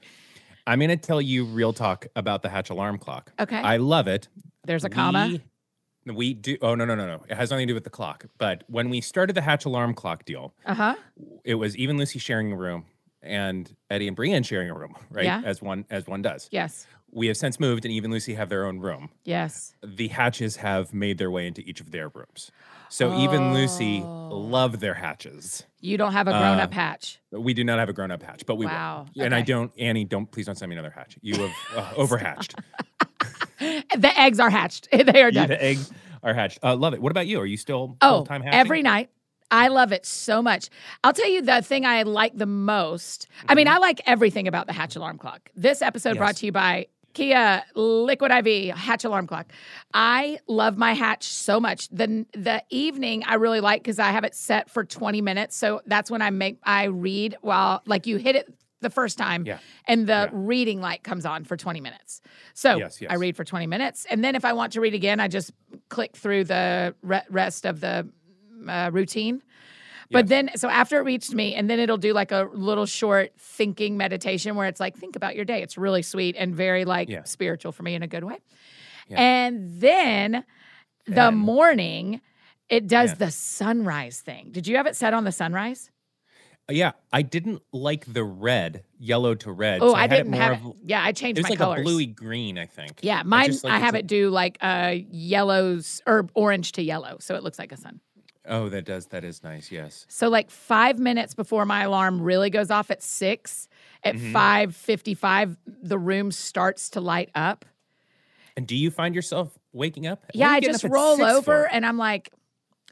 I'm 0.67 0.79
going 0.79 0.89
to 0.89 0.97
tell 0.97 1.21
you 1.21 1.45
real 1.45 1.73
talk 1.73 2.05
about 2.15 2.41
the 2.43 2.49
Hatch 2.49 2.69
alarm 2.69 2.97
clock. 2.97 3.31
Okay. 3.39 3.57
I 3.57 3.77
love 3.77 4.07
it. 4.07 4.27
There's 4.65 4.83
a 4.83 4.89
comma. 4.89 5.29
We- 5.31 6.13
We 6.13 6.33
do. 6.35 6.55
Oh 6.61 6.75
no, 6.75 6.85
no, 6.85 6.93
no, 6.93 7.07
no. 7.07 7.23
It 7.29 7.35
has 7.35 7.49
nothing 7.49 7.65
to 7.67 7.71
do 7.71 7.73
with 7.73 7.83
the 7.83 7.89
clock. 7.89 8.25
But 8.37 8.63
when 8.67 8.89
we 8.91 9.01
started 9.01 9.33
the 9.33 9.41
Hatch 9.41 9.65
alarm 9.65 9.95
clock 9.95 10.23
deal, 10.25 10.53
Uh 10.65 10.73
huh. 10.75 10.95
it 11.43 11.55
was 11.55 11.75
even 11.77 11.97
Lucy 11.97 12.19
sharing 12.19 12.51
a 12.51 12.55
room 12.55 12.85
and 13.23 13.75
Eddie 13.89 14.07
and 14.07 14.15
Brienne 14.15 14.43
sharing 14.43 14.69
a 14.69 14.75
room, 14.77 14.93
right? 15.09 15.25
Yeah. 15.25 15.41
As 15.43 15.63
one 15.63 15.83
as 15.89 16.05
one 16.05 16.21
does. 16.21 16.47
Yes. 16.51 16.85
We 17.15 17.27
have 17.27 17.37
since 17.37 17.59
moved, 17.59 17.85
and 17.85 17.91
even 17.93 18.11
Lucy 18.11 18.33
have 18.35 18.49
their 18.49 18.65
own 18.65 18.79
room. 18.79 19.09
Yes. 19.23 19.73
The 19.83 20.09
hatches 20.09 20.57
have 20.57 20.93
made 20.93 21.17
their 21.17 21.31
way 21.31 21.47
into 21.47 21.61
each 21.61 21.79
of 21.79 21.91
their 21.91 22.09
rooms. 22.09 22.51
So 22.89 23.13
even 23.13 23.53
Lucy 23.53 24.01
Oh. 24.03 24.37
love 24.37 24.79
their 24.81 24.93
hatches. 24.95 25.63
You 25.79 25.97
don't 25.97 26.11
have 26.11 26.27
a 26.27 26.31
grown 26.31 26.59
up 26.59 26.71
Uh, 26.71 26.75
hatch. 26.75 27.19
We 27.31 27.53
do 27.53 27.63
not 27.63 27.79
have 27.79 27.89
a 27.89 27.93
grown 27.93 28.11
up 28.11 28.21
hatch, 28.21 28.45
but 28.45 28.55
we 28.57 28.65
Wow. 28.65 29.05
will. 29.15 29.23
And 29.25 29.33
I 29.33 29.41
don't, 29.41 29.71
Annie, 29.79 30.03
don't 30.03 30.29
please 30.29 30.45
don't 30.45 30.55
send 30.55 30.69
me 30.69 30.75
another 30.75 30.91
hatch. 30.93 31.17
You 31.21 31.41
have 31.41 31.51
uh, 31.75 31.93
overhatched. 31.97 32.55
The 33.59 34.11
eggs 34.19 34.39
are 34.39 34.49
hatched. 34.49 34.89
they 34.91 35.23
are 35.23 35.31
done. 35.31 35.47
the 35.47 35.63
eggs 35.63 35.89
are 36.21 36.33
hatched. 36.33 36.59
Uh, 36.61 36.75
love 36.75 36.93
it. 36.93 37.01
What 37.01 37.11
about 37.11 37.27
you? 37.27 37.39
Are 37.39 37.45
you 37.45 37.55
still 37.57 37.95
Oh, 38.01 38.25
time 38.25 38.43
every 38.45 38.81
night. 38.81 39.09
I 39.51 39.67
love 39.69 39.91
it 39.91 40.05
so 40.05 40.41
much. 40.41 40.69
I'll 41.03 41.13
tell 41.13 41.29
you 41.29 41.41
the 41.41 41.61
thing 41.61 41.85
I 41.85 42.01
like 42.03 42.35
the 42.37 42.45
most. 42.47 43.27
I 43.29 43.35
Mm-hmm. 43.45 43.55
mean, 43.55 43.67
I 43.69 43.77
like 43.77 44.01
everything 44.05 44.47
about 44.47 44.67
the 44.67 44.73
Hatch 44.73 44.95
Alarm 44.95 45.17
Clock. 45.19 45.49
This 45.55 45.81
episode 45.81 46.17
brought 46.17 46.35
to 46.37 46.47
you 46.47 46.51
by 46.51 46.87
Kia 47.15 47.63
Liquid 47.73 48.31
IV 48.31 48.75
Hatch 48.75 49.03
Alarm 49.05 49.25
Clock. 49.25 49.51
I 49.93 50.37
love 50.47 50.77
my 50.77 50.93
hatch 50.93 51.23
so 51.23 51.59
much. 51.59 51.87
The 51.89 52.25
the 52.33 52.61
evening 52.69 53.23
I 53.25 53.35
really 53.35 53.61
like 53.61 53.81
because 53.81 53.97
I 53.97 54.11
have 54.11 54.23
it 54.25 54.35
set 54.35 54.69
for 54.69 54.83
20 54.83 55.21
minutes. 55.21 55.55
So 55.55 55.81
that's 55.87 56.11
when 56.11 56.21
I 56.21 56.29
make 56.29 56.59
I 56.63 56.83
read 56.85 57.37
while 57.41 57.81
like 57.87 58.05
you 58.05 58.17
hit 58.17 58.35
it 58.35 58.53
the 58.81 58.89
first 58.89 59.17
time 59.17 59.45
Yeah. 59.47 59.57
and 59.87 60.05
the 60.05 60.29
Yeah. 60.29 60.29
reading 60.33 60.81
light 60.81 61.03
comes 61.03 61.25
on 61.25 61.45
for 61.45 61.55
20 61.57 61.79
minutes. 61.81 62.21
So 62.53 62.75
Yes, 62.77 63.01
yes. 63.01 63.09
I 63.09 63.15
read 63.15 63.35
for 63.35 63.43
20 63.45 63.65
minutes. 63.65 64.05
And 64.11 64.23
then 64.23 64.35
if 64.35 64.45
I 64.45 64.53
want 64.53 64.73
to 64.73 64.81
read 64.81 64.93
again, 64.93 65.19
I 65.19 65.27
just 65.27 65.51
click 65.89 66.15
through 66.15 66.43
the 66.43 66.93
re- 67.01 67.23
rest 67.29 67.65
of 67.65 67.79
the 67.79 68.07
uh, 68.67 68.89
routine. 68.93 69.41
But 70.11 70.25
Yes. 70.25 70.29
then, 70.29 70.49
so 70.55 70.69
after 70.69 70.97
it 70.99 71.03
reached 71.03 71.33
me, 71.33 71.55
and 71.55 71.69
then 71.69 71.79
it'll 71.79 71.97
do 71.97 72.13
like 72.13 72.31
a 72.31 72.47
little 72.53 72.85
short 72.85 73.31
thinking 73.39 73.97
meditation 73.97 74.55
where 74.55 74.67
it's 74.67 74.79
like, 74.79 74.95
think 74.95 75.15
about 75.15 75.35
your 75.35 75.45
day. 75.45 75.61
It's 75.63 75.77
really 75.77 76.01
sweet 76.03 76.35
and 76.37 76.55
very 76.55 76.85
like 76.85 77.09
Yeah. 77.09 77.23
spiritual 77.23 77.71
for 77.71 77.83
me 77.83 77.95
in 77.95 78.03
a 78.03 78.07
good 78.07 78.23
way. 78.23 78.37
Yeah. 79.07 79.19
And 79.21 79.79
then 79.81 80.43
the 81.05 81.11
Then- 81.13 81.35
morning, 81.35 82.21
it 82.69 82.87
does 82.87 83.11
Yeah. 83.11 83.15
the 83.25 83.31
sunrise 83.31 84.21
thing. 84.21 84.49
Did 84.51 84.67
you 84.67 84.77
have 84.77 84.87
it 84.87 84.95
set 84.95 85.13
on 85.13 85.23
the 85.23 85.31
sunrise? 85.31 85.91
Uh, 86.67 86.73
Yeah, 86.73 86.91
I 87.13 87.21
didn't 87.21 87.61
like 87.71 88.11
the 88.11 88.23
red, 88.23 88.83
yellow 88.97 89.35
to 89.35 89.51
red. 89.51 89.81
Oh, 89.83 89.89
so 89.89 89.95
I, 89.95 90.01
had 90.01 90.09
didn't 90.09 90.33
have 90.33 90.65
of- 90.65 90.71
it. 90.71 90.75
Yeah, 90.85 91.03
I 91.03 91.11
changed 91.11 91.37
It 91.37 91.41
was 91.41 91.45
my 91.45 91.49
like 91.51 91.59
colors. 91.59 91.81
a 91.81 91.83
bluey 91.83 92.07
green, 92.07 92.57
I 92.57 92.65
think. 92.65 92.99
Yeah, 93.03 93.21
mine. 93.23 93.47
just 93.47 93.63
like 93.63 93.73
I 93.73 93.77
have 93.79 93.93
a- 93.93 93.99
it 93.99 94.07
do 94.07 94.29
like 94.31 94.57
uh, 94.61 94.95
yellows 95.11 96.01
or 96.07 96.27
orange 96.33 96.71
to 96.73 96.81
yellow, 96.81 97.17
so 97.19 97.35
it 97.35 97.43
looks 97.43 97.59
like 97.59 97.71
a 97.71 97.77
sun. 97.77 98.01
Oh, 98.47 98.69
that 98.69 98.85
does. 98.85 99.07
That 99.07 99.23
is 99.23 99.43
nice. 99.43 99.71
Yes. 99.71 100.05
So 100.09 100.29
like 100.29 100.49
five 100.49 100.99
minutes 100.99 101.33
before 101.33 101.65
my 101.65 101.83
alarm 101.83 102.21
really 102.21 102.49
goes 102.49 102.69
off 102.71 102.91
at 102.91 103.01
six, 103.01 103.67
at 104.03 104.15
Mhm. 104.15 104.31
five 104.33 104.75
fifty-five, 104.75 105.57
the 105.65 105.97
room 105.97 106.31
starts 106.31 106.89
to 106.91 107.01
light 107.01 107.29
up. 107.33 107.65
And 108.57 108.67
do 108.67 108.75
you 108.75 108.91
find 108.91 109.15
yourself 109.15 109.57
waking 109.73 110.07
up? 110.07 110.23
Yeah, 110.33 110.49
I 110.49 110.59
just 110.59 110.83
roll 110.83 111.21
over 111.21 111.41
for? 111.41 111.65
and 111.71 111.85
I'm 111.85 111.97
like, 111.97 112.31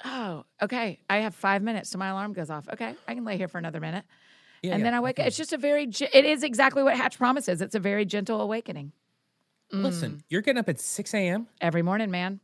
oh, 0.03 0.43
okay. 0.61 0.99
I 1.09 1.17
have 1.17 1.33
five 1.35 1.61
minutes 1.61 1.89
so 1.89 1.97
my 1.97 2.09
alarm 2.09 2.33
goes 2.33 2.49
off. 2.49 2.67
Okay, 2.73 2.95
I 3.07 3.13
can 3.13 3.23
lay 3.23 3.37
here 3.37 3.47
for 3.47 3.57
another 3.59 3.79
minute, 3.79 4.03
Yeah, 4.61 4.71
and 4.73 4.79
yeah, 4.79 4.85
then 4.85 4.93
I 4.93 4.99
wake 4.99 5.19
up. 5.19 5.27
It's 5.27 5.37
just 5.37 5.53
a 5.53 5.57
very. 5.57 5.83
It 5.85 6.25
is 6.25 6.43
exactly 6.43 6.83
what 6.83 6.97
Hatch 6.97 7.17
promises. 7.17 7.61
It's 7.61 7.75
a 7.75 7.79
very 7.79 8.05
gentle 8.05 8.41
awakening. 8.41 8.91
Mm. 9.71 9.83
Listen, 9.83 10.23
you're 10.29 10.41
getting 10.41 10.59
up 10.59 10.67
at 10.69 10.79
6 10.79 11.13
a.m. 11.13 11.47
every 11.61 11.81
morning, 11.81 12.11
man. 12.11 12.39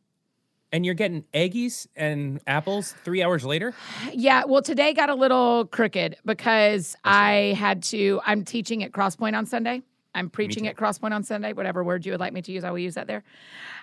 And 0.71 0.85
you're 0.85 0.95
getting 0.95 1.23
eggies 1.33 1.87
and 1.95 2.39
apples 2.47 2.93
three 3.03 3.23
hours 3.23 3.43
later. 3.45 3.73
Yeah, 4.13 4.43
well, 4.45 4.61
today 4.61 4.93
got 4.93 5.09
a 5.09 5.15
little 5.15 5.65
crooked 5.65 6.17
because 6.25 6.95
I 7.03 7.55
had 7.57 7.83
to. 7.83 8.21
I'm 8.25 8.43
teaching 8.43 8.83
at 8.83 8.91
Crosspoint 8.91 9.37
on 9.37 9.45
Sunday. 9.45 9.81
I'm 10.15 10.29
preaching 10.29 10.67
at 10.67 10.75
Crosspoint 10.75 11.13
on 11.13 11.23
Sunday. 11.23 11.53
Whatever 11.53 11.83
word 11.83 12.05
you 12.05 12.11
would 12.11 12.19
like 12.19 12.33
me 12.33 12.41
to 12.41 12.51
use, 12.51 12.63
I 12.63 12.71
will 12.71 12.79
use 12.79 12.95
that 12.95 13.07
there. 13.07 13.23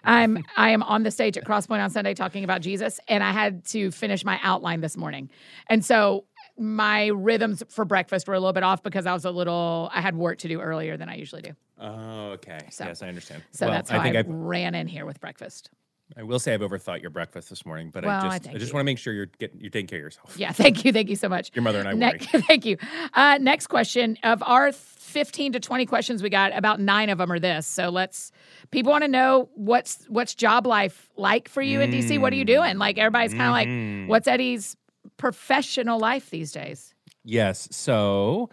I'm 0.04 0.44
I 0.56 0.70
am 0.70 0.82
on 0.82 1.02
the 1.02 1.10
stage 1.10 1.36
at 1.38 1.44
Crosspoint 1.44 1.82
on 1.82 1.90
Sunday 1.90 2.14
talking 2.14 2.44
about 2.44 2.60
Jesus, 2.62 2.98
and 3.08 3.22
I 3.22 3.30
had 3.30 3.64
to 3.66 3.90
finish 3.90 4.24
my 4.24 4.38
outline 4.42 4.80
this 4.80 4.96
morning, 4.96 5.30
and 5.68 5.84
so 5.84 6.24
my 6.58 7.08
rhythms 7.08 7.62
for 7.68 7.84
breakfast 7.84 8.26
were 8.26 8.34
a 8.34 8.40
little 8.40 8.52
bit 8.54 8.62
off 8.62 8.82
because 8.82 9.06
I 9.06 9.12
was 9.12 9.24
a 9.24 9.30
little. 9.30 9.88
I 9.94 10.00
had 10.00 10.16
work 10.16 10.38
to 10.38 10.48
do 10.48 10.60
earlier 10.60 10.96
than 10.96 11.08
I 11.08 11.16
usually 11.16 11.42
do, 11.42 11.52
Oh, 11.80 12.30
okay. 12.32 12.60
So- 12.70 12.86
yes, 12.86 13.02
I 13.02 13.08
understand. 13.08 13.42
so 13.52 13.66
well, 13.66 13.74
that's 13.74 13.90
how 13.90 13.98
I 13.98 14.00
I, 14.00 14.04
think 14.04 14.16
I've, 14.16 14.28
ran 14.28 14.74
in 14.74 14.88
here 14.88 15.06
with 15.06 15.20
breakfast. 15.20 15.70
I 16.16 16.22
will 16.22 16.38
say 16.38 16.54
I've 16.54 16.60
overthought 16.60 17.00
your 17.02 17.10
breakfast 17.10 17.50
this 17.50 17.66
morning, 17.66 17.90
but 17.90 18.04
Well, 18.04 18.14
I 18.14 18.18
I 18.18 18.22
just 18.22 18.34
I, 18.34 18.38
thank 18.38 18.58
just 18.58 18.70
you. 18.70 18.74
want 18.76 18.82
to 18.82 18.84
make 18.84 18.98
sure 18.98 19.12
you're 19.12 19.26
getting 19.38 19.60
you're 19.60 19.70
taking 19.70 19.88
care 19.88 19.98
of 19.98 20.04
yourself. 20.04 20.36
Yeah, 20.38 20.52
thank 20.62 20.84
you, 20.84 20.92
thank 20.92 21.08
you 21.08 21.16
so 21.16 21.28
much. 21.28 21.50
Your 21.54 21.62
mother 21.62 21.80
and 21.80 21.88
I 21.88 21.92
Ne- 21.94 22.18
thank 22.46 22.64
you. 22.64 22.76
Uh, 23.14 23.38
next 23.40 23.66
question. 23.66 24.16
Of 24.22 24.42
our 24.44 24.70
15 24.72 25.52
to 25.54 25.60
20 25.60 25.86
questions 25.86 26.22
we 26.22 26.30
got, 26.30 26.56
about 26.56 26.78
nine 26.80 27.08
of 27.10 27.18
them 27.18 27.32
are 27.32 27.38
this. 27.40 27.66
So 27.66 27.88
let's, 27.88 28.30
people 28.70 28.92
want 28.92 29.02
to 29.02 29.08
know 29.08 29.48
what's 29.54 30.04
what's 30.08 30.34
job 30.34 30.66
life 30.66 31.08
like 31.16 31.48
for 31.48 31.62
you 31.62 31.80
in 31.80 31.90
DC? 31.90 32.20
What 32.20 32.32
are 32.32 32.36
you 32.36 32.44
doing? 32.44 32.78
Like 32.78 32.98
everybody's 32.98 33.32
kind 33.34 33.42
of 33.66 33.72
Mhm. 33.72 34.00
like, 34.02 34.10
what's 34.10 34.28
Eddie's 34.28 34.76
professional 35.16 35.98
life 35.98 36.30
these 36.30 36.52
days? 36.52 36.94
Yes. 37.24 37.66
So, 37.72 38.50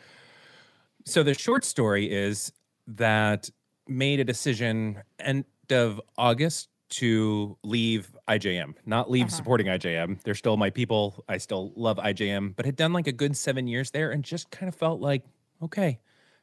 so 1.06 1.22
the 1.22 1.34
short 1.36 1.64
story 1.66 2.12
is 2.12 2.52
that 2.88 3.50
made 3.88 4.20
a 4.20 4.24
decision 4.24 5.04
end 5.20 5.46
of 5.70 6.02
August 6.18 6.70
to 6.98 7.58
leave 7.64 8.16
IJM, 8.28 8.76
not 8.86 9.10
leave 9.10 9.28
Uh-huh. 9.28 9.36
supporting 9.36 9.68
IJM. 9.68 10.22
They're 10.24 10.36
still 10.36 10.58
my 10.58 10.70
people. 10.70 11.24
I 11.28 11.38
still 11.38 11.72
love 11.76 11.98
IJM, 11.98 12.56
but 12.56 12.66
had 12.66 12.76
done 12.76 12.94
like 12.94 13.08
a 13.08 13.12
good 13.12 13.36
seven 13.38 13.68
years 13.68 13.92
there 13.92 14.12
and 14.12 14.24
just 14.24 14.50
kind 14.52 14.68
of 14.68 14.76
felt 14.76 15.00
like, 15.02 15.24
okay, 15.62 16.00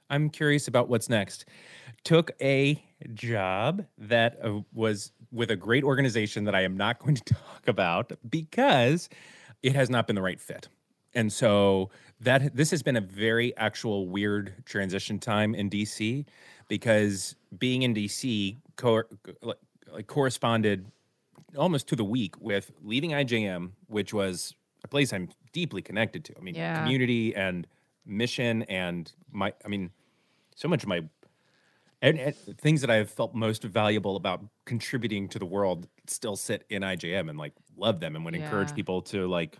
I'm 0.08 0.28
curious 0.30 0.66
about 0.68 0.88
what's 0.88 1.08
next. 1.08 1.44
Took 2.04 2.30
a 2.40 2.82
job 3.14 3.84
that 3.98 4.38
uh, 4.44 4.60
was 4.72 5.12
with 5.30 5.50
a 5.50 5.56
great 5.56 5.84
organization 5.84 6.44
that 6.44 6.54
I 6.54 6.62
am 6.62 6.76
not 6.76 6.98
going 7.02 7.14
to 7.14 7.24
talk 7.34 7.68
about 7.68 8.12
because 8.28 9.08
it 9.62 9.74
has 9.74 9.88
not 9.90 10.06
been 10.06 10.16
the 10.16 10.22
right 10.22 10.40
fit. 10.40 10.68
And 11.14 11.32
so 11.32 11.90
that 12.20 12.54
this 12.56 12.70
has 12.70 12.82
been 12.82 12.96
a 12.96 13.00
very 13.00 13.56
actual 13.56 14.08
weird 14.08 14.62
transition 14.64 15.18
time 15.18 15.54
in 15.54 15.68
DC 15.68 16.24
because 16.68 17.34
being 17.58 17.82
in 17.82 17.92
DC 17.94 18.56
co- 18.76 19.02
like, 19.92 20.06
corresponded 20.06 20.86
almost 21.56 21.88
to 21.88 21.96
the 21.96 22.04
week 22.04 22.40
with 22.40 22.70
leaving 22.82 23.10
IJM, 23.10 23.72
which 23.88 24.12
was 24.14 24.54
a 24.84 24.88
place 24.88 25.12
I'm 25.12 25.28
deeply 25.52 25.82
connected 25.82 26.24
to. 26.26 26.34
I 26.36 26.40
mean, 26.40 26.54
Yeah. 26.54 26.80
community 26.82 27.34
and 27.34 27.66
mission 28.06 28.62
and 28.64 29.12
my 29.30 29.52
I 29.64 29.68
mean, 29.68 29.90
so 30.56 30.68
much 30.68 30.82
of 30.82 30.88
my 30.88 31.02
and, 32.02 32.18
and 32.18 32.34
things 32.58 32.80
that 32.80 32.90
I've 32.90 33.10
felt 33.10 33.34
most 33.34 33.62
valuable 33.62 34.16
about 34.16 34.42
contributing 34.64 35.28
to 35.28 35.38
the 35.38 35.44
world 35.44 35.86
still 36.06 36.34
sit 36.36 36.64
in 36.70 36.82
IJM 36.82 37.28
and 37.28 37.38
like 37.38 37.52
love 37.76 38.00
them 38.00 38.16
and 38.16 38.24
would 38.24 38.34
encourage 38.34 38.74
people 38.74 39.02
to 39.02 39.26
like 39.28 39.58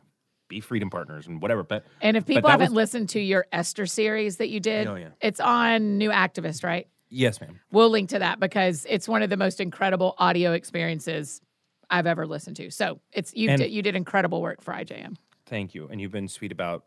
be 0.49 0.59
freedom 0.61 0.89
partners 0.91 1.27
and 1.27 1.43
whatever. 1.43 1.63
But 1.63 1.85
And 2.01 2.17
if 2.17 2.25
people 2.27 2.49
haven't 2.51 2.69
was- 2.71 2.75
listened 2.77 3.11
to 3.11 3.21
your 3.21 3.47
Esther 3.53 3.85
series 3.87 4.39
that 4.39 4.49
you 4.49 4.59
did, 4.59 4.87
Oh, 4.87 4.95
yeah. 4.97 5.09
it's 5.21 5.39
on 5.39 5.99
New 5.99 6.11
Activist, 6.11 6.65
right? 6.65 6.89
Yes, 7.11 7.41
ma'am. 7.41 7.61
We'll 7.71 7.91
link 7.91 8.09
to 8.11 8.19
that 8.19 8.41
because 8.41 8.87
it's 8.89 9.07
one 9.09 9.23
of 9.23 9.31
the 9.31 9.37
most 9.37 9.61
incredible 9.61 10.15
audio 10.19 10.53
experiences 10.53 11.41
I've 11.91 12.07
ever 12.07 12.27
listened 12.27 12.57
to. 12.57 12.71
So 12.71 13.01
it's 13.13 13.35
you 13.35 13.57
did, 13.57 13.71
you 13.71 13.83
did 13.83 13.97
incredible 13.97 14.41
work 14.41 14.63
for 14.63 14.73
IJM. 14.73 15.17
Thank 15.47 15.75
you. 15.75 15.89
And 15.89 16.01
you've 16.01 16.13
been 16.13 16.29
sweet 16.29 16.53
about 16.53 16.85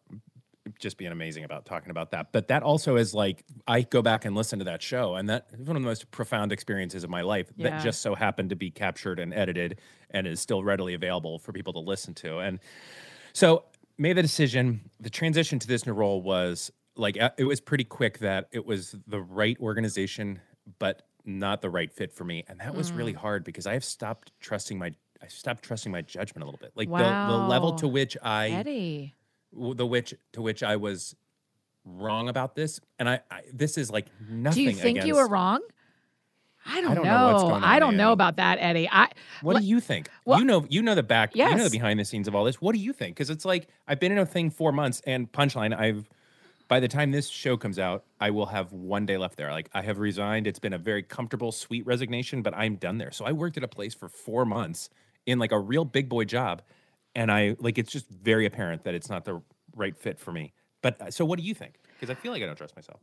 just 0.79 0.97
being 0.97 1.11
amazing 1.11 1.43
about 1.43 1.65
talking 1.65 1.91
about 1.91 2.11
that. 2.11 2.31
But 2.31 2.47
that 2.47 2.63
also 2.63 2.95
is 2.95 3.13
like 3.13 3.43
I 3.67 3.81
go 3.81 4.01
back 4.01 4.23
and 4.23 4.33
listen 4.33 4.59
to 4.59 4.65
that 4.65 4.81
show, 4.81 5.15
and 5.15 5.27
that 5.29 5.47
is 5.51 5.67
one 5.67 5.75
of 5.75 5.81
the 5.83 5.87
most 5.87 6.09
profound 6.11 6.53
experiences 6.53 7.03
of 7.03 7.09
my 7.09 7.21
life 7.21 7.51
Yeah. 7.57 7.69
that 7.71 7.83
just 7.83 8.01
so 8.01 8.15
happened 8.15 8.49
to 8.51 8.55
be 8.55 8.71
captured 8.71 9.19
and 9.19 9.33
edited 9.33 9.79
and 10.11 10.25
is 10.25 10.39
still 10.39 10.63
readily 10.63 10.93
available 10.93 11.37
for 11.39 11.51
people 11.51 11.73
to 11.73 11.79
listen 11.79 12.13
to. 12.15 12.39
And 12.39 12.59
so 13.33 13.65
made 13.97 14.15
the 14.15 14.21
decision. 14.21 14.89
The 15.01 15.09
transition 15.09 15.59
to 15.59 15.67
this 15.67 15.85
new 15.85 15.91
role 15.93 16.21
was 16.21 16.71
like 16.95 17.19
uh, 17.19 17.31
it 17.37 17.45
was 17.45 17.59
pretty 17.59 17.83
quick 17.83 18.19
that 18.19 18.47
it 18.51 18.65
was 18.65 18.95
the 19.07 19.21
right 19.21 19.57
organization, 19.59 20.39
but 20.79 21.03
not 21.25 21.61
the 21.61 21.69
right 21.69 21.91
fit 21.91 22.11
for 22.13 22.23
me. 22.23 22.43
And 22.47 22.59
that 22.59 22.75
was 22.75 22.91
really 22.91 23.13
hard 23.13 23.43
because 23.43 23.65
I 23.65 23.73
have 23.73 23.83
stopped 23.83 24.31
trusting 24.39 24.77
my 24.77 24.93
I 25.21 25.27
stopped 25.27 25.63
trusting 25.63 25.91
my 25.91 26.01
judgment 26.01 26.43
a 26.43 26.45
little 26.45 26.59
bit. 26.59 26.71
Like 26.75 26.89
the, 26.89 26.97
the 26.97 27.37
level 27.37 27.73
to 27.75 27.87
which 27.87 28.17
I 28.21 28.49
Eddie. 28.49 29.15
the 29.53 29.85
which 29.85 30.13
to 30.33 30.41
which 30.41 30.63
I 30.63 30.75
was 30.75 31.15
wrong 31.85 32.29
about 32.29 32.55
this, 32.55 32.79
and 32.99 33.09
I, 33.09 33.21
I 33.31 33.41
this 33.51 33.77
is 33.77 33.89
like 33.89 34.07
nothing. 34.29 34.65
Do 34.65 34.69
you 34.71 34.75
think 34.75 35.05
you 35.05 35.15
were 35.15 35.27
wrong? 35.27 35.61
I 36.65 36.79
don't, 36.79 36.95
don't 36.95 37.03
know. 37.03 37.27
know 37.27 37.33
what's 37.33 37.43
going 37.43 37.63
I 37.63 37.79
don't 37.79 37.97
know 37.97 38.13
about 38.13 38.37
that, 38.37 38.57
Eddie. 38.61 38.87
I 38.89 39.09
What 39.41 39.57
do 39.57 39.65
you 39.65 39.81
think? 39.81 40.07
well- 40.25 40.39
you 40.39 40.45
know, 40.45 40.65
you 40.69 40.81
know 40.81 40.95
the 40.95 41.03
back, 41.03 41.35
you 41.35 41.43
know 41.43 41.65
the 41.65 41.69
behind 41.69 41.99
the 41.99 42.05
scenes 42.05 42.27
of 42.27 42.35
all 42.35 42.45
this. 42.45 42.61
What 42.61 42.73
do 42.73 42.79
you 42.79 42.93
think? 42.93 43.15
Because 43.15 43.29
it's 43.29 43.43
like 43.43 43.67
I've 43.87 43.99
been 43.99 44.11
in 44.11 44.17
a 44.17 44.25
thing 44.25 44.49
four 44.49 44.71
months, 44.71 45.01
and 45.05 45.31
punchline, 45.31 45.77
I've 45.77 46.09
by 46.67 46.79
the 46.79 46.87
time 46.87 47.11
this 47.11 47.27
show 47.27 47.57
comes 47.57 47.77
out, 47.77 48.03
I 48.19 48.31
will 48.31 48.47
have 48.47 48.71
one 48.71 49.05
day 49.05 49.17
left 49.17 49.37
there. 49.37 49.51
Like 49.51 49.69
I 49.73 49.81
have 49.81 49.99
resigned. 49.99 50.47
It's 50.47 50.59
been 50.59 50.73
a 50.73 50.77
very 50.77 51.03
comfortable, 51.03 51.51
sweet 51.51 51.85
resignation, 51.85 52.41
but 52.41 52.53
I'm 52.55 52.75
done 52.75 52.97
there. 52.97 53.11
So 53.11 53.25
I 53.25 53.31
worked 53.31 53.57
at 53.57 53.63
a 53.63 53.67
place 53.67 53.93
for 53.93 54.09
four 54.09 54.45
months 54.45 54.89
in 55.25 55.39
like 55.39 55.51
a 55.51 55.59
real 55.59 55.85
big 55.85 56.09
boy 56.09 56.25
job, 56.25 56.61
and 57.15 57.31
I 57.31 57.55
like 57.59 57.77
it's 57.77 57.91
just 57.91 58.09
very 58.09 58.45
apparent 58.45 58.83
that 58.83 58.93
it's 58.93 59.09
not 59.09 59.25
the 59.25 59.41
right 59.75 59.95
fit 59.95 60.19
for 60.19 60.31
me. 60.31 60.53
But 60.81 61.01
uh, 61.01 61.11
so, 61.11 61.25
what 61.25 61.39
do 61.39 61.45
you 61.45 61.53
think? 61.53 61.75
Because 61.99 62.09
I 62.09 62.19
feel 62.19 62.31
like 62.31 62.43
I 62.43 62.45
don't 62.45 62.57
trust 62.57 62.75
myself. 62.75 62.99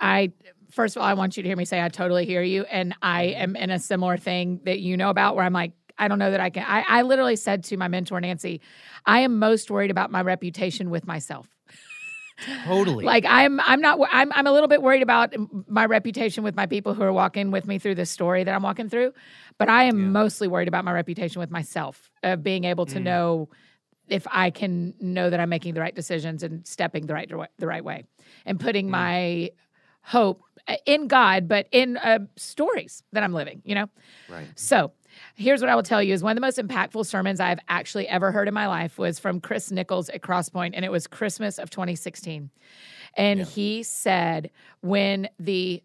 I 0.00 0.32
first 0.70 0.96
of 0.96 1.02
all, 1.02 1.08
I 1.08 1.14
want 1.14 1.36
you 1.36 1.42
to 1.42 1.48
hear 1.48 1.56
me 1.56 1.64
say 1.64 1.82
I 1.82 1.88
totally 1.88 2.24
hear 2.24 2.42
you, 2.42 2.62
and 2.64 2.94
I 3.02 3.24
am 3.24 3.56
in 3.56 3.70
a 3.70 3.78
similar 3.78 4.16
thing 4.16 4.60
that 4.64 4.80
you 4.80 4.96
know 4.96 5.10
about 5.10 5.34
where 5.34 5.44
I'm 5.44 5.52
like, 5.52 5.72
I 5.98 6.08
don't 6.08 6.18
know 6.18 6.30
that 6.30 6.40
I 6.40 6.50
can. 6.50 6.64
I, 6.66 6.84
I 6.86 7.02
literally 7.02 7.36
said 7.36 7.64
to 7.64 7.76
my 7.76 7.88
mentor 7.88 8.20
Nancy, 8.20 8.60
I 9.04 9.20
am 9.20 9.38
most 9.38 9.70
worried 9.70 9.90
about 9.90 10.10
my 10.10 10.22
reputation 10.22 10.90
with 10.90 11.06
myself. 11.06 11.48
Totally. 12.64 13.04
Like 13.04 13.24
I'm, 13.28 13.60
I'm 13.60 13.80
not. 13.80 13.98
I'm, 14.12 14.32
I'm 14.32 14.46
a 14.46 14.52
little 14.52 14.68
bit 14.68 14.82
worried 14.82 15.02
about 15.02 15.34
my 15.66 15.84
reputation 15.86 16.44
with 16.44 16.54
my 16.54 16.66
people 16.66 16.94
who 16.94 17.02
are 17.02 17.12
walking 17.12 17.50
with 17.50 17.66
me 17.66 17.78
through 17.78 17.96
this 17.96 18.10
story 18.10 18.44
that 18.44 18.54
I'm 18.54 18.62
walking 18.62 18.88
through, 18.88 19.12
but 19.58 19.68
I 19.68 19.84
am 19.84 19.98
Yeah. 19.98 20.08
mostly 20.08 20.48
worried 20.48 20.68
about 20.68 20.84
my 20.84 20.92
reputation 20.92 21.40
with 21.40 21.50
myself 21.50 22.10
of 22.22 22.42
being 22.42 22.64
able 22.64 22.86
to 22.86 22.98
Mm. 22.98 23.02
know 23.02 23.48
if 24.08 24.26
I 24.30 24.50
can 24.50 24.94
know 25.00 25.28
that 25.30 25.38
I'm 25.40 25.48
making 25.50 25.74
the 25.74 25.80
right 25.80 25.94
decisions 25.94 26.42
and 26.42 26.66
stepping 26.66 27.06
the 27.06 27.14
right 27.14 27.28
the 27.58 27.66
right 27.66 27.84
way, 27.84 28.04
and 28.46 28.58
putting 28.60 28.86
Mm. 28.86 28.90
my 28.90 29.50
hope 30.02 30.42
uh, 30.66 30.76
in 30.86 31.08
God, 31.08 31.48
but 31.48 31.66
in 31.72 31.96
uh, 31.98 32.20
stories 32.36 33.02
that 33.12 33.22
I'm 33.22 33.32
living. 33.34 33.62
You 33.64 33.74
know. 33.74 33.88
right. 34.28 34.48
So, 34.54 34.92
here's 35.34 35.60
what 35.60 35.70
I 35.70 35.74
will 35.74 35.82
tell 35.82 36.02
you 36.02 36.14
is 36.14 36.22
one 36.22 36.32
of 36.32 36.36
the 36.36 36.40
most 36.40 36.58
impactful 36.58 37.06
sermons 37.06 37.40
I've 37.40 37.60
actually 37.68 38.08
ever 38.08 38.32
heard 38.32 38.48
in 38.48 38.54
my 38.54 38.66
life 38.66 38.98
was 38.98 39.18
from 39.18 39.40
Chris 39.40 39.70
Nichols 39.70 40.08
at 40.08 40.20
Crosspoint, 40.20 40.72
and 40.74 40.84
it 40.84 40.92
was 40.92 41.06
Christmas 41.06 41.58
of 41.58 41.70
2016. 41.70 42.50
And 43.14 43.40
Yeah. 43.40 43.46
he 43.46 43.82
said, 43.82 44.50
when 44.80 45.28
the 45.38 45.82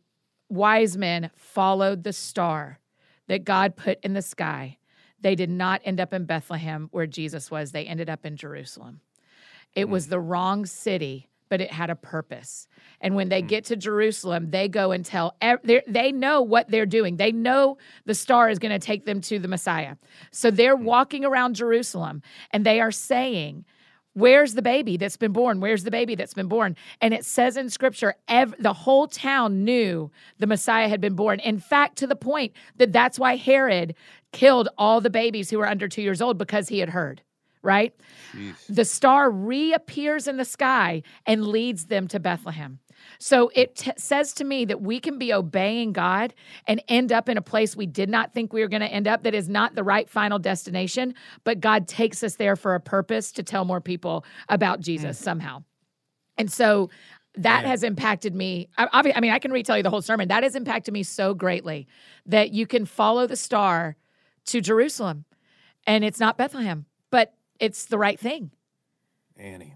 wise 0.50 0.98
men 0.98 1.32
followed 1.36 2.04
the 2.04 2.14
star 2.14 2.80
that 3.28 3.44
God 3.44 3.76
put 3.76 4.00
in 4.04 4.14
the 4.14 4.22
sky, 4.22 4.78
they 5.22 5.36
did 5.36 5.50
not 5.50 5.82
end 5.86 6.00
up 6.00 6.14
in 6.14 6.26
Bethlehem 6.26 6.90
where 6.92 7.08
Jesus 7.08 7.50
was. 7.50 7.72
They 7.72 7.86
ended 7.86 8.10
up 8.10 8.26
in 8.26 8.36
Jerusalem. 8.36 9.00
It 9.74 9.90
was 9.90 10.08
mm. 10.08 10.10
the 10.12 10.20
wrong 10.20 10.66
city, 10.66 11.30
but 11.50 11.62
it 11.62 11.72
had 11.72 11.90
a 11.90 11.96
purpose. 11.96 12.68
And 13.02 13.16
when 13.16 13.30
they 13.30 13.42
hmm. 13.42 13.48
get 13.48 13.66
to 13.66 13.76
Jerusalem, 13.76 14.52
they 14.52 14.68
go 14.68 14.92
and 14.92 15.06
tell, 15.06 15.36
they 15.88 16.12
know 16.12 16.42
what 16.42 16.70
they're 16.70 16.86
doing. 16.86 17.18
They 17.18 17.32
know 17.32 17.78
the 18.06 18.16
star 18.16 18.50
is 18.50 18.60
going 18.60 18.72
to 18.72 18.86
take 18.86 19.06
them 19.06 19.22
to 19.22 19.40
the 19.40 19.48
Messiah. 19.48 19.96
So 20.32 20.52
they're 20.52 20.78
hmm. 20.78 20.86
walking 20.86 21.26
around 21.26 21.56
Jerusalem 21.56 22.22
and 22.52 22.66
they 22.66 22.82
are 22.82 22.92
saying, 22.92 23.66
Where's 24.16 24.54
the 24.54 24.62
baby 24.62 24.98
that's 24.98 25.18
been 25.18 25.34
born? 25.34 25.60
Where's 25.60 25.84
the 25.84 25.92
baby 25.92 26.14
that's 26.14 26.36
been 26.36 26.48
born? 26.48 26.76
And 27.02 27.16
it 27.16 27.26
says 27.26 27.58
in 27.58 27.70
scripture, 27.70 28.14
ev- 28.28 28.54
the 28.60 28.74
whole 28.74 29.08
town 29.08 29.64
knew 29.64 30.12
the 30.38 30.46
Messiah 30.46 30.88
had 30.88 31.02
been 31.02 31.16
born. 31.16 31.40
In 31.40 31.60
fact, 31.60 31.98
to 31.98 32.08
the 32.08 32.16
point 32.16 32.54
that 32.78 32.94
that's 32.94 33.18
why 33.18 33.38
Herod 33.38 33.96
killed 34.32 34.70
all 34.78 35.02
the 35.02 35.10
babies 35.10 35.50
who 35.50 35.58
were 35.58 35.68
under 35.68 35.88
two 35.88 36.04
years 36.04 36.22
old 36.22 36.38
because 36.38 36.70
he 36.70 36.78
had 36.78 36.90
heard, 36.90 37.24
right? 37.64 37.96
Jeez. 38.34 38.56
the 38.68 38.86
star 38.86 39.32
reappears 39.32 40.28
in 40.28 40.38
the 40.38 40.46
sky 40.46 41.02
and 41.26 41.48
leads 41.48 41.86
them 41.86 42.08
to 42.10 42.20
Bethlehem. 42.20 42.80
So 43.20 43.52
it 43.56 43.76
t- 43.78 43.92
says 43.98 44.34
to 44.34 44.44
me 44.44 44.66
that 44.66 44.82
we 44.82 45.00
can 45.00 45.18
be 45.18 45.34
obeying 45.34 45.94
God 45.94 46.34
and 46.68 46.82
end 46.88 47.12
up 47.12 47.28
in 47.30 47.38
a 47.38 47.42
place 47.42 47.76
we 47.76 47.86
did 47.86 48.10
not 48.10 48.34
think 48.34 48.54
we 48.54 48.62
were 48.62 48.68
going 48.68 48.82
to 48.82 48.88
end 48.88 49.08
up 49.08 49.24
that 49.24 49.34
is 49.34 49.50
not 49.50 49.76
the 49.76 49.84
right 49.84 50.10
final 50.10 50.40
destination, 50.40 51.14
but 51.44 51.60
God 51.60 51.88
takes 51.88 52.24
us 52.24 52.36
there 52.36 52.56
for 52.56 52.76
a 52.76 52.80
purpose 52.80 53.32
to 53.34 53.44
tell 53.44 53.66
more 53.66 53.82
people 53.82 54.26
about 54.50 54.80
Jesus 54.80 55.20
mm. 55.20 55.24
somehow. 55.24 55.64
And 56.38 56.52
so 56.52 56.90
that 57.36 57.64
Yeah. 57.64 57.70
has 57.70 57.84
impacted 57.84 58.36
me. 58.36 58.70
I, 58.78 58.88
I 59.16 59.20
mean, 59.20 59.32
I 59.32 59.40
can 59.40 59.52
retell 59.52 59.78
you 59.78 59.84
the 59.84 59.90
whole 59.90 60.02
sermon. 60.02 60.28
That 60.28 60.44
has 60.44 60.56
impacted 60.56 60.94
me 60.94 61.04
so 61.04 61.34
greatly 61.34 61.88
that 62.26 62.52
you 62.52 62.68
can 62.68 62.86
follow 62.86 63.28
the 63.28 63.36
star 63.36 63.96
to 64.46 64.62
Jerusalem 64.62 65.26
and 65.86 66.04
it's 66.04 66.20
not 66.20 66.38
Bethlehem, 66.38 66.86
but 67.10 67.34
it's 67.60 67.86
the 67.86 67.98
right 67.98 68.20
thing, 68.20 68.52
Annie. 69.38 69.76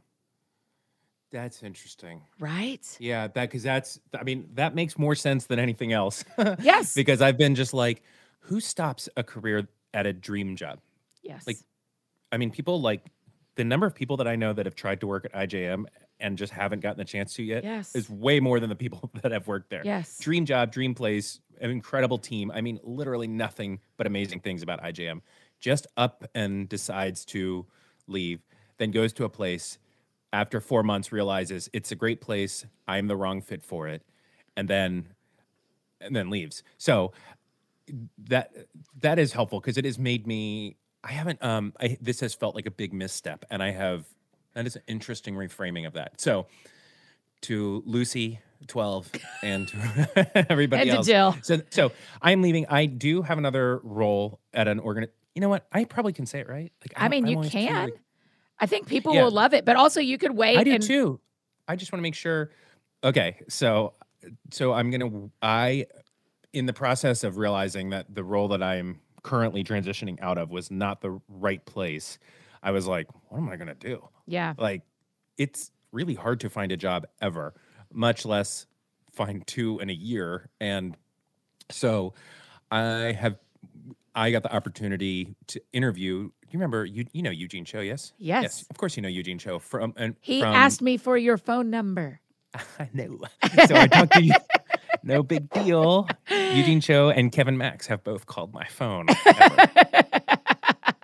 That's 1.32 1.62
interesting. 1.62 2.22
right? 2.40 2.86
Yeah, 3.00 3.28
that 3.28 3.50
because 3.50 3.64
that's 3.64 4.00
I 4.18 4.24
mean 4.24 4.50
that 4.54 4.74
makes 4.76 4.98
more 4.98 5.14
sense 5.16 5.46
than 5.46 5.60
anything 5.60 5.92
else. 5.94 6.24
Yes. 6.62 6.94
because 6.94 7.22
I've 7.22 7.38
been 7.38 7.54
just 7.56 7.74
like, 7.74 8.02
who 8.40 8.60
stops 8.62 9.10
a 9.18 9.24
career 9.24 9.68
at 9.94 10.06
a 10.06 10.14
dream 10.14 10.56
job? 10.56 10.80
Yes. 11.22 11.46
like, 11.46 11.58
I 12.32 12.38
mean, 12.38 12.50
people 12.52 12.80
like 12.82 13.02
the 13.56 13.66
number 13.66 13.86
of 13.86 13.94
people 13.94 14.16
that 14.18 14.28
I 14.28 14.36
know 14.38 14.54
that 14.54 14.66
have 14.66 14.76
tried 14.76 15.02
to 15.02 15.08
work 15.08 15.26
at 15.26 15.34
IJM 15.50 15.86
and 16.20 16.38
just 16.38 16.54
haven't 16.54 16.80
gotten 16.80 16.98
the 16.98 17.06
chance 17.06 17.34
to 17.36 17.44
yet 17.44 17.64
Yes. 17.64 17.94
is 17.94 18.10
way 18.10 18.40
more 18.40 18.60
than 18.62 18.70
the 18.70 18.76
people 18.76 19.12
that 19.22 19.32
have 19.34 19.48
worked 19.48 19.70
there. 19.70 19.82
yes. 19.84 20.18
Dream 20.20 20.46
job, 20.46 20.72
dream 20.72 20.96
place, 20.96 21.42
an 21.60 21.72
incredible 21.72 22.18
team. 22.18 22.52
I 22.52 22.62
mean, 22.62 22.80
literally 22.84 23.28
nothing 23.28 23.80
but 23.98 24.08
amazing 24.08 24.40
things 24.40 24.62
about 24.64 24.82
IJM. 24.82 25.22
Just 25.60 25.88
up 25.98 26.26
and 26.36 26.70
decides 26.70 27.26
to 27.26 27.66
leave, 28.08 28.42
then 28.78 28.92
goes 28.92 29.14
to 29.14 29.24
a 29.26 29.30
place 29.30 29.78
after 30.34 30.60
four 30.60 30.84
months, 30.84 31.12
realizes 31.12 31.70
it's 31.74 31.92
a 31.92 31.96
great 31.96 32.22
place. 32.22 32.66
I'm 32.88 33.08
the 33.08 33.16
wrong 33.16 33.42
fit 33.42 33.64
for 33.64 33.88
it, 33.88 34.04
and 34.56 34.68
then 34.68 35.08
and 36.02 36.16
then 36.16 36.30
leaves. 36.30 36.64
So 36.78 37.14
that 38.26 38.52
that 39.00 39.20
is 39.20 39.34
helpful 39.34 39.60
because 39.60 39.78
it 39.78 39.86
has 39.86 39.98
made 39.98 40.28
me. 40.28 40.78
I 41.04 41.12
haven't. 41.12 41.44
Um, 41.44 41.74
I 41.80 41.98
this 42.02 42.20
has 42.20 42.34
felt 42.34 42.56
like 42.56 42.66
a 42.66 42.72
big 42.72 42.94
misstep, 42.94 43.46
and 43.50 43.64
I 43.64 43.72
have. 43.72 44.06
That 44.54 44.66
is 44.66 44.76
an 44.76 44.82
interesting 44.88 45.36
reframing 45.36 45.86
of 45.86 45.94
that. 45.94 46.20
So 46.20 46.48
to 47.42 47.84
Lucy, 47.86 48.40
twelve, 48.68 49.10
and 49.44 49.68
to 49.70 50.46
everybody 50.52 50.90
And 50.90 50.92
to 50.92 50.98
else. 50.98 51.08
Jill. 51.08 51.38
So 51.44 51.62
so 51.70 51.92
I'm 52.22 52.42
leaving. 52.42 52.66
I 52.68 52.86
do 52.88 53.22
have 53.22 53.38
another 53.38 53.80
role 53.84 54.40
at 54.54 54.68
an 54.68 54.80
organ. 54.80 55.08
You 55.38 55.42
know 55.42 55.50
what? 55.50 55.68
I 55.72 55.84
probably 55.84 56.14
can 56.14 56.26
say 56.26 56.40
it 56.40 56.50
right. 56.50 56.74
Like 56.82 56.94
I 56.96 57.02
don't- 57.08 57.24
mean, 57.24 57.28
you 57.28 57.48
can. 57.48 57.90
like- 57.92 58.00
I 58.58 58.66
think 58.66 58.88
people 58.88 59.14
Yeah. 59.14 59.26
will 59.26 59.30
love 59.30 59.54
it, 59.54 59.66
but 59.66 59.76
also 59.76 60.00
you 60.00 60.18
could 60.18 60.32
wait. 60.32 60.58
I 60.58 60.64
do 60.64 60.72
and, 60.72 60.82
too. 60.82 61.20
I 61.68 61.76
just 61.76 61.92
want 61.92 62.00
to 62.00 62.02
make 62.02 62.16
sure. 62.16 62.50
Okay, 63.04 63.38
so 63.48 63.94
so 64.50 64.74
I'm 64.74 64.90
gonna 64.90 65.30
I 65.44 65.86
in 66.54 66.66
the 66.66 66.74
process 66.74 67.24
of 67.24 67.38
realizing 67.38 67.92
that 67.92 68.16
the 68.16 68.24
role 68.24 68.48
that 68.48 68.64
I'm 68.64 69.00
currently 69.22 69.64
transitioning 69.64 70.20
out 70.24 70.40
of 70.40 70.50
was 70.50 70.72
not 70.72 71.02
the 71.02 71.22
right 71.30 71.64
place. 71.68 72.18
I 72.64 72.72
was 72.72 72.88
like, 72.88 73.08
what 73.30 73.38
am 73.38 73.48
I 73.48 73.58
gonna 73.58 73.76
do? 73.76 74.10
Yeah. 74.26 74.56
Like, 74.58 74.82
it's 75.38 75.70
really 75.92 76.16
hard 76.16 76.40
to 76.40 76.50
find 76.50 76.72
a 76.72 76.78
job 76.78 77.06
ever, 77.22 77.54
much 77.94 78.26
less 78.26 78.66
find 79.12 79.46
two 79.46 79.78
in 79.82 79.92
a 79.92 79.94
year. 79.94 80.50
And 80.60 80.98
so 81.70 82.16
I 82.72 83.12
have 83.12 83.38
I 84.18 84.32
got 84.32 84.44
the 84.44 84.54
opportunity 84.54 85.36
to 85.48 85.62
interview. 85.74 86.24
Do 86.24 86.32
you 86.52 86.60
remember 86.60 86.86
you 86.86 87.06
you 87.14 87.22
know 87.22 87.30
Eugene 87.30 87.66
Cho, 87.66 87.80
yes? 87.82 88.14
Yes. 88.18 88.66
Of 88.70 88.78
course 88.78 88.96
you 88.98 89.04
know 89.04 89.10
Eugene 89.10 89.38
Cho 89.38 89.60
from 89.60 89.94
and 89.96 90.16
He 90.22 90.42
from, 90.42 90.54
asked 90.56 90.82
me 90.82 90.98
for 90.98 91.18
your 91.18 91.38
phone 91.38 91.70
number. 91.70 92.20
I 92.80 92.90
know. 92.94 93.20
So 93.68 93.76
I 93.76 93.88
talked 93.88 94.14
to 94.14 94.24
you. 94.24 94.34
No 95.04 95.22
big 95.24 95.50
deal. 95.52 96.08
Eugene 96.30 96.82
Cho 96.82 97.10
and 97.10 97.32
Kevin 97.32 97.58
Max 97.58 97.88
have 97.88 98.04
both 98.04 98.26
called 98.26 98.54
my 98.54 98.66
phone. 98.66 99.06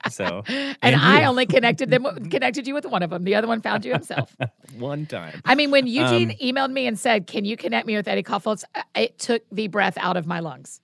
so 0.09 0.43
And, 0.47 0.77
And 0.81 0.95
I 0.95 1.21
you. 1.21 1.27
only 1.27 1.45
connected 1.45 1.89
them 1.89 2.03
connected 2.29 2.67
you 2.67 2.73
with 2.73 2.85
one 2.85 3.03
of 3.03 3.09
them. 3.09 3.23
The 3.23 3.35
other 3.35 3.47
one 3.47 3.61
found 3.61 3.85
you 3.85 3.93
himself. 3.93 4.35
one 4.77 5.05
time. 5.05 5.41
I 5.45 5.55
mean, 5.55 5.71
when 5.71 5.87
Eugene 5.87 6.31
Um, 6.31 6.37
emailed 6.41 6.71
me 6.71 6.87
and 6.87 6.97
said, 6.99 7.27
"Can 7.27 7.45
you 7.45 7.57
connect 7.57 7.87
me 7.87 7.95
with 7.95 8.07
Eddie 8.07 8.23
Kaufholz?" 8.23 8.63
It 8.95 9.17
took 9.19 9.43
the 9.51 9.67
breath 9.67 9.97
out 9.97 10.17
of 10.17 10.25
my 10.25 10.39
lungs. 10.39 10.81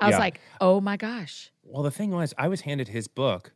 I 0.00 0.06
was 0.06 0.12
Yeah. 0.14 0.18
like, 0.18 0.40
"Oh 0.60 0.80
my 0.80 0.96
gosh!" 0.96 1.50
Well, 1.68 1.82
the 1.82 1.90
thing 1.90 2.10
was, 2.10 2.34
I 2.38 2.48
was 2.48 2.62
handed 2.62 2.88
his 2.88 3.08
book, 3.08 3.52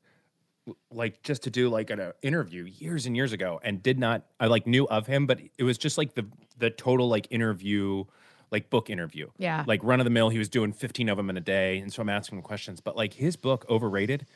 like 0.90 1.22
just 1.22 1.42
to 1.44 1.50
do 1.50 1.68
like 1.68 1.90
an 1.90 1.98
uh, 2.00 2.12
interview 2.22 2.64
years 2.64 3.06
and 3.06 3.16
years 3.16 3.32
ago, 3.32 3.60
and 3.64 3.82
did 3.82 3.98
not. 3.98 4.26
I 4.38 4.46
like 4.46 4.66
knew 4.66 4.86
of 4.88 5.06
him, 5.06 5.26
but 5.26 5.40
it 5.58 5.64
was 5.64 5.78
just 5.78 5.98
like 5.98 6.14
the 6.14 6.26
the 6.58 6.70
total 6.70 7.08
like 7.08 7.26
interview, 7.30 8.04
like 8.50 8.70
book 8.70 8.90
interview. 8.90 9.30
Yeah. 9.38 9.64
like 9.66 9.82
run 9.82 10.00
of 10.00 10.04
the 10.04 10.10
mill. 10.10 10.28
He 10.28 10.38
was 10.38 10.48
doing 10.48 10.72
fifteen 10.72 11.08
of 11.08 11.16
them 11.16 11.30
in 11.30 11.36
a 11.36 11.40
day, 11.40 11.78
and 11.78 11.92
so 11.92 12.02
I'm 12.02 12.08
asking 12.08 12.38
him 12.38 12.42
questions. 12.42 12.80
But 12.80 12.96
like 12.96 13.14
his 13.14 13.36
book, 13.36 13.64
overrated, 13.68 14.26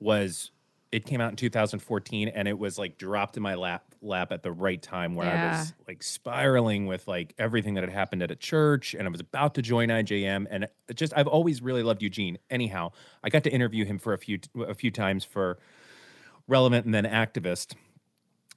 was 0.00 0.50
it 0.90 1.04
came 1.04 1.20
out 1.20 1.30
in 1.30 1.36
2014, 1.36 2.28
and 2.28 2.48
it 2.48 2.58
was 2.58 2.78
like 2.78 2.98
dropped 2.98 3.36
in 3.36 3.42
my 3.42 3.54
lap 3.54 3.84
lap 4.00 4.30
at 4.30 4.42
the 4.42 4.52
right 4.52 4.80
time 4.80 5.16
where 5.16 5.26
I 5.28 5.58
was 5.58 5.72
like 5.86 6.02
spiraling 6.02 6.86
with 6.86 7.08
like 7.08 7.34
everything 7.38 7.74
that 7.74 7.82
had 7.82 7.92
happened 7.92 8.22
at 8.22 8.30
a 8.30 8.36
church, 8.36 8.94
and 8.94 9.06
I 9.06 9.10
was 9.10 9.20
about 9.20 9.54
to 9.56 9.62
join 9.62 9.88
IJM, 9.88 10.46
and 10.50 10.64
it 10.64 10.94
just 10.94 11.12
I've 11.16 11.26
always 11.26 11.60
really 11.60 11.82
loved 11.82 12.02
Eugene. 12.02 12.38
Anyhow, 12.50 12.92
I 13.22 13.28
got 13.28 13.44
to 13.44 13.50
interview 13.50 13.84
him 13.84 13.98
for 13.98 14.12
a 14.12 14.18
few 14.18 14.38
a 14.66 14.74
few 14.74 14.90
times 14.90 15.24
for 15.24 15.58
relevant 16.46 16.86
and 16.86 16.94
then 16.94 17.04
activist 17.04 17.74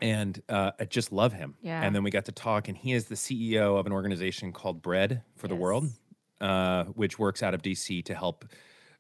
and 0.02 0.42
uh, 0.50 0.72
I 0.80 0.86
just 0.86 1.12
love 1.12 1.34
him. 1.34 1.56
Yeah. 1.62 1.82
And 1.82 1.96
then 1.96 2.04
we 2.04 2.10
got 2.10 2.26
to 2.26 2.32
talk, 2.32 2.68
and 2.68 2.76
he 2.76 2.94
is 2.94 3.06
the 3.06 3.16
CEO 3.16 3.80
of 3.80 3.86
an 3.86 3.92
organization 3.92 4.52
called 4.52 4.82
Bread 4.82 5.22
for 5.36 5.48
the 5.48 5.56
World, 5.56 5.90
uh, 6.42 6.86
which 6.86 7.20
works 7.20 7.44
out 7.44 7.54
of 7.54 7.62
DC 7.62 8.04
to 8.06 8.16
help 8.16 8.46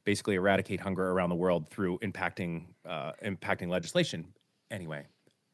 basically 0.04 0.36
eradicate 0.36 0.80
hunger 0.80 1.12
around 1.12 1.30
the 1.30 1.36
world 1.36 1.70
through 1.70 1.98
impacting 2.00 2.66
uh, 2.88 3.12
impacting 3.24 3.70
legislation. 3.70 4.26
Anyway, 4.70 5.06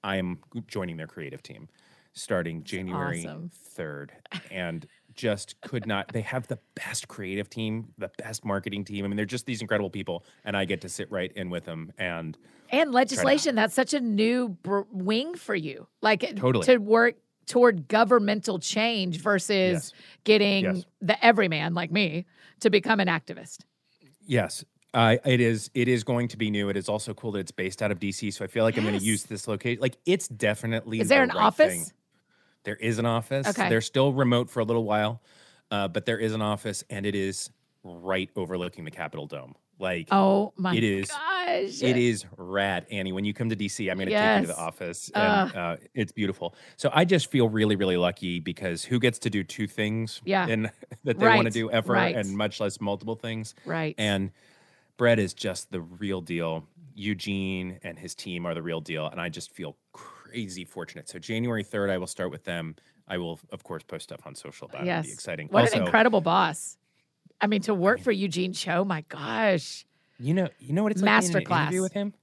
I 0.04 0.18
am 0.18 0.40
joining 0.68 0.98
their 0.98 1.08
creative 1.08 1.42
team 1.44 1.68
starting 2.14 2.64
January 2.64 3.20
awesome. 3.20 3.52
third, 3.54 4.12
and 4.50 4.88
just 5.14 5.60
could 5.62 5.86
not. 5.86 6.08
They 6.12 6.22
have 6.22 6.48
the 6.48 6.58
best 6.76 7.08
creative 7.08 7.48
team, 7.50 7.90
the 8.00 8.10
best 8.18 8.44
marketing 8.44 8.86
team. 8.86 9.06
I 9.06 9.08
mean, 9.08 9.18
they're 9.18 9.26
just 9.26 9.46
these 9.46 9.62
incredible 9.62 9.90
people, 9.92 10.24
and 10.44 10.58
I 10.58 10.66
get 10.66 10.82
to 10.82 10.90
sit 10.90 11.12
right 11.12 11.32
in 11.34 11.50
with 11.52 11.66
them. 11.66 11.92
And 12.00 12.36
And 12.72 12.92
legislation, 12.92 13.54
that's 13.56 13.74
such 13.76 13.94
a 13.94 14.00
new 14.00 14.50
br- 14.50 14.82
wing 14.92 15.36
for 15.36 15.54
you. 15.56 15.88
Like 16.02 16.22
Totally. 16.38 16.66
to 16.66 16.78
work 16.78 17.16
toward 17.46 17.88
governmental 17.88 18.60
change 18.60 19.22
versus 19.22 19.74
Yes. 19.74 19.94
getting 20.24 20.64
Yes. 20.66 20.86
the 21.02 21.24
everyman 21.26 21.74
like 21.76 21.92
me 21.92 22.26
to 22.62 22.70
become 22.70 23.00
an 23.00 23.08
activist. 23.08 23.60
Yes, 24.28 24.64
uh, 24.94 25.18
it 25.26 25.42
is. 25.42 25.70
It 25.74 25.88
is 25.88 26.04
going 26.04 26.28
to 26.30 26.38
be 26.38 26.50
new. 26.50 26.70
It 26.70 26.78
is 26.78 26.90
also 26.90 27.14
cool 27.14 27.32
that 27.34 27.40
it's 27.40 27.52
based 27.52 27.82
out 27.82 27.92
of 27.92 28.00
DC. 28.00 28.34
So 28.34 28.46
I 28.46 28.48
feel 28.48 28.64
like 28.64 28.78
I'm 28.78 28.84
going 28.84 28.98
to 28.98 29.04
use 29.04 29.24
this 29.24 29.48
location. 29.48 29.82
Like 29.82 29.98
it's 30.06 30.28
definitely. 30.28 31.00
Is 31.00 31.10
there 31.10 31.26
the 31.26 31.32
an 31.32 31.38
right 31.38 31.46
office? 31.46 31.74
thing. 31.74 31.86
There 32.64 32.76
is 32.76 33.00
an 33.00 33.06
office. 33.06 33.48
Okay. 33.48 33.70
They're 33.70 33.82
still 33.82 34.12
remote 34.12 34.50
for 34.50 34.60
a 34.60 34.64
little 34.66 34.84
while, 34.84 35.22
uh, 35.72 35.88
but 35.88 36.06
there 36.06 36.20
is 36.20 36.34
an 36.34 36.42
office, 36.42 36.84
and 36.90 37.06
it 37.06 37.16
is 37.16 37.50
right 37.88 38.30
overlooking 38.36 38.86
the 38.86 38.92
Capitol 38.92 39.26
Dome. 39.28 39.56
Like 39.80 40.08
Oh 40.12 40.54
my 40.58 40.76
It 40.76 40.84
is- 40.84 41.10
gosh. 41.10 41.82
It 41.82 41.96
is 41.98 42.26
rad, 42.36 42.86
Annie. 42.92 43.14
When 43.14 43.24
you 43.24 43.34
come 43.34 43.50
to 43.50 43.56
DC, 43.56 43.90
I'm 43.90 43.98
going 43.98 44.10
to 44.10 44.14
take 44.16 44.36
you 44.42 44.48
to 44.48 44.54
the 44.54 44.58
office, 44.60 45.10
and 45.16 45.56
uh, 45.56 45.78
it's 45.94 46.12
beautiful. 46.12 46.54
So 46.76 46.90
I 46.94 47.06
just 47.06 47.32
feel 47.32 47.48
really, 47.48 47.78
really 47.78 47.96
lucky 47.96 48.40
because 48.42 48.84
who 48.84 49.00
gets 49.00 49.18
to 49.20 49.30
do 49.30 49.44
two 49.46 49.66
things, 49.66 50.22
Yeah. 50.26 50.46
in, 50.48 50.64
that 51.06 51.18
they 51.18 51.26
want 51.26 51.46
to 51.46 51.52
do 51.52 51.72
ever, 51.72 51.94
right. 51.94 52.16
and 52.16 52.36
much 52.36 52.60
less 52.60 52.82
multiple 52.82 53.16
things. 53.16 53.56
Right. 53.66 53.96
And 53.98 54.32
Brett 54.98 55.20
is 55.20 55.34
just 55.34 55.72
the 55.72 55.80
real 55.80 56.20
deal. 56.20 56.68
Eugene 56.96 57.80
and 57.84 57.98
his 57.98 58.14
team 58.14 58.46
are 58.46 58.54
the 58.54 58.62
real 58.64 58.82
deal, 58.82 59.08
and 59.08 59.22
I 59.22 59.30
just 59.30 59.52
feel 59.52 59.78
crazy 59.94 60.66
fortunate. 60.66 61.08
So 61.08 61.18
January 61.20 61.64
3rd, 61.64 61.92
I 61.92 61.98
will 61.98 62.08
start 62.08 62.32
with 62.32 62.44
them. 62.44 62.76
I 63.08 63.18
will, 63.20 63.40
of 63.52 63.64
course, 63.64 63.84
post 63.84 64.04
stuff 64.04 64.20
on 64.26 64.36
social 64.36 64.68
about 64.68 64.82
it. 64.82 64.88
It'll 64.88 64.96
yes. 64.98 65.06
be 65.06 65.14
exciting. 65.14 65.48
What 65.48 65.62
also, 65.62 65.78
an 65.78 65.84
incredible 65.86 66.20
boss. 66.22 66.78
I 67.42 67.48
mean, 67.48 67.62
to 67.64 67.74
work 67.74 68.02
for 68.02 68.12
Eugene 68.12 68.54
Cho, 68.54 68.84
my 68.84 69.02
gosh. 69.10 69.86
you 70.20 70.34
know, 70.34 70.50
you 70.60 70.74
know 70.74 70.84
what 70.84 70.92
it's 70.92 71.02
like 71.02 71.22
being 71.22 71.32
in 71.32 71.38
an 71.38 71.44
Masterclass. 71.44 71.62
interview 71.64 71.82
with 71.82 71.94
him. 71.94 72.14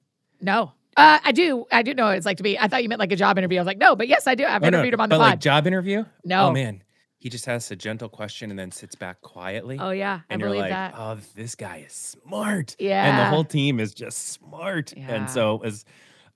No. 0.41 0.73
Uh, 0.97 1.19
I 1.25 1.33
do. 1.33 1.65
I 1.73 1.83
do 1.83 1.93
know 1.95 2.05
what 2.07 2.17
it's 2.17 2.27
like 2.27 2.37
to 2.37 2.43
be. 2.43 2.59
I 2.59 2.69
thought 2.69 2.83
you 2.83 2.89
meant 2.89 3.01
like 3.01 3.11
a 3.13 3.17
job 3.17 3.37
interview. 3.39 3.59
I 3.59 3.63
was 3.63 3.67
like, 3.67 3.79
no, 3.79 3.97
but 3.97 4.07
yes, 4.09 4.27
I 4.27 4.35
do. 4.35 4.45
I've 4.45 4.63
Oh, 4.63 4.69
no, 4.69 4.69
interviewed 4.69 4.95
him 4.95 5.01
on 5.01 5.09
the 5.09 5.15
but 5.17 5.23
pod. 5.23 5.31
like 5.33 5.41
job 5.41 5.67
interview. 5.67 6.05
No. 6.25 6.49
Oh 6.49 6.53
man, 6.53 6.83
he 7.19 7.29
just 7.29 7.49
asks 7.49 7.71
a 7.73 7.77
gentle 7.77 8.09
question 8.09 8.51
and 8.51 8.59
then 8.59 8.71
sits 8.71 8.95
back 8.95 9.21
quietly. 9.21 9.77
oh 9.81 9.91
yeah, 9.91 10.21
I 10.29 10.33
and 10.33 10.41
you're 10.41 10.51
believe 10.51 10.61
like, 10.63 10.71
that. 10.71 10.95
oh, 10.97 11.19
this 11.35 11.55
guy 11.57 11.85
is 11.87 11.93
smart. 11.93 12.77
Yeah. 12.79 13.07
And 13.07 13.19
the 13.19 13.23
Yeah. 13.23 13.31
whole 13.31 13.45
team 13.45 13.81
is 13.81 13.93
just 13.95 14.29
smart. 14.31 14.93
Yeah. 14.97 15.15
And 15.15 15.29
so 15.31 15.59
as, 15.65 15.85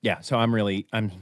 yeah, 0.03 0.21
so 0.23 0.37
I'm 0.38 0.53
really, 0.53 0.87
I'm, 0.93 1.12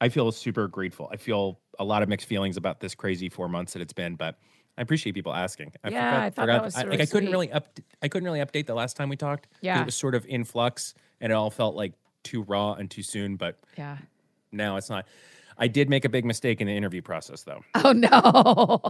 I 0.00 0.08
feel 0.08 0.32
super 0.32 0.66
grateful. 0.66 1.08
I 1.12 1.16
feel 1.16 1.60
a 1.78 1.84
lot 1.84 2.02
of 2.02 2.08
mixed 2.08 2.26
feelings 2.26 2.56
about 2.56 2.80
this 2.80 2.94
crazy 2.96 3.28
four 3.28 3.48
months 3.48 3.72
that 3.74 3.82
it's 3.82 3.92
been, 3.92 4.16
but 4.16 4.36
I 4.78 4.82
appreciate 4.82 5.12
people 5.14 5.34
asking. 5.34 5.72
I 5.84 5.90
Yeah, 5.90 6.22
I 6.22 6.30
thought 6.30 6.46
that 6.46 6.62
was 6.62 6.76
I, 6.76 6.82
like 6.84 7.00
I 7.00 7.06
couldn't 7.06 7.30
really 7.30 7.52
up, 7.52 7.78
I 8.02 8.08
couldn't 8.08 8.24
really 8.24 8.40
update 8.40 8.66
the 8.66 8.74
last 8.74 8.96
time 8.96 9.08
we 9.08 9.16
talked. 9.16 9.48
Yeah. 9.60 9.80
it 9.80 9.86
was 9.86 9.94
sort 9.94 10.14
of 10.14 10.24
in 10.26 10.44
flux, 10.44 10.94
and 11.20 11.32
it 11.32 11.34
all 11.34 11.50
felt 11.50 11.74
like 11.74 11.92
too 12.22 12.42
raw 12.42 12.72
and 12.74 12.90
too 12.90 13.02
soon. 13.02 13.36
But 13.36 13.58
yeah. 13.76 13.98
now 14.52 14.76
it's 14.76 14.88
not. 14.90 15.06
I 15.58 15.68
did 15.68 15.90
make 15.90 16.06
a 16.06 16.08
big 16.08 16.24
mistake 16.24 16.62
in 16.62 16.66
the 16.66 16.74
interview 16.76 17.02
process, 17.02 17.42
though. 17.42 17.60
Oh 17.84 17.92
no. 17.92 18.80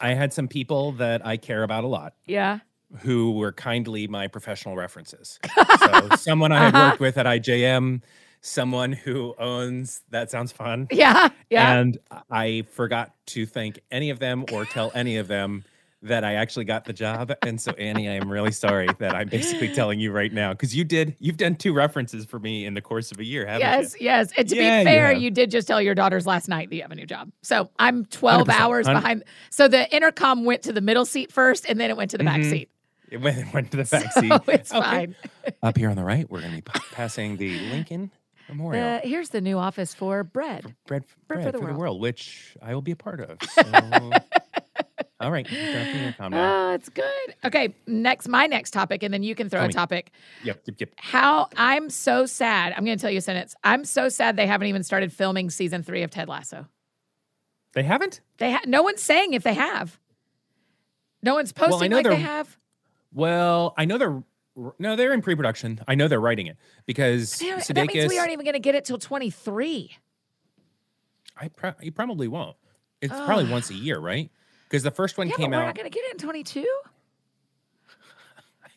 I 0.00 0.14
had 0.14 0.32
some 0.32 0.48
people 0.48 0.92
that 0.92 1.24
I 1.24 1.36
care 1.36 1.62
about 1.62 1.84
a 1.84 1.86
lot 1.86 2.14
yeah. 2.26 2.58
who 3.02 3.30
were 3.32 3.52
kindly 3.52 4.08
my 4.08 4.26
professional 4.26 4.74
references. 4.76 5.38
So 5.78 6.08
someone 6.16 6.50
I 6.52 6.64
had 6.64 6.74
Uh-huh. 6.74 6.88
worked 6.90 7.00
with 7.00 7.18
at 7.18 7.26
IJM, 7.26 8.02
someone 8.42 8.92
who 8.92 9.34
owns 9.38 10.02
that 10.10 10.30
sounds 10.30 10.52
fun. 10.52 10.88
Yeah. 10.90 11.28
Yeah. 11.48 11.74
And 11.78 11.98
I 12.30 12.64
forgot 12.70 13.14
to 13.28 13.46
thank 13.46 13.80
any 13.90 14.10
of 14.10 14.18
them 14.18 14.44
or 14.52 14.64
tell 14.64 14.90
any 14.94 15.16
of 15.16 15.28
them 15.28 15.64
that 16.04 16.24
I 16.24 16.34
actually 16.34 16.64
got 16.64 16.84
the 16.84 16.92
job. 16.92 17.32
And 17.46 17.60
so 17.60 17.70
Annie, 17.74 18.08
I 18.08 18.14
am 18.14 18.28
really 18.28 18.50
sorry 18.50 18.88
that 18.98 19.14
I'm 19.14 19.28
basically 19.28 19.72
telling 19.72 20.00
you 20.00 20.10
right 20.10 20.32
now 20.32 20.50
because 20.52 20.74
you 20.74 20.82
did 20.82 21.14
you've 21.20 21.36
done 21.36 21.54
two 21.54 21.72
references 21.72 22.24
for 22.24 22.40
me 22.40 22.66
in 22.66 22.74
the 22.74 22.80
course 22.80 23.12
of 23.12 23.20
a 23.20 23.24
year, 23.24 23.46
haven't 23.46 23.60
you? 23.60 23.66
Yes, 23.82 23.96
yes. 24.00 24.32
And 24.36 24.48
to 24.48 24.56
Yeah, 24.56 24.80
be 24.80 24.84
fair, 24.86 25.12
have. 25.12 25.22
you 25.22 25.30
did 25.30 25.52
just 25.52 25.68
tell 25.68 25.80
your 25.80 25.94
daughters 25.94 26.26
last 26.26 26.48
night 26.48 26.68
that 26.70 26.74
you 26.76 26.82
have 26.82 26.90
a 26.90 26.96
new 26.96 27.06
job. 27.06 27.30
So 27.42 27.70
I'm 27.78 28.04
12 28.06 28.48
100%, 28.48 28.60
hours 28.60 28.86
behind. 28.88 29.22
So 29.50 29.68
the 29.68 29.88
intercom 29.94 30.44
went 30.44 30.62
to 30.62 30.72
the 30.72 30.80
middle 30.80 31.04
seat 31.06 31.30
first 31.30 31.66
and 31.68 31.78
then 31.78 31.88
it 31.90 31.96
went 31.96 32.10
to 32.10 32.18
the 32.18 32.24
back 32.24 32.40
Mhm. 32.40 32.50
seat. 32.50 32.68
It 33.08 33.20
went, 33.20 33.38
it 33.38 33.46
went 33.54 33.70
to 33.70 33.76
the 33.76 33.84
back 33.84 34.10
So 34.14 34.20
seat. 34.22 34.32
it's 34.48 34.72
Okay. 34.72 34.80
fine. 34.80 35.16
Up 35.62 35.76
here 35.78 35.88
on 35.90 35.94
the 35.96 36.02
right, 36.02 36.28
we're 36.28 36.40
going 36.40 36.50
to 36.50 36.56
be 36.56 36.62
pa- 36.62 36.80
passing 36.90 37.36
the 37.36 37.60
Lincoln 37.70 38.10
Memorial. 38.56 38.86
Uh, 38.96 39.00
here's 39.02 39.30
the 39.30 39.40
new 39.40 39.58
office 39.58 39.94
for 39.94 40.24
bread. 40.24 40.74
bread, 40.86 41.04
bread, 41.28 41.44
for 41.44 41.52
the 41.52 41.58
for, 41.58 41.58
the 41.58 41.64
world. 41.64 41.78
world, 41.78 42.00
which 42.00 42.56
I 42.62 42.74
will 42.74 42.82
be 42.82 42.92
a 42.92 42.96
part 42.96 43.20
of. 43.20 43.38
So, 43.42 43.62
all 45.20 45.30
right, 45.30 45.46
Daphne, 45.48 46.14
calm 46.18 46.32
down. 46.32 46.70
Oh, 46.70 46.74
it's 46.74 46.88
good. 46.88 47.34
Okay, 47.44 47.74
next, 47.86 48.28
my 48.28 48.46
next 48.46 48.72
topic, 48.72 49.02
and 49.02 49.12
then 49.12 49.22
you 49.22 49.34
can 49.34 49.48
throw 49.48 49.60
Tell 49.60 49.64
a 49.64 49.68
me. 49.68 49.72
topic. 49.74 50.12
Yep, 50.44 50.62
yep, 50.66 50.76
yep. 50.80 50.90
How 50.96 51.48
I'm 51.56 51.90
so 51.90 52.26
sad. 52.26 52.74
I'm 52.76 52.84
going 52.84 52.96
to 52.98 53.00
tell 53.02 53.10
you 53.10 53.18
a 53.18 53.22
sentence. 53.22 53.54
I'm 53.64 53.84
so 53.84 54.08
sad 54.08 54.36
they 54.36 54.46
haven't 54.46 54.68
even 54.68 54.82
started 54.82 55.12
filming 55.12 55.50
season 55.50 55.82
three 55.82 56.02
of 56.02 56.10
Ted 56.10 56.28
Lasso. 56.28 56.66
They 57.74 57.82
haven't. 57.82 58.20
They 58.38 58.52
ha- 58.52 58.60
no 58.66 58.82
one's 58.82 59.00
saying 59.02 59.32
if 59.32 59.42
they 59.42 59.54
have. 59.54 59.98
No 61.22 61.34
one's 61.34 61.52
posting 61.52 61.90
know 61.90 61.98
like 61.98 62.06
they 62.06 62.16
have. 62.16 62.58
Well, 63.14 63.74
I 63.78 63.84
know 63.84 63.96
they're 63.98 64.22
no, 64.78 64.96
they're 64.96 65.12
in 65.12 65.22
pre-production. 65.22 65.80
I 65.88 65.94
know 65.94 66.08
they're 66.08 66.20
writing 66.20 66.46
it 66.46 66.56
because 66.86 67.40
it, 67.40 67.66
that 67.74 67.86
means 67.86 68.08
we 68.10 68.18
aren't 68.18 68.32
even 68.32 68.44
going 68.44 68.54
to 68.54 68.60
get 68.60 68.74
it 68.74 68.84
till 68.84 68.98
23. 68.98 69.96
I 71.36 71.48
pro- 71.48 71.74
you 71.80 71.92
probably 71.92 72.28
won't. 72.28 72.56
It's 73.00 73.14
probably 73.14 73.50
once 73.50 73.70
a 73.70 73.74
year, 73.74 73.98
right? 73.98 74.30
Because 74.68 74.82
the 74.82 74.90
first 74.90 75.18
one 75.18 75.28
Yeah, 75.28 75.36
came 75.36 75.50
but 75.50 75.56
we're 75.56 75.62
out. 75.62 75.66
not 75.66 75.74
going 75.76 75.90
to 75.90 75.94
get 75.94 76.04
it 76.04 76.12
in 76.12 76.18
22. 76.18 76.66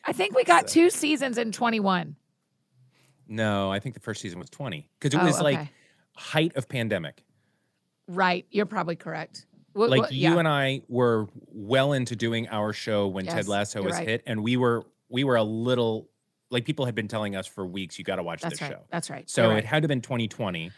I 0.04 0.12
think 0.12 0.34
we 0.36 0.44
got 0.44 0.66
two 0.68 0.88
seasons 0.90 1.36
in 1.38 1.52
21. 1.52 2.16
No, 3.28 3.70
I 3.72 3.80
think 3.80 3.94
the 3.94 4.00
first 4.00 4.20
season 4.20 4.38
was 4.38 4.48
twenty 4.48 4.88
because 5.00 5.12
it 5.12 5.20
Oh, 5.20 5.26
was 5.26 5.40
like 5.40 5.58
height 6.14 6.54
of 6.54 6.68
pandemic. 6.68 7.24
Right. 8.06 8.46
You're 8.52 8.66
probably 8.66 8.94
correct. 8.94 9.46
Well, 9.74 9.90
like 9.90 10.02
well, 10.02 10.12
you 10.12 10.30
yeah. 10.32 10.38
and 10.38 10.46
I 10.46 10.82
were 10.88 11.26
well 11.52 11.92
into 11.92 12.14
doing 12.14 12.46
our 12.48 12.72
show 12.72 13.08
when 13.08 13.24
Yes, 13.24 13.34
Ted 13.34 13.48
Lasso 13.48 13.82
was 13.82 13.94
right. 13.94 14.06
hit, 14.06 14.22
and 14.26 14.44
we 14.44 14.56
were 14.56 14.84
we 15.08 15.24
were 15.24 15.36
a 15.36 15.42
little 15.42 16.08
like 16.50 16.64
people 16.64 16.84
had 16.84 16.94
been 16.94 17.08
telling 17.08 17.34
us 17.34 17.46
for 17.46 17.66
weeks, 17.66 17.98
you 17.98 18.04
got 18.04 18.16
to 18.16 18.22
watch 18.22 18.40
That's 18.40 18.54
this 18.54 18.62
right. 18.62 18.70
show. 18.72 18.84
That's 18.90 19.10
right. 19.10 19.28
So 19.28 19.48
You're 19.48 19.58
it 19.58 19.64
had 19.64 19.80
to 19.82 19.84
have 19.84 19.88
been 19.88 20.00
2020, 20.00 20.70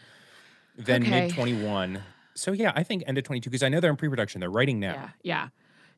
then 0.77 1.03
Okay. 1.03 1.21
mid 1.27 1.33
21. 1.33 2.01
So 2.35 2.51
yeah, 2.53 2.71
I 2.75 2.83
think 2.83 3.03
end 3.05 3.17
of 3.17 3.23
22 3.23 3.49
because 3.49 3.63
I 3.63 3.69
know 3.69 3.79
they're 3.79 3.89
in 3.91 3.97
pre-production. 3.97 4.39
They're 4.39 4.49
writing 4.49 4.79
now. 4.79 4.93
Yeah. 4.93 5.09
Yeah. 5.23 5.47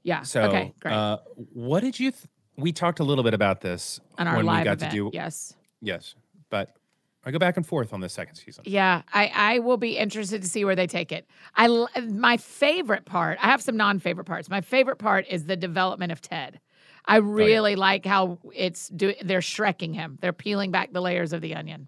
Yeah. 0.03 0.21
So 0.23 0.41
okay. 0.43 0.73
Great. 0.79 0.93
uh, 0.93 1.17
what 1.53 1.81
did 1.81 1.99
you? 1.99 2.11
Th- 2.11 2.23
we 2.57 2.71
talked 2.73 2.99
a 2.99 3.03
little 3.03 3.23
bit 3.23 3.33
about 3.33 3.61
this 3.61 3.99
On 4.17 4.27
our 4.27 4.37
when 4.37 4.45
live 4.45 4.59
we 4.61 4.63
got 4.65 4.73
event. 4.77 4.91
to 4.91 4.95
do 4.97 5.09
Yes. 5.13 5.53
yes, 5.81 6.15
but 6.49 6.75
I 7.23 7.31
go 7.31 7.37
back 7.39 7.55
and 7.55 7.65
forth 7.65 7.93
on 7.93 8.01
the 8.01 8.09
second 8.09 8.35
season. 8.35 8.63
Yeah, 8.67 9.03
I, 9.13 9.31
I 9.33 9.59
will 9.59 9.77
be 9.77 9.97
interested 9.97 10.41
to 10.41 10.47
see 10.49 10.65
where 10.65 10.75
they 10.75 10.87
take 10.87 11.11
it. 11.11 11.27
I 11.55 11.67
my 12.01 12.37
favorite 12.37 13.05
part. 13.05 13.37
I 13.41 13.45
have 13.47 13.61
some 13.61 13.77
non-favorite 13.77 14.25
parts. 14.25 14.49
My 14.49 14.61
favorite 14.61 14.97
part 14.97 15.25
is 15.29 15.45
the 15.45 15.55
development 15.55 16.11
of 16.11 16.19
Ted. 16.21 16.59
I 17.05 17.17
really 17.17 17.75
like 17.75 18.05
how 18.05 18.37
it's 18.53 18.89
do 18.89 19.13
they're 19.23 19.39
shrekking 19.39 19.93
him. 19.95 20.17
They're 20.21 20.33
peeling 20.33 20.71
back 20.71 20.93
the 20.93 21.01
layers 21.01 21.33
of 21.33 21.41
the 21.41 21.55
onion. 21.55 21.87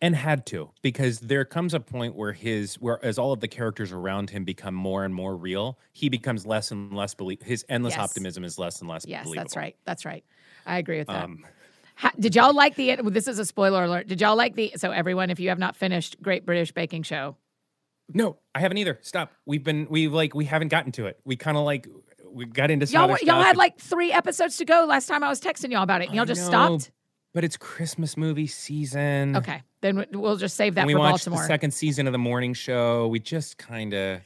and 0.00 0.14
had 0.14 0.46
to 0.46 0.70
because 0.82 1.18
there 1.20 1.44
comes 1.44 1.74
a 1.74 1.80
point 1.80 2.14
where 2.14 2.32
his 2.32 2.76
where 2.76 3.04
as 3.04 3.18
all 3.18 3.32
of 3.32 3.40
the 3.40 3.48
characters 3.48 3.90
around 3.92 4.30
him 4.30 4.44
become 4.44 4.74
more 4.74 5.04
and 5.04 5.12
more 5.14 5.36
real 5.36 5.78
he 5.92 6.08
becomes 6.08 6.46
less 6.46 6.70
and 6.70 6.92
less 6.94 7.14
believe 7.14 7.42
his 7.42 7.64
endless 7.68 7.94
Yes. 7.94 8.00
optimism 8.04 8.44
is 8.44 8.58
less 8.58 8.80
and 8.80 8.88
less 8.88 9.04
Yes, 9.06 9.24
believable 9.24 9.42
that's 9.42 9.56
right. 9.56 9.76
That's 9.84 10.04
right. 10.04 10.24
I 10.66 10.78
agree 10.78 10.98
with 10.98 11.08
that. 11.08 11.24
um 11.24 11.44
How, 11.96 12.10
did 12.18 12.36
y'all 12.36 12.54
like 12.54 12.76
the? 12.76 12.96
This 13.02 13.26
is 13.26 13.40
a 13.40 13.44
spoiler 13.44 13.82
alert. 13.84 14.06
Did 14.06 14.20
y'all 14.20 14.36
like 14.36 14.54
the? 14.54 14.72
So 14.76 14.92
everyone, 14.92 15.30
if 15.30 15.40
you 15.40 15.48
have 15.48 15.58
not 15.58 15.74
finished 15.74 16.16
Great 16.22 16.46
British 16.46 16.70
Baking 16.70 17.02
Show, 17.02 17.36
no 18.14 18.38
i 18.54 18.60
haven't 18.60 18.78
either 18.78 18.98
stop 19.02 19.32
we've 19.46 19.62
been 19.64 19.86
we've 19.90 20.12
like 20.14 20.34
we 20.34 20.44
haven't 20.46 20.68
gotten 20.68 20.90
to 20.92 21.06
it 21.06 21.18
we 21.24 21.36
kind 21.36 21.56
of 21.58 21.64
like 21.64 21.86
we 22.32 22.44
got 22.46 22.70
into 22.70 22.86
y'all 22.86 23.08
were- 23.08 23.18
y'all 23.22 23.42
had 23.42 23.56
like 23.56 23.78
three 23.78 24.12
episodes 24.12 24.56
to 24.58 24.64
go 24.64 24.84
last 24.86 25.06
time 25.06 25.22
I 25.22 25.28
was 25.28 25.40
texting 25.40 25.70
y'all 25.72 25.82
about 25.82 26.02
it. 26.02 26.06
and 26.08 26.16
Y'all 26.16 26.24
just 26.24 26.42
know, 26.50 26.78
stopped. 26.78 26.90
but 27.34 27.44
it's 27.44 27.56
christmas 27.56 28.16
movie 28.16 28.46
season 28.46 29.36
Okay, 29.36 29.62
then 29.80 29.98
we- 29.98 30.18
we'll 30.18 30.36
just 30.36 30.56
save 30.56 30.74
that 30.76 30.82
and 30.82 30.86
we 30.88 30.92
for 30.94 30.98
watched 31.00 31.24
Baltimore. 31.26 31.40
the 31.42 31.46
second 31.46 31.70
season 31.72 32.06
of 32.06 32.12
the 32.12 32.18
morning 32.18 32.54
show 32.54 33.08
we 33.08 33.18
just 33.20 33.58
kind 33.58 33.92
of 33.94 34.20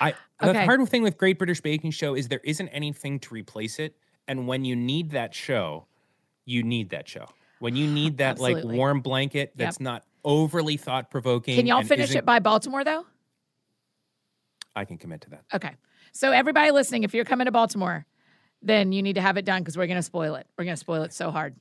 i 0.00 0.14
the 0.40 0.64
hard 0.64 0.88
thing 0.88 1.02
with 1.02 1.16
great 1.18 1.38
british 1.38 1.60
baking 1.60 1.90
show 1.90 2.14
is 2.14 2.28
there 2.28 2.40
isn't 2.44 2.68
anything 2.68 3.18
to 3.20 3.34
replace 3.34 3.78
it 3.78 3.96
and 4.26 4.46
when 4.46 4.64
you 4.64 4.76
need 4.76 5.10
that 5.10 5.34
show 5.34 5.86
you 6.44 6.62
need 6.62 6.90
that 6.90 7.08
show 7.08 7.26
when 7.60 7.74
you 7.76 7.86
need 7.90 8.18
that 8.18 8.38
like 8.38 8.62
warm 8.64 9.00
blanket 9.00 9.52
that's 9.56 9.80
not 9.80 10.04
overly 10.24 10.76
thought 10.76 11.10
provoking 11.10 11.56
Can 11.56 11.66
y'all 11.66 11.82
finish 11.82 12.14
it 12.14 12.24
by 12.24 12.38
Baltimore 12.38 12.84
though? 12.84 13.04
i 14.76 14.84
can 14.84 14.98
commit 14.98 15.20
to 15.22 15.30
that 15.30 15.42
Okay. 15.52 15.72
So 16.18 16.32
everybody 16.32 16.72
listening, 16.72 17.04
if 17.04 17.14
you're 17.14 17.24
coming 17.24 17.44
to 17.44 17.52
Baltimore, 17.52 18.04
then 18.60 18.90
you 18.90 19.04
need 19.04 19.12
to 19.12 19.20
have 19.20 19.36
it 19.36 19.44
done 19.44 19.62
because 19.62 19.78
we're 19.78 19.86
going 19.86 20.00
to 20.00 20.02
spoil 20.02 20.34
it. 20.34 20.48
We're 20.58 20.64
going 20.64 20.74
to 20.74 20.80
spoil 20.80 21.04
it 21.04 21.12
so 21.12 21.30
hard. 21.30 21.54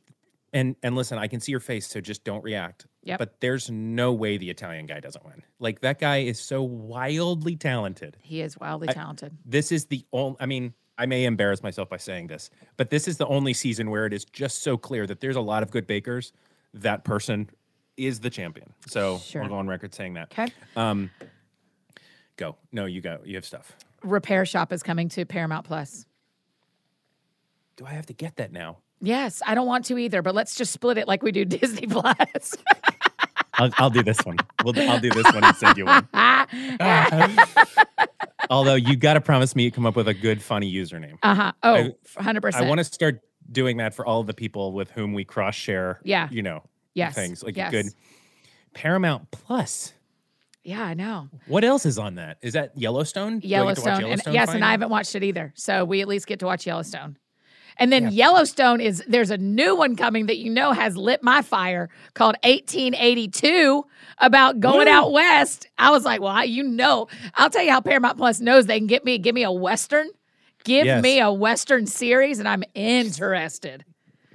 and 0.51 0.75
and 0.81 0.95
listen, 0.95 1.19
I 1.19 1.27
can 1.27 1.39
see 1.39 1.51
your 1.51 1.59
face, 1.59 1.85
so 1.85 2.01
just 2.01 2.23
don't 2.23 2.43
react. 2.43 2.87
Yep. 3.03 3.19
But 3.19 3.39
there's 3.39 3.69
no 3.69 4.13
way 4.13 4.37
the 4.37 4.49
Italian 4.49 4.87
guy 4.87 4.99
doesn't 4.99 5.23
win. 5.23 5.43
Like 5.59 5.81
that 5.81 5.99
guy 5.99 6.21
is 6.21 6.39
so 6.39 6.63
wildly 6.63 7.55
talented. 7.55 8.17
He 8.23 8.41
is 8.41 8.57
wildly 8.57 8.89
I- 8.89 8.93
talented. 8.93 9.37
This 9.45 9.71
is 9.71 9.85
the 9.85 10.03
only. 10.11 10.37
I 10.39 10.47
mean, 10.47 10.73
I 10.97 11.05
may 11.05 11.25
embarrass 11.25 11.61
myself 11.61 11.87
by 11.87 11.97
saying 11.97 12.25
this, 12.25 12.49
but 12.77 12.89
this 12.89 13.07
is 13.07 13.17
the 13.17 13.27
only 13.27 13.53
season 13.53 13.91
where 13.91 14.07
it 14.07 14.13
is 14.13 14.25
just 14.25 14.63
so 14.63 14.75
clear 14.75 15.05
that 15.05 15.19
there's 15.19 15.35
a 15.35 15.41
lot 15.41 15.61
of 15.61 15.69
good 15.69 15.85
bakers. 15.85 16.33
That 16.73 17.03
person 17.03 17.51
is 17.95 18.21
the 18.21 18.31
champion. 18.31 18.73
So 18.87 19.19
Sure. 19.19 19.43
I'll 19.43 19.49
go 19.49 19.55
on 19.57 19.67
record 19.67 19.93
saying 19.93 20.15
that. 20.15 20.31
Okay. 20.31 20.51
Um, 20.75 21.11
go. 22.37 22.55
No, 22.71 22.85
you 22.85 23.01
go. 23.01 23.19
You 23.23 23.35
have 23.35 23.45
stuff. 23.45 23.75
Repair 24.03 24.45
Shop 24.45 24.71
is 24.71 24.83
coming 24.83 25.09
to 25.09 25.25
Paramount 25.25 25.65
Plus. 25.65 26.05
Do 27.75 27.85
I 27.85 27.91
have 27.91 28.07
to 28.07 28.13
get 28.13 28.37
that 28.37 28.51
now? 28.51 28.77
Yes, 28.99 29.41
I 29.45 29.53
don't 29.55 29.67
want 29.67 29.85
to 29.85 29.97
either, 29.97 30.21
but 30.21 30.33
let's 30.33 30.55
just 30.55 30.71
split 30.73 30.97
it 30.97 31.07
like 31.07 31.21
we 31.21 31.31
do 31.31 31.45
Disney 31.45 31.87
Plus. 31.87 32.55
I'll, 33.53 33.71
I'll 33.77 33.89
do 33.89 34.03
this 34.03 34.19
one. 34.19 34.37
We'll, 34.63 34.79
I'll 34.89 34.99
do 34.99 35.09
this 35.09 35.25
one 35.25 35.43
and 35.43 35.55
send 35.55 35.77
you 35.77 35.85
one. 35.85 36.07
Although 38.49 38.75
you 38.75 38.95
got 38.95 39.15
to 39.15 39.21
promise 39.21 39.55
me 39.55 39.63
you 39.63 39.71
come 39.71 39.85
up 39.85 39.95
with 39.95 40.07
a 40.07 40.13
good, 40.13 40.41
funny 40.41 40.71
username. 40.71 41.17
Uh 41.23 41.35
huh. 41.35 41.51
Oh, 41.63 41.73
I- 41.75 41.93
100%. 42.17 42.53
I 42.53 42.67
want 42.67 42.79
to 42.79 42.83
start 42.83 43.21
doing 43.51 43.77
that 43.77 43.93
for 43.93 44.05
all 44.05 44.23
the 44.23 44.33
people 44.33 44.73
with 44.73 44.91
whom 44.91 45.13
we 45.13 45.23
cross 45.23 45.55
share. 45.55 45.99
Yeah. 46.03 46.27
You 46.31 46.43
know, 46.43 46.63
yes. 46.93 47.15
things 47.15 47.43
like 47.43 47.57
yes. 47.57 47.69
a 47.69 47.71
good 47.71 47.85
Paramount 48.73 49.31
Plus. 49.31 49.93
Yeah, 50.67 50.83
I 50.83 50.95
know. 50.95 51.29
What 51.47 51.63
else 51.63 51.85
is 51.85 51.97
on 51.97 52.15
that? 52.15 52.39
Is 52.41 52.51
that 52.51 52.77
Yellowstone? 52.77 53.39
Do 53.39 53.47
I 53.47 53.49
get 53.73 53.75
to 53.77 53.81
watch 53.81 53.99
Yellowstone. 54.01 54.11
And, 54.25 54.33
yes, 54.33 54.49
and 54.49 54.65
I 54.65 54.71
haven't 54.71 54.89
watched 54.89 55.15
it 55.15 55.23
either. 55.23 55.53
So 55.55 55.85
we 55.85 56.01
at 56.01 56.09
least 56.09 56.27
get 56.27 56.39
to 56.39 56.45
watch 56.45 56.67
Yellowstone. 56.67 57.17
And 57.77 57.89
then 57.89 58.03
Yeah. 58.03 58.09
Yellowstone 58.09 58.81
is 58.81 59.01
there's 59.07 59.31
a 59.31 59.37
new 59.37 59.77
one 59.77 59.95
coming 59.95 60.25
that 60.25 60.37
you 60.39 60.49
know 60.49 60.73
has 60.73 60.97
lit 60.97 61.23
my 61.23 61.41
fire 61.41 61.87
called 62.15 62.35
1882 62.43 63.85
about 64.17 64.59
going 64.59 64.87
Woo. 64.87 64.93
out 64.93 65.13
west. 65.13 65.67
I 65.77 65.91
was 65.91 66.03
like, 66.03 66.19
well, 66.19 66.31
I, 66.33 66.43
you 66.43 66.63
know, 66.63 67.07
I'll 67.35 67.49
tell 67.49 67.63
you 67.63 67.71
how 67.71 67.79
Paramount 67.79 68.17
Plus 68.17 68.41
knows 68.41 68.65
they 68.65 68.77
can 68.77 68.87
get 68.87 69.05
me 69.05 69.17
give 69.19 69.35
me 69.35 69.43
a 69.43 69.51
western. 69.51 70.09
Give 70.65 70.85
Yes. 70.85 71.01
me 71.01 71.21
a 71.21 71.31
western 71.31 71.85
series 71.87 72.39
and 72.39 72.47
I'm 72.49 72.63
interested. 72.73 73.85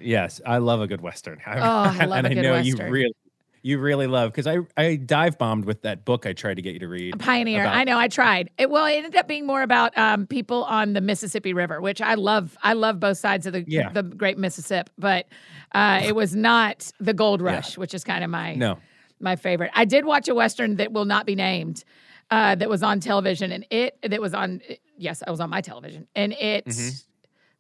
Yes, 0.01 0.41
I 0.47 0.59
love 0.59 0.81
a 0.81 0.87
good 0.87 1.03
western. 1.03 1.41
Oh, 1.47 1.51
I 1.53 2.07
love 2.07 2.25
and 2.25 2.27
a 2.29 2.31
good 2.31 2.39
I 2.39 2.43
know 2.43 2.53
Western. 2.53 2.87
you 2.87 2.91
really, 2.93 3.15
you 3.63 3.79
really 3.79 4.07
love 4.09 4.33
because 4.33 4.47
I 4.47 4.59
I 4.77 4.97
dive 4.97 5.39
bombed 5.39 5.65
with 5.65 5.83
that 5.83 6.05
book 6.05 6.27
I 6.27 6.33
tried 6.33 6.55
to 6.55 6.63
get 6.63 6.73
you 6.75 6.81
to 6.81 6.89
read. 6.89 7.19
Pioneer. 7.19 7.63
about- 7.63 7.77
I 7.77 7.85
know. 7.85 7.99
I 7.99 8.09
tried. 8.09 8.51
It, 8.59 8.69
well, 8.71 8.87
it 8.87 8.95
ended 8.97 9.17
up 9.17 9.29
being 9.29 9.47
more 9.47 9.63
about 9.63 9.97
um, 9.97 10.27
people 10.27 10.65
on 10.65 10.93
the 10.95 11.01
Mississippi 11.01 11.53
River, 11.53 11.81
which 11.81 12.01
I 12.03 12.15
love. 12.15 12.57
I 12.63 12.73
love 12.73 12.99
both 13.01 13.19
sides 13.19 13.47
of 13.47 13.53
the 13.53 13.65
Yeah. 13.67 13.91
the 13.91 14.03
Great 14.03 14.37
Mississippi, 14.39 14.91
but 14.99 15.27
uh, 15.75 16.01
it 16.05 16.15
was 16.17 16.35
not 16.35 16.91
the 17.01 17.15
Gold 17.15 17.41
Rush, 17.41 17.79
which 17.79 17.95
is 17.95 18.03
kind 18.05 18.25
of 18.25 18.31
my 18.31 18.55
No, 18.55 18.79
my 19.21 19.37
favorite. 19.37 19.71
I 19.75 19.85
did 19.85 20.05
watch 20.05 20.29
a 20.29 20.35
western 20.35 20.77
that 20.77 20.93
will 20.93 21.05
not 21.07 21.25
be 21.27 21.35
named. 21.35 21.85
Uh, 22.31 22.55
that 22.55 22.69
was 22.71 22.83
on 22.83 22.99
television, 22.99 23.53
and 23.53 23.67
it 23.71 23.97
that 24.03 24.21
was 24.21 24.33
on. 24.35 24.61
Yes, 24.97 25.23
I 25.27 25.31
was 25.31 25.39
on 25.41 25.51
my 25.51 25.61
television, 25.61 26.09
and 26.17 26.33
it 26.33 26.65
Mhm. 26.67 27.05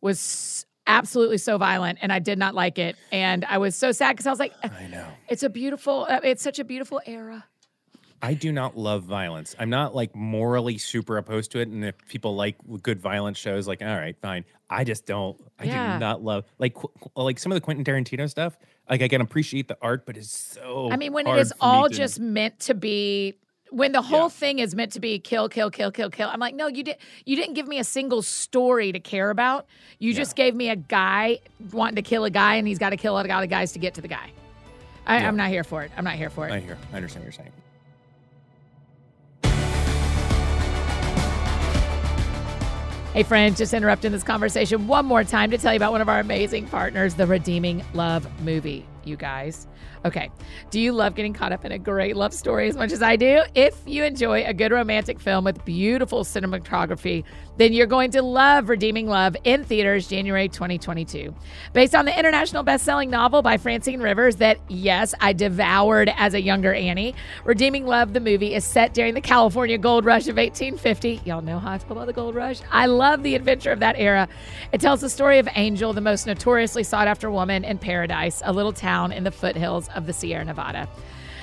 was 0.00 0.66
absolutely 0.86 1.38
so 1.38 1.58
violent, 1.58 1.98
and 2.02 2.12
I 2.12 2.18
did 2.18 2.38
not 2.38 2.54
like 2.54 2.78
it, 2.78 2.96
and 3.10 3.44
I 3.44 3.58
was 3.58 3.74
so 3.76 3.92
sad 3.92 4.12
because 4.12 4.26
I 4.26 4.30
was 4.30 4.38
like, 4.38 4.52
I 4.62 4.86
know. 4.88 5.06
it's 5.28 5.42
a 5.42 5.48
beautiful, 5.50 6.06
uh, 6.08 6.20
it's 6.22 6.42
such 6.42 6.58
a 6.58 6.64
beautiful 6.64 7.00
era. 7.06 7.44
I 8.24 8.34
do 8.34 8.52
not 8.52 8.76
love 8.78 9.02
violence. 9.02 9.56
I'm 9.58 9.68
not 9.68 9.96
like 9.96 10.14
morally 10.14 10.78
super 10.78 11.16
opposed 11.18 11.50
to 11.52 11.58
it. 11.58 11.66
And 11.66 11.84
if 11.84 11.96
people 12.06 12.36
like 12.36 12.54
good 12.80 13.00
violence 13.00 13.36
shows, 13.36 13.66
like, 13.66 13.82
all 13.82 13.88
right, 13.88 14.16
fine. 14.22 14.44
I 14.70 14.84
just 14.84 15.06
don't. 15.06 15.36
I 15.58 15.64
Yeah. 15.64 15.94
do 15.94 15.98
not 15.98 16.22
love 16.22 16.44
like 16.60 16.74
qu- 16.74 16.92
like 17.16 17.40
some 17.40 17.50
of 17.50 17.56
the 17.56 17.60
Quentin 17.60 17.84
Tarantino 17.84 18.30
stuff. 18.30 18.56
Like 18.88 19.02
I 19.02 19.08
can 19.08 19.22
appreciate 19.22 19.66
the 19.66 19.76
art, 19.82 20.06
but 20.06 20.16
it's 20.16 20.30
so. 20.30 20.88
I 20.92 20.96
mean, 20.98 21.12
when 21.12 21.26
it 21.26 21.36
is 21.36 21.52
all 21.60 21.88
just 21.88 22.20
meant 22.20 22.60
to 22.60 22.74
be, 22.74 23.38
when 23.72 23.92
the 23.92 24.02
whole 24.02 24.24
Yeah. 24.24 24.28
thing 24.28 24.58
is 24.58 24.74
meant 24.74 24.92
to 24.92 25.00
be 25.00 25.18
kill, 25.18 25.48
kill, 25.48 25.70
kill, 25.70 25.90
kill, 25.90 26.10
kill. 26.10 26.28
I'm 26.28 26.38
like, 26.40 26.54
no, 26.54 26.66
you 26.66 26.84
did. 26.84 26.96
You 27.24 27.36
didn't 27.36 27.54
give 27.54 27.66
me 27.66 27.78
a 27.78 27.84
single 27.84 28.20
story 28.22 28.92
to 28.92 29.00
care 29.00 29.30
about. 29.30 29.66
You 29.98 30.12
Yeah. 30.12 30.18
just 30.18 30.36
gave 30.36 30.54
me 30.54 30.68
a 30.68 30.76
guy 30.76 31.38
wanting 31.72 31.96
to 31.96 32.02
kill 32.02 32.24
a 32.24 32.30
guy, 32.30 32.56
and 32.56 32.68
he's 32.68 32.78
got 32.78 32.90
to 32.90 32.96
kill 32.96 33.14
a 33.14 33.22
lot 33.22 33.42
of 33.44 33.48
guys 33.50 33.72
to 33.72 33.78
get 33.78 33.94
to 33.94 34.00
the 34.02 34.08
guy. 34.08 34.30
I, 35.06 35.18
Yeah. 35.20 35.28
I'm 35.28 35.36
not 35.36 35.48
here 35.48 35.64
for 35.64 35.82
it. 35.82 35.90
I'm 35.96 36.04
not 36.04 36.14
here 36.14 36.30
for 36.30 36.46
it. 36.46 36.52
I 36.52 36.60
hear. 36.60 36.76
I 36.92 36.96
understand 36.96 37.24
what 37.24 37.34
you're 37.34 37.44
saying. 37.44 37.52
Hey, 43.14 43.24
friends, 43.24 43.58
just 43.58 43.74
interrupting 43.74 44.10
this 44.10 44.22
conversation 44.22 44.86
one 44.86 45.04
more 45.04 45.22
time 45.22 45.50
to 45.50 45.58
tell 45.58 45.74
you 45.74 45.76
about 45.76 45.92
one 45.92 46.00
of 46.00 46.08
our 46.08 46.18
amazing 46.20 46.66
partners, 46.66 47.14
the 47.14 47.26
Redeeming 47.26 47.84
Love 47.92 48.26
movie, 48.40 48.86
you 49.06 49.16
guys. 49.16 49.66
Okay, 50.04 50.30
do 50.70 50.80
you 50.80 50.92
love 50.92 51.14
getting 51.14 51.32
caught 51.32 51.52
up 51.52 51.64
in 51.64 51.72
a 51.72 51.78
great 51.78 52.16
love 52.16 52.34
story 52.34 52.68
as 52.68 52.76
much 52.76 52.92
as 52.92 53.02
I 53.02 53.16
do? 53.16 53.42
If 53.54 53.76
you 53.86 54.04
enjoy 54.04 54.44
a 54.44 54.52
good 54.52 54.72
romantic 54.72 55.20
film 55.20 55.44
with 55.44 55.64
beautiful 55.64 56.24
cinematography, 56.24 57.24
then 57.56 57.72
you're 57.72 57.86
going 57.86 58.10
to 58.12 58.22
love 58.22 58.68
Redeeming 58.68 59.06
Love 59.06 59.36
in 59.44 59.62
theaters 59.64 60.08
January 60.08 60.48
2022. 60.48 61.34
Based 61.72 61.94
on 61.94 62.04
the 62.04 62.18
international 62.18 62.62
best-selling 62.62 63.10
novel 63.10 63.42
by 63.42 63.58
Francine 63.58 64.00
Rivers 64.00 64.36
that, 64.36 64.58
yes, 64.68 65.14
I 65.20 65.32
devoured 65.32 66.10
as 66.16 66.34
a 66.34 66.40
younger 66.40 66.72
Annie, 66.72 67.14
Redeeming 67.44 67.86
Love, 67.86 68.12
the 68.12 68.20
movie, 68.20 68.54
is 68.54 68.64
set 68.64 68.94
during 68.94 69.14
the 69.14 69.20
California 69.20 69.78
Gold 69.78 70.04
Rush 70.04 70.28
of 70.28 70.36
1850. 70.36 71.20
Y'all 71.24 71.42
know 71.42 71.58
how 71.58 71.72
I 71.72 71.78
feel 71.78 71.92
about 71.92 72.06
the 72.06 72.12
Gold 72.12 72.34
Rush. 72.34 72.60
I 72.70 72.86
love 72.86 73.22
the 73.22 73.34
adventure 73.34 73.70
of 73.70 73.80
that 73.80 73.96
era. 73.98 74.28
It 74.72 74.80
tells 74.80 75.00
the 75.00 75.10
story 75.10 75.38
of 75.38 75.48
Angel, 75.54 75.92
the 75.92 76.00
most 76.00 76.26
notoriously 76.26 76.82
sought-after 76.82 77.30
woman 77.30 77.64
in 77.64 77.78
Paradise, 77.78 78.42
a 78.44 78.52
little 78.52 78.72
town 78.72 78.91
in 78.92 79.24
the 79.24 79.30
foothills 79.30 79.88
of 79.94 80.06
the 80.06 80.12
Sierra 80.12 80.44
Nevada. 80.44 80.88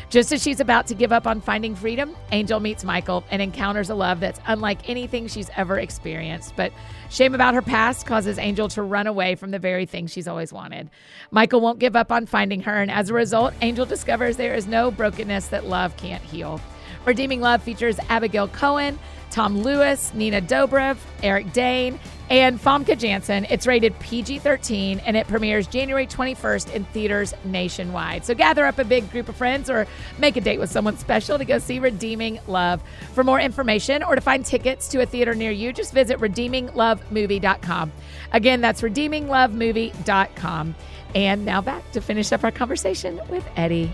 Just 0.09 0.31
as 0.31 0.41
she's 0.41 0.59
about 0.59 0.87
to 0.87 0.95
give 0.95 1.11
up 1.11 1.27
on 1.27 1.39
finding 1.39 1.75
freedom, 1.75 2.15
Angel 2.31 2.59
meets 2.59 2.83
Michael 2.83 3.23
and 3.29 3.43
encounters 3.43 3.91
a 3.91 3.95
love 3.95 4.19
that's 4.19 4.39
unlike 4.47 4.89
anything 4.89 5.27
she's 5.27 5.51
ever 5.55 5.77
experienced. 5.77 6.55
But 6.55 6.71
shame 7.11 7.35
about 7.35 7.53
her 7.53 7.61
past 7.61 8.07
causes 8.07 8.39
Angel 8.39 8.67
to 8.69 8.81
run 8.81 9.05
away 9.05 9.35
from 9.35 9.51
the 9.51 9.59
very 9.59 9.85
thing 9.85 10.07
she's 10.07 10.27
always 10.27 10.51
wanted. 10.51 10.89
Michael 11.29 11.61
won't 11.61 11.77
give 11.77 11.95
up 11.95 12.11
on 12.11 12.25
finding 12.25 12.61
her, 12.61 12.81
and 12.81 12.89
as 12.89 13.11
a 13.11 13.13
result, 13.13 13.53
Angel 13.61 13.85
discovers 13.85 14.35
there 14.37 14.55
is 14.55 14.65
no 14.65 14.89
brokenness 14.89 15.49
that 15.49 15.65
love 15.65 15.95
can't 15.95 16.23
heal. 16.23 16.59
Redeeming 17.05 17.41
Love 17.41 17.61
features 17.61 17.99
Abigail 18.09 18.47
Cohen, 18.47 18.97
Tom 19.31 19.59
Lewis, 19.59 20.13
Nina 20.13 20.41
Dobrev, 20.41 20.97
Eric 21.23 21.53
Dane, 21.53 21.99
and 22.29 22.59
Famke 22.59 22.97
Janssen. 22.97 23.45
It's 23.45 23.65
rated 23.65 23.97
PG 23.99 24.39
13 24.39 24.99
and 24.99 25.17
it 25.17 25.27
premieres 25.27 25.67
January 25.67 26.05
21st 26.05 26.73
in 26.73 26.85
theaters 26.85 27.33
nationwide. 27.43 28.25
So 28.25 28.35
gather 28.35 28.65
up 28.65 28.77
a 28.77 28.83
big 28.83 29.11
group 29.11 29.29
of 29.29 29.35
friends 29.35 29.69
or 29.69 29.87
make 30.17 30.37
a 30.37 30.41
date 30.41 30.59
with 30.59 30.69
someone 30.69 30.97
special 30.97 31.37
to 31.37 31.45
go 31.45 31.57
see 31.57 31.79
Redeeming 31.79 32.39
Love. 32.47 32.81
For 33.13 33.23
more 33.23 33.39
information 33.39 34.03
or 34.03 34.15
to 34.15 34.21
find 34.21 34.45
tickets 34.45 34.87
to 34.89 35.01
a 35.01 35.05
theater 35.05 35.33
near 35.33 35.51
you, 35.51 35.73
just 35.73 35.93
visit 35.93 36.19
redeeminglovemovie.com. 36.19 37.91
Again, 38.31 38.61
that's 38.61 38.81
redeeminglovemovie.com. 38.81 40.75
And 41.15 41.43
now 41.45 41.61
back 41.61 41.91
to 41.91 42.01
finish 42.01 42.31
up 42.31 42.43
our 42.43 42.51
conversation 42.51 43.19
with 43.29 43.43
Eddie. 43.55 43.91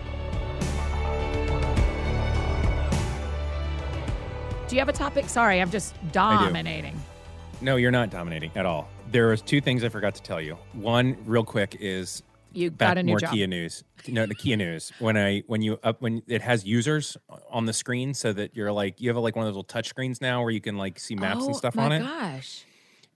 Do 4.76 4.78
you 4.78 4.82
have 4.82 4.94
a 4.94 4.98
topic? 4.98 5.30
Sorry, 5.30 5.62
I'm 5.62 5.72
just 5.72 5.96
dominating. 6.12 7.02
No, 7.62 7.78
you're 7.78 7.92
not 7.92 8.10
dominating 8.10 8.52
at 8.56 8.66
all. 8.66 8.90
There 9.10 9.28
was 9.28 9.42
two 9.42 9.62
things 9.62 9.86
I 9.86 9.88
forgot 9.88 10.16
to 10.16 10.22
tell 10.22 10.42
you. 10.42 10.58
One, 10.74 11.16
real 11.24 11.46
quick, 11.46 11.78
is 11.80 12.24
You 12.52 12.72
got 12.72 12.98
a 12.98 13.04
new 13.04 13.14
more 13.14 13.20
job. 13.22 13.32
Kia 13.32 13.48
news. 13.48 13.86
No, 14.10 14.26
the 14.26 14.36
Kia 14.36 14.58
news. 14.58 14.92
When 15.00 15.16
I 15.16 15.44
when 15.48 15.62
you 15.62 15.80
up 15.82 16.02
when 16.02 16.24
it 16.28 16.42
has 16.42 16.66
users 16.66 17.16
on 17.50 17.68
the 17.68 17.72
screen, 17.72 18.14
so 18.14 18.34
that 18.34 18.54
you're 18.54 18.74
like 18.74 19.00
you 19.00 19.08
have 19.08 19.16
like 19.16 19.38
one 19.38 19.44
of 19.44 19.48
those 19.48 19.56
little 19.56 19.64
touch 19.64 19.88
screens 19.88 20.20
now 20.20 20.42
where 20.42 20.52
you 20.52 20.60
can 20.60 20.78
like 20.78 21.00
see 21.00 21.16
maps 21.16 21.44
oh, 21.44 21.46
and 21.46 21.56
stuff 21.56 21.78
on 21.78 21.94
it. 21.94 22.02
Oh 22.02 22.04
my 22.04 22.32
gosh. 22.34 22.66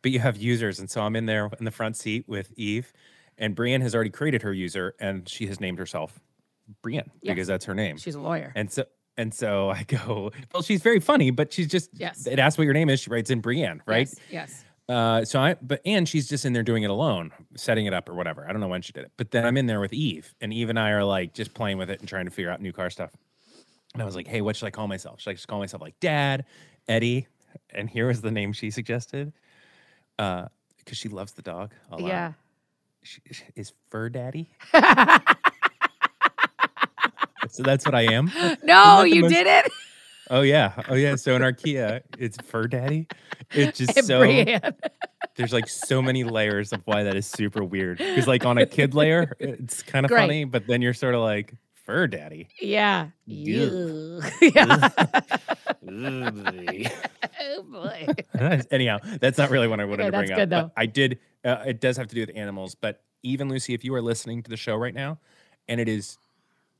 But 0.01 0.11
you 0.11 0.19
have 0.19 0.37
users, 0.37 0.79
and 0.79 0.89
so 0.89 1.01
I'm 1.01 1.17
in 1.17 1.25
there 1.25 1.49
in 1.59 1.65
the 1.65 1.71
front 1.71 1.97
seat 1.97 2.23
with 2.25 2.53
Eve, 2.55 2.93
and 3.37 3.53
Brienne 3.53 3.81
has 3.81 3.93
already 3.93 4.11
created 4.11 4.43
her 4.43 4.53
user, 4.53 4.95
and 4.97 5.27
she 5.27 5.47
has 5.47 5.59
named 5.59 5.77
herself 5.77 6.21
Brienne 6.81 7.11
Yeah. 7.21 7.33
because 7.33 7.47
that's 7.47 7.65
her 7.65 7.75
name. 7.75 7.97
She's 7.97 8.15
a 8.15 8.21
lawyer. 8.21 8.53
And 8.55 8.71
so 8.71 8.85
and 9.17 9.33
so 9.33 9.69
I 9.75 9.83
go, 9.83 10.31
well, 10.53 10.63
she's 10.63 10.81
very 10.81 10.99
funny, 10.99 11.31
but 11.31 11.53
she's 11.53 11.67
just 11.67 11.89
Yes. 11.93 12.27
It 12.27 12.39
asks 12.39 12.57
what 12.57 12.65
your 12.65 12.73
name 12.73 12.89
is. 12.89 12.99
She 12.99 13.09
writes 13.09 13.29
in 13.29 13.41
Brienne, 13.41 13.81
right? 13.85 14.07
Yes. 14.07 14.19
yes. 14.31 14.65
Uh, 14.89 15.23
so 15.23 15.39
I, 15.39 15.55
but 15.61 15.81
and 15.85 16.09
she's 16.09 16.27
just 16.27 16.45
in 16.45 16.53
there 16.53 16.63
doing 16.63 16.81
it 16.81 16.89
alone, 16.89 17.31
setting 17.55 17.85
it 17.85 17.93
up 17.93 18.09
or 18.09 18.15
whatever. 18.15 18.43
I 18.49 18.51
don't 18.51 18.59
know 18.59 18.67
when 18.67 18.81
she 18.81 18.91
did 18.91 19.03
it, 19.03 19.11
but 19.17 19.29
then 19.29 19.45
I'm 19.45 19.55
in 19.55 19.67
there 19.67 19.79
with 19.79 19.93
Eve, 19.93 20.33
and 20.41 20.51
Eve 20.51 20.69
and 20.69 20.79
I 20.79 20.89
are 20.91 21.03
like 21.03 21.33
just 21.35 21.53
playing 21.53 21.77
with 21.77 21.91
it 21.91 21.99
and 21.99 22.09
trying 22.09 22.25
to 22.25 22.31
figure 22.31 22.49
out 22.49 22.59
new 22.59 22.73
car 22.73 22.89
stuff. 22.89 23.11
And 23.93 24.01
I 24.01 24.05
was 24.05 24.15
like, 24.15 24.27
hey, 24.27 24.41
what 24.41 24.55
should 24.55 24.65
I 24.65 24.71
call 24.71 24.87
myself? 24.87 25.21
Should 25.21 25.29
I 25.29 25.33
just 25.33 25.47
call 25.47 25.59
myself 25.59 25.81
like 25.81 25.99
Dad, 25.99 26.45
Eddie? 26.87 27.27
And 27.69 27.87
here 27.87 28.07
was 28.07 28.21
the 28.21 28.31
name 28.31 28.51
she 28.51 28.71
suggested, 28.71 29.31
uh, 30.17 30.45
because 30.79 30.97
she 30.97 31.07
loves 31.07 31.33
the 31.33 31.43
dog 31.43 31.73
a 31.91 31.97
lot. 31.97 32.07
Yeah. 32.07 32.33
She, 33.03 33.21
is 33.55 33.73
Fur 33.89 34.09
Daddy. 34.09 34.49
so 37.51 37.63
that's 37.63 37.85
what 37.85 37.95
I 37.95 38.03
am. 38.13 38.31
No, 38.63 39.03
you 39.03 39.21
most- 39.23 39.33
did 39.33 39.47
it. 39.47 39.71
Oh 40.31 40.41
yeah, 40.41 40.73
oh 40.89 40.93
yeah. 40.93 41.15
So 41.15 41.35
in 41.35 41.41
our 41.41 41.51
Kia, 41.53 42.03
it's 42.19 42.37
Fur 42.45 42.67
Daddy. 42.67 43.07
It's 43.51 43.79
just 43.79 43.97
And 43.97 44.05
so 44.05 44.19
Brienne. 44.19 44.75
There's 45.35 45.51
like 45.53 45.67
so 45.67 46.01
many 46.03 46.23
layers 46.23 46.71
of 46.71 46.81
why 46.85 47.01
that 47.03 47.15
is 47.15 47.25
super 47.25 47.63
weird. 47.63 47.97
Because 47.97 48.27
like 48.27 48.45
on 48.45 48.57
a 48.59 48.65
kid 48.67 48.93
layer, 48.93 49.35
it's 49.39 49.81
kind 49.81 50.05
of 50.05 50.11
Great. 50.11 50.21
funny, 50.21 50.43
but 50.43 50.67
then 50.67 50.81
you're 50.83 50.93
sort 50.93 51.15
of 51.15 51.21
like 51.21 51.53
fur 51.73 52.05
daddy. 52.05 52.47
Yeah. 52.61 53.07
Ew. 53.25 54.21
yeah. 54.41 54.89
Ugh. 55.87 56.87
oh 57.41 57.63
boy. 57.63 58.07
Anyhow, 58.71 58.99
that's 59.19 59.37
not 59.37 59.49
really 59.49 59.67
what 59.67 59.79
I 59.79 59.85
wanted 59.85 60.03
Okay, 60.03 60.11
to 60.11 60.17
bring 60.17 60.27
that's 60.29 60.31
up. 60.31 60.37
good, 60.37 60.49
but 60.49 60.61
though. 60.67 60.71
I 60.77 60.85
did. 60.85 61.19
Uh, 61.43 61.63
it 61.65 61.79
does 61.81 61.97
have 61.97 62.07
to 62.07 62.15
do 62.15 62.21
with 62.21 62.31
animals, 62.35 62.75
but 62.75 63.01
even 63.23 63.49
Lucy, 63.49 63.73
if 63.73 63.83
you 63.83 63.93
are 63.95 64.01
listening 64.01 64.43
to 64.43 64.49
the 64.49 64.57
show 64.57 64.75
right 64.75 64.93
now, 64.93 65.17
and 65.67 65.79
it 65.79 65.87
is, 65.89 66.17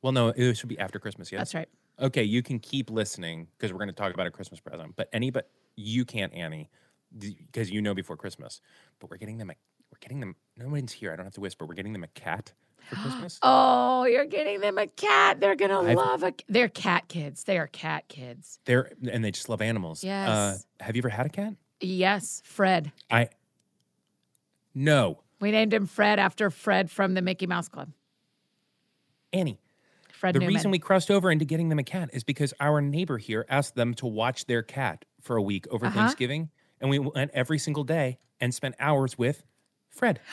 well, 0.02 0.12
no, 0.12 0.30
it 0.30 0.56
should 0.56 0.70
be 0.70 0.80
after 0.80 1.00
Christmas. 1.00 1.32
Yes, 1.32 1.40
That's 1.40 1.56
right. 1.56 1.70
Okay, 2.00 2.24
you 2.24 2.42
can 2.42 2.60
keep 2.60 2.90
listening 2.90 3.48
because 3.58 3.74
we're 3.74 3.80
going 3.80 3.90
to 3.90 3.94
talk 3.96 4.14
about 4.14 4.26
a 4.28 4.32
Christmas 4.32 4.60
present. 4.60 4.96
But 4.96 5.10
any, 5.12 5.32
but 5.32 5.50
you 5.76 6.06
can't, 6.06 6.34
Annie, 6.34 6.70
because 7.18 7.70
you 7.70 7.82
know 7.82 7.94
before 7.94 8.16
Christmas. 8.16 8.62
But 9.00 9.10
we're 9.10 9.18
getting 9.18 9.38
them. 9.38 9.50
A, 9.50 9.54
we're 9.92 10.00
getting 10.00 10.20
them. 10.22 10.36
No 10.56 10.70
one's 10.70 10.94
here. 10.94 11.12
I 11.12 11.16
don't 11.18 11.26
have 11.26 11.34
to 11.34 11.42
whisper. 11.42 11.66
We're 11.66 11.74
getting 11.76 11.92
them 11.94 12.04
a 12.06 12.08
cat 12.08 12.54
for 12.88 12.96
Christmas. 13.02 13.38
Oh, 13.42 14.06
you're 14.06 14.26
getting 14.26 14.62
them 14.62 14.78
a 14.78 14.88
cat. 14.88 15.42
They're 15.42 15.56
gonna 15.58 15.82
I've- 15.82 15.96
love 15.96 16.24
a. 16.24 16.34
They're 16.48 16.70
cat 16.70 17.10
kids. 17.10 17.44
They 17.44 17.58
are 17.58 17.68
cat 17.68 18.08
kids. 18.08 18.60
They're 18.64 18.92
and 19.12 19.24
they 19.26 19.32
just 19.32 19.50
love 19.50 19.62
animals. 19.62 20.02
Uh, 20.04 20.08
Yes. 20.08 20.66
have 20.80 20.96
you 20.96 21.02
ever 21.02 21.10
had 21.10 21.26
a 21.26 21.30
cat? 21.30 21.54
Yes, 21.82 22.42
Fred. 22.46 22.92
I. 23.12 23.28
No, 24.76 25.20
We 25.42 25.52
named 25.52 25.74
him 25.74 25.88
Fred 25.88 26.20
after 26.20 26.50
Fred 26.50 26.90
from 26.92 27.14
the 27.16 27.22
Mickey 27.22 27.48
Mouse 27.48 27.68
Club. 27.68 27.90
Annie. 29.34 29.60
Fred 30.20 30.36
The 30.36 30.40
Newman. 30.40 30.54
reason 30.56 30.70
we 30.72 30.80
crossed 30.80 31.10
over 31.10 31.32
into 31.32 31.46
getting 31.46 31.70
them 31.70 31.80
a 31.80 31.84
cat 31.84 32.10
is 32.12 32.24
because 32.26 32.54
our 32.60 32.82
neighbor 32.82 33.18
here 33.18 33.46
asked 33.50 33.76
them 33.76 33.94
to 33.96 34.06
watch 34.06 34.46
their 34.48 34.62
cat 34.62 35.06
for 35.22 35.38
a 35.38 35.42
week 35.42 35.66
over 35.72 35.86
Uh-huh. 35.86 35.98
Thanksgiving, 35.98 36.50
and 36.82 36.90
we 36.90 37.00
went 37.00 37.32
every 37.34 37.58
single 37.58 37.86
day 37.86 38.20
and 38.42 38.54
spent 38.54 38.76
hours 38.80 39.18
with 39.18 39.44
Fred, 39.90 40.20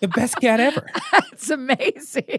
the 0.00 0.08
best 0.08 0.36
cat 0.40 0.60
ever. 0.60 0.86
That's 1.12 1.50
amazing. 1.50 2.38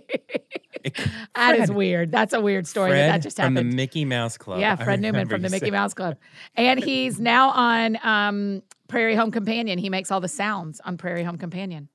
that 1.36 1.57
is 1.59 1.71
weird. 1.71 2.11
That's 2.11 2.34
a 2.34 2.39
weird 2.41 2.67
story 2.67 2.91
Fred 2.91 3.09
that 3.09 3.17
that 3.17 3.21
just 3.23 3.38
happened. 3.38 3.57
from 3.57 3.69
the 3.71 3.75
Mickey 3.75 4.05
Mouse 4.05 4.38
Club. 4.38 4.59
yeah, 4.59 4.75
Fred 4.75 5.01
Newman 5.01 5.28
from 5.28 5.41
the 5.41 5.49
Mickey 5.49 5.71
Mouse 5.71 5.93
Club. 5.93 6.17
And 6.55 6.82
he's 6.84 7.19
now 7.19 7.49
on 7.49 7.97
um, 8.03 8.63
Prairie 8.88 9.15
Home 9.15 9.32
Companion. 9.32 9.78
He 9.80 9.89
makes 9.89 10.11
all 10.11 10.21
the 10.21 10.28
sounds 10.28 10.80
on 10.86 10.97
Prairie 10.97 11.23
Home 11.23 11.38
Companion. 11.38 11.89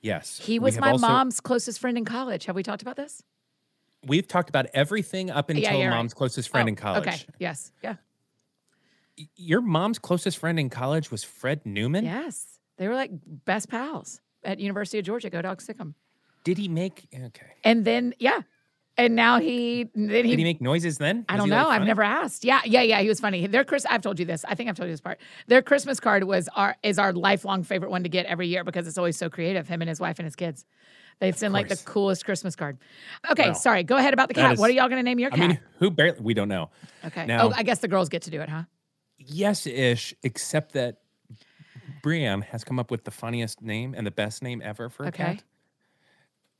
Yes, 0.00 0.38
He 0.38 0.58
was 0.58 0.78
my 0.78 0.92
also- 0.92 1.06
mom's 1.06 1.40
closest 1.40 1.80
friend 1.80 1.98
in 1.98 2.04
college. 2.04 2.44
Have 2.46 2.54
we 2.56 2.62
talked 2.62 2.82
about 2.82 2.96
this? 2.96 3.22
We've 4.06 4.26
talked 4.28 4.48
about 4.48 4.66
everything 4.74 5.28
up 5.30 5.50
until 5.50 5.64
yeah, 5.76 5.88
right. 5.88 5.96
mom's 5.96 6.14
closest 6.14 6.50
friend 6.50 6.68
Oh, 6.68 6.70
in 6.70 6.76
college. 6.76 7.06
Okay. 7.08 7.18
Yes. 7.40 7.72
Yeah. 7.82 7.96
Your 9.34 9.60
mom's 9.60 9.98
closest 9.98 10.38
friend 10.38 10.58
in 10.60 10.70
college 10.70 11.10
was 11.10 11.24
Fred 11.24 11.66
Newman. 11.66 12.04
Yes. 12.04 12.60
They 12.76 12.86
were 12.86 12.94
like 12.94 13.10
best 13.44 13.68
pals 13.68 14.20
at 14.44 14.60
University 14.60 15.00
of 15.00 15.04
Georgia. 15.04 15.30
Go 15.30 15.42
Dog 15.42 15.60
Sick'em. 15.60 15.94
Did 16.44 16.58
he 16.58 16.68
make? 16.68 17.08
Okay. 17.12 17.46
And 17.64 17.84
then 17.84 18.14
yeah. 18.20 18.42
And 18.98 19.14
now 19.14 19.38
he 19.38 19.88
then 19.94 20.24
he, 20.24 20.30
Did 20.32 20.38
he 20.40 20.44
make 20.44 20.60
noises 20.60 20.98
then? 20.98 21.24
I 21.28 21.36
don't 21.36 21.48
know. 21.48 21.68
like, 21.68 21.80
I've 21.80 21.86
never 21.86 22.02
asked. 22.02 22.44
Yeah, 22.44 22.60
yeah, 22.64 22.82
yeah. 22.82 23.00
He 23.00 23.08
was 23.08 23.20
funny. 23.20 23.46
Their 23.46 23.64
Chris, 23.64 23.86
I've 23.88 24.02
told 24.02 24.18
you 24.18 24.24
this. 24.26 24.44
I 24.44 24.56
think 24.56 24.68
I've 24.68 24.74
told 24.76 24.88
you 24.88 24.92
this 24.92 25.00
part. 25.00 25.20
Their 25.46 25.62
Christmas 25.62 26.00
card 26.00 26.24
was 26.24 26.48
our 26.56 26.76
is 26.82 26.98
our 26.98 27.12
lifelong 27.12 27.62
favorite 27.62 27.92
one 27.92 28.02
to 28.02 28.08
get 28.08 28.26
every 28.26 28.48
year 28.48 28.64
because 28.64 28.88
it's 28.88 28.98
always 28.98 29.16
so 29.16 29.30
creative. 29.30 29.68
Him 29.68 29.82
and 29.82 29.88
his 29.88 30.00
wife 30.00 30.18
and 30.18 30.26
his 30.26 30.34
kids. 30.34 30.64
They 31.20 31.30
send 31.32 31.54
like 31.54 31.68
the 31.68 31.76
coolest 31.76 32.24
Christmas 32.24 32.56
card. 32.56 32.78
Okay, 33.30 33.54
sorry. 33.54 33.82
Go 33.84 33.96
ahead 33.96 34.14
about 34.14 34.28
the 34.28 34.34
cat. 34.34 34.52
is- 34.54 34.58
what 34.58 34.68
are 34.68 34.72
y'all 34.72 34.88
going 34.88 34.98
to 35.00 35.02
name 35.04 35.18
your 35.20 35.32
I 35.32 35.36
cat? 35.36 35.48
mean, 35.48 35.60
who 35.78 35.90
barely? 35.90 36.20
We 36.20 36.34
don't 36.34 36.48
know. 36.48 36.70
okay. 37.04 37.26
now- 37.26 37.48
oh, 37.48 37.52
I 37.56 37.62
guess 37.62 37.78
the 37.78 37.88
girls 37.88 38.08
get 38.08 38.22
to 38.22 38.30
do 38.30 38.40
it, 38.40 38.48
huh? 38.48 38.64
Yes, 39.18 39.66
ish. 39.66 40.14
Except 40.24 40.72
that 40.72 40.98
Brienne 42.02 42.42
has 42.42 42.62
come 42.64 42.78
up 42.78 42.90
with 42.90 43.02
the 43.04 43.10
funniest 43.10 43.62
name 43.62 43.94
and 43.96 44.06
the 44.06 44.10
best 44.12 44.42
name 44.42 44.60
ever 44.64 44.88
for 44.88 45.04
a 45.04 45.08
Okay. 45.08 45.24
cat. 45.24 45.42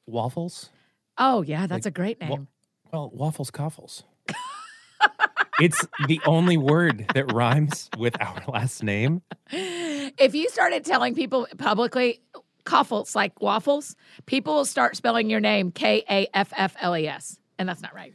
Waffles. 0.06 0.70
Oh 1.18 1.42
yeah, 1.42 1.66
that's 1.66 1.86
a 1.86 1.90
great 1.90 2.20
name. 2.20 2.48
Well, 2.92 3.10
waffles 3.12 3.50
Kaufholz. 3.50 4.02
it's 5.60 5.84
the 6.06 6.20
only 6.26 6.56
word 6.56 7.06
that 7.14 7.32
rhymes 7.32 7.90
with 7.98 8.20
our 8.20 8.42
last 8.48 8.82
name. 8.82 9.22
if 9.50 10.34
you 10.34 10.48
started 10.48 10.84
telling 10.84 11.14
people 11.14 11.46
publicly 11.58 12.20
Kaufholz 12.64 13.14
like 13.14 13.40
waffles, 13.40 13.96
people 14.26 14.54
will 14.54 14.64
start 14.64 14.96
spelling 14.96 15.28
your 15.30 15.40
name 15.40 15.70
K 15.72 16.04
A 16.08 16.28
F 16.34 16.52
F 16.56 16.76
L 16.80 16.96
E 16.96 17.06
S, 17.08 17.38
and 17.58 17.68
that's 17.68 17.82
not 17.82 17.94
right. 17.94 18.14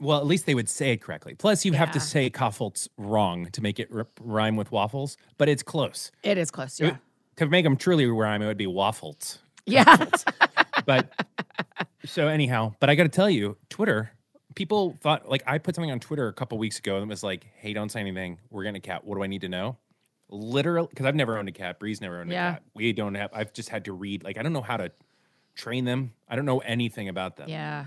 Well, 0.00 0.18
at 0.18 0.26
least 0.26 0.46
they 0.46 0.54
would 0.54 0.68
say 0.68 0.92
it 0.92 1.00
correctly. 1.00 1.34
Plus, 1.34 1.64
you 1.64 1.72
have 1.72 1.90
to 1.92 1.98
Yeah. 1.98 2.02
say 2.04 2.28
Kaufholz 2.30 2.88
wrong 2.98 3.46
to 3.52 3.62
make 3.62 3.78
it 3.78 3.88
r- 3.94 4.06
rhyme 4.20 4.56
with 4.56 4.70
waffles, 4.72 5.16
but 5.38 5.48
it's 5.48 5.62
close. 5.62 6.10
It 6.22 6.36
is 6.36 6.50
close. 6.50 6.78
It- 6.80 6.86
Yeah. 6.86 6.96
to 7.36 7.46
make 7.46 7.64
them 7.64 7.76
truly 7.76 8.04
rhyme, 8.06 8.42
it 8.42 8.46
would 8.46 8.56
be 8.58 8.66
waffles. 8.66 9.38
Yeah. 9.66 9.84
But 10.86 11.12
so 12.04 12.28
anyhow, 12.28 12.74
but 12.80 12.90
I 12.90 12.94
got 12.94 13.04
to 13.04 13.08
tell 13.08 13.30
you, 13.30 13.56
Twitter 13.70 14.10
people 14.54 14.96
thought 15.00 15.28
like 15.28 15.42
I 15.46 15.58
put 15.58 15.74
something 15.74 15.90
on 15.90 15.98
Twitter 15.98 16.28
a 16.28 16.32
couple 16.32 16.56
weeks 16.58 16.78
ago 16.78 16.94
and 16.96 17.04
it 17.04 17.08
was 17.08 17.22
like, 17.24 17.46
"Hey, 17.56 17.72
don't 17.72 17.90
say 17.90 18.00
anything. 18.00 18.38
We're 18.50 18.62
getting 18.62 18.76
a 18.76 18.80
cat. 18.80 19.04
What 19.04 19.16
do 19.16 19.22
I 19.22 19.26
need 19.26 19.40
to 19.42 19.48
know?" 19.48 19.78
Literally, 20.30 20.88
because 20.90 21.06
I've 21.06 21.14
never 21.14 21.36
owned 21.38 21.48
a 21.48 21.52
cat. 21.52 21.78
Bree's 21.78 22.00
never 22.00 22.20
owned 22.20 22.30
Yeah. 22.30 22.48
a 22.48 22.52
cat. 22.54 22.62
We 22.74 22.92
don't 22.92 23.14
have. 23.14 23.30
I've 23.32 23.52
just 23.52 23.68
had 23.68 23.84
to 23.86 23.92
read. 23.92 24.24
Like 24.24 24.38
I 24.38 24.42
don't 24.42 24.52
know 24.52 24.62
how 24.62 24.76
to 24.76 24.90
train 25.54 25.84
them. 25.84 26.12
I 26.28 26.36
don't 26.36 26.46
know 26.46 26.58
anything 26.60 27.08
about 27.08 27.36
them. 27.36 27.48
yeah. 27.48 27.86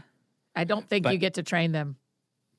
I 0.55 0.63
don't 0.63 0.87
think 0.89 1.03
But- 1.03 1.13
you 1.13 1.19
get 1.19 1.35
to 1.35 1.43
train 1.43 1.71
them. 1.71 1.97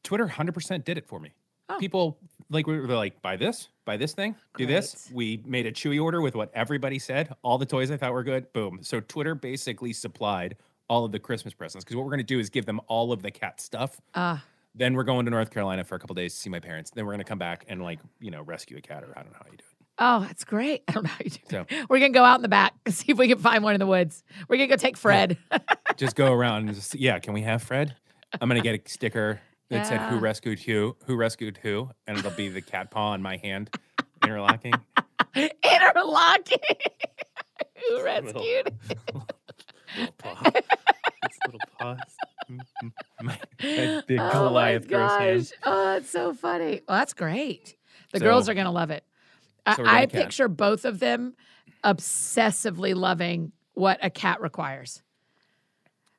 Twitter 0.05 0.27
100% 0.27 0.85
did 0.85 0.97
it 0.99 1.07
for 1.07 1.19
me. 1.19 1.33
Oh. 1.69 1.77
People 1.81 2.19
like 2.51 2.67
we 2.67 2.79
were 2.79 2.87
like, 2.87 3.21
buy 3.23 3.37
this, 3.37 3.69
buy 3.85 3.97
this 3.97 4.13
thing, 4.13 4.35
do 4.57 4.67
this. 4.67 5.11
We 5.13 5.43
made 5.45 5.67
a 5.67 5.73
Chewy 5.73 6.03
order 6.03 6.21
with 6.21 6.35
what 6.35 6.51
everybody 6.55 6.99
said. 6.99 7.35
All 7.43 7.59
the 7.59 7.67
toys 7.67 7.91
I 7.91 7.97
thought 7.97 8.13
were 8.13 8.23
good. 8.25 8.53
Boom. 8.53 8.79
So 8.83 9.01
Twitter 9.01 9.35
basically 9.35 9.93
supplied 9.93 10.57
all 10.89 11.05
of 11.05 11.13
the 11.13 11.19
Christmas 11.19 11.53
presents 11.55 11.85
because 11.85 11.97
what 11.97 12.05
we're 12.05 12.11
going 12.13 12.19
to 12.19 12.25
do 12.25 12.39
is 12.39 12.49
give 12.51 12.65
them 12.67 12.81
all 12.87 13.13
of 13.13 13.21
the 13.23 13.31
cat 13.31 13.61
stuff. 13.61 14.01
Ah. 14.15 14.43
Then 14.75 14.95
we're 14.95 15.05
going 15.05 15.25
to 15.27 15.31
North 15.31 15.51
Carolina 15.51 15.85
for 15.85 15.97
a 15.97 15.99
couple 15.99 16.15
days 16.15 16.35
to 16.35 16.41
see 16.41 16.51
my 16.51 16.61
parents. 16.61 16.91
Then 16.91 17.05
we're 17.05 17.13
going 17.13 17.19
to 17.25 17.29
come 17.29 17.39
back 17.39 17.65
and 17.69 17.83
like 17.83 17.99
you 18.21 18.31
know 18.31 18.43
rescue 18.43 18.77
a 18.77 18.81
cat 18.81 19.03
or 19.05 19.13
I 19.19 19.23
don't 19.23 19.33
know 19.33 19.39
how 19.41 19.47
you 19.51 19.57
do 19.59 19.65
it. 19.69 19.87
Oh, 20.01 20.21
that's 20.21 20.45
great. 20.45 20.85
I 20.89 20.93
don't 20.93 21.03
know 21.05 21.11
how 21.11 21.19
you 21.25 21.31
do 21.31 21.39
So- 21.51 21.67
it. 21.69 21.91
We're 21.91 21.99
gonna 21.99 22.11
go 22.13 22.25
out 22.25 22.37
in 22.37 22.43
the 22.43 22.49
back 22.49 22.75
and 22.87 22.95
see 22.95 23.13
if 23.13 23.19
we 23.19 23.29
can 23.29 23.39
find 23.39 23.63
one 23.65 23.75
in 23.75 23.81
the 23.81 23.87
woods. 23.87 24.23
We're 24.49 24.57
gonna 24.57 24.69
go 24.69 24.77
take 24.77 24.97
Fred. 24.97 25.37
Just 25.97 26.15
go 26.15 26.33
around 26.33 26.69
and 26.69 26.75
just 26.77 26.95
yeah. 26.95 27.19
Can 27.19 27.35
we 27.35 27.43
have 27.43 27.63
Fred? 27.63 27.97
I'm 28.41 28.49
going 28.49 28.61
to 28.61 28.63
get 28.63 28.79
a 28.87 28.89
sticker 28.89 29.41
that 29.71 29.87
said 29.87 30.01
"Who 30.11 30.19
rescued 30.19 30.61
who? 30.61 30.97
Who 31.07 31.17
rescued 31.17 31.59
who?" 31.59 31.91
and 32.07 32.19
it'll 32.19 32.31
be 32.31 32.49
the 32.49 32.63
cat 32.63 32.91
paw 32.91 33.15
in 33.15 33.23
my 33.23 33.37
hand 33.37 33.71
interlocking. 34.25 34.75
Interlocking. 35.35 36.59
Who 37.89 38.03
rescued? 38.05 38.73
little 39.97 40.15
paw. 40.19 40.51
its 41.23 41.39
little 41.47 41.61
paws. 41.79 41.97
Mm, 42.51 42.65
mm, 42.83 42.93
My, 43.21 43.39
my 43.63 44.03
big 44.07 44.21
oh 44.21 44.25
my 44.25 44.33
Goliath 44.33 44.89
gross 44.89 45.11
gosh. 45.11 45.21
hands. 45.21 45.53
Oh, 45.65 45.85
that's 45.85 46.11
so 46.11 46.35
funny. 46.35 46.81
Well, 46.89 46.99
that's 46.99 47.15
great. 47.15 47.77
The 48.13 48.21
girls 48.21 48.49
are 48.49 48.55
gonna 48.55 48.73
love 48.73 48.91
it. 48.91 49.05
I, 49.65 49.77
so 49.77 49.83
we're 49.83 49.89
I 49.89 50.07
picture 50.07 50.49
both 50.49 50.85
of 50.85 50.99
them 50.99 51.35
obsessively 51.85 52.95
loving 52.95 53.53
what 53.75 53.99
a 54.03 54.11
cat 54.11 54.41
requires. 54.41 55.03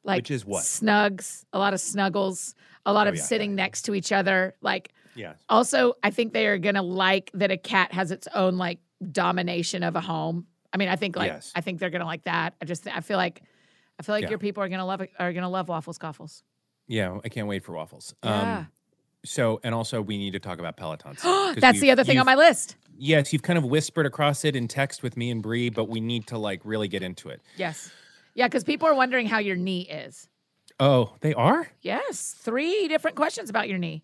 Like 0.04 0.20
Which 0.20 0.32
is 0.32 0.46
what? 0.46 0.64
Snugs, 0.64 1.44
a 1.52 1.60
lot 1.60 1.74
of 1.74 1.82
snuggles, 1.82 2.56
a 2.86 2.94
lot 2.94 3.08
Oh, 3.08 3.12
of 3.12 3.16
yeah. 3.18 3.22
sitting 3.24 3.56
next 3.56 3.84
to 3.84 3.94
each 3.96 4.12
other. 4.12 4.56
Like 4.62 4.92
Yeah. 5.16 5.34
also, 5.50 5.94
I 6.04 6.12
think 6.12 6.34
they 6.34 6.48
are 6.48 6.58
gonna 6.58 6.82
like 6.84 7.32
that 7.34 7.52
a 7.52 7.58
cat 7.58 7.92
has 7.94 8.12
its 8.12 8.28
own 8.34 8.58
like 8.58 8.80
domination 9.12 9.84
of 9.84 9.96
a 9.96 10.02
home. 10.02 10.46
I 10.74 10.78
mean, 10.78 10.90
I 10.90 10.96
think 10.96 11.16
like 11.16 11.28
Yes. 11.32 11.52
I 11.56 11.62
think 11.62 11.80
they're 11.80 11.90
gonna 11.90 12.06
like 12.06 12.24
that. 12.24 12.54
I 12.62 12.66
just 12.66 12.88
I 12.88 13.02
feel 13.02 13.18
like 13.18 13.42
I 14.00 14.04
feel 14.04 14.16
like 14.16 14.24
Yeah. 14.24 14.30
your 14.30 14.40
people 14.40 14.64
are 14.64 14.70
gonna 14.70 14.86
love 14.86 15.02
it 15.02 15.12
are 15.20 15.34
gonna 15.34 15.50
love 15.50 15.68
waffles 15.70 15.98
Kaufholz. 15.98 16.44
Yeah. 16.88 17.20
I 17.24 17.30
can't 17.30 17.48
wait 17.48 17.64
for 17.64 17.74
waffles. 17.74 18.16
Yeah. 18.24 18.58
Um, 18.60 18.68
so, 19.26 19.60
and 19.64 19.76
also 19.76 20.02
we 20.02 20.18
need 20.18 20.32
to 20.32 20.40
talk 20.40 20.60
about 20.60 20.78
Pelotons. 20.78 21.22
That's 21.60 21.82
the 21.82 21.92
other 21.92 22.04
thing 22.06 22.20
on 22.20 22.26
my 22.26 22.36
list. 22.36 22.78
Yes, 22.98 23.32
you've 23.34 23.44
kind 23.44 23.58
of 23.58 23.66
whispered 23.66 24.06
across 24.06 24.46
it 24.46 24.56
in 24.56 24.68
text 24.70 25.04
with 25.04 25.18
me 25.18 25.30
and 25.30 25.42
Bree, 25.44 25.70
but 25.70 25.86
we 25.90 26.00
need 26.00 26.28
to 26.28 26.38
like 26.38 26.62
really 26.64 26.88
get 26.88 27.04
into 27.04 27.30
it. 27.30 27.42
Yes. 27.58 27.92
Yeah, 28.34 28.48
because 28.48 28.64
people 28.64 28.88
are 28.88 28.94
wondering 28.94 29.26
how 29.28 29.40
your 29.40 29.56
knee 29.58 29.82
is. 29.82 30.30
Oh, 30.80 31.16
they 31.22 31.34
are? 31.34 31.68
Yes, 31.82 32.34
three 32.38 32.88
different 32.88 33.18
questions 33.18 33.50
about 33.50 33.68
your 33.68 33.78
knee. 33.78 34.04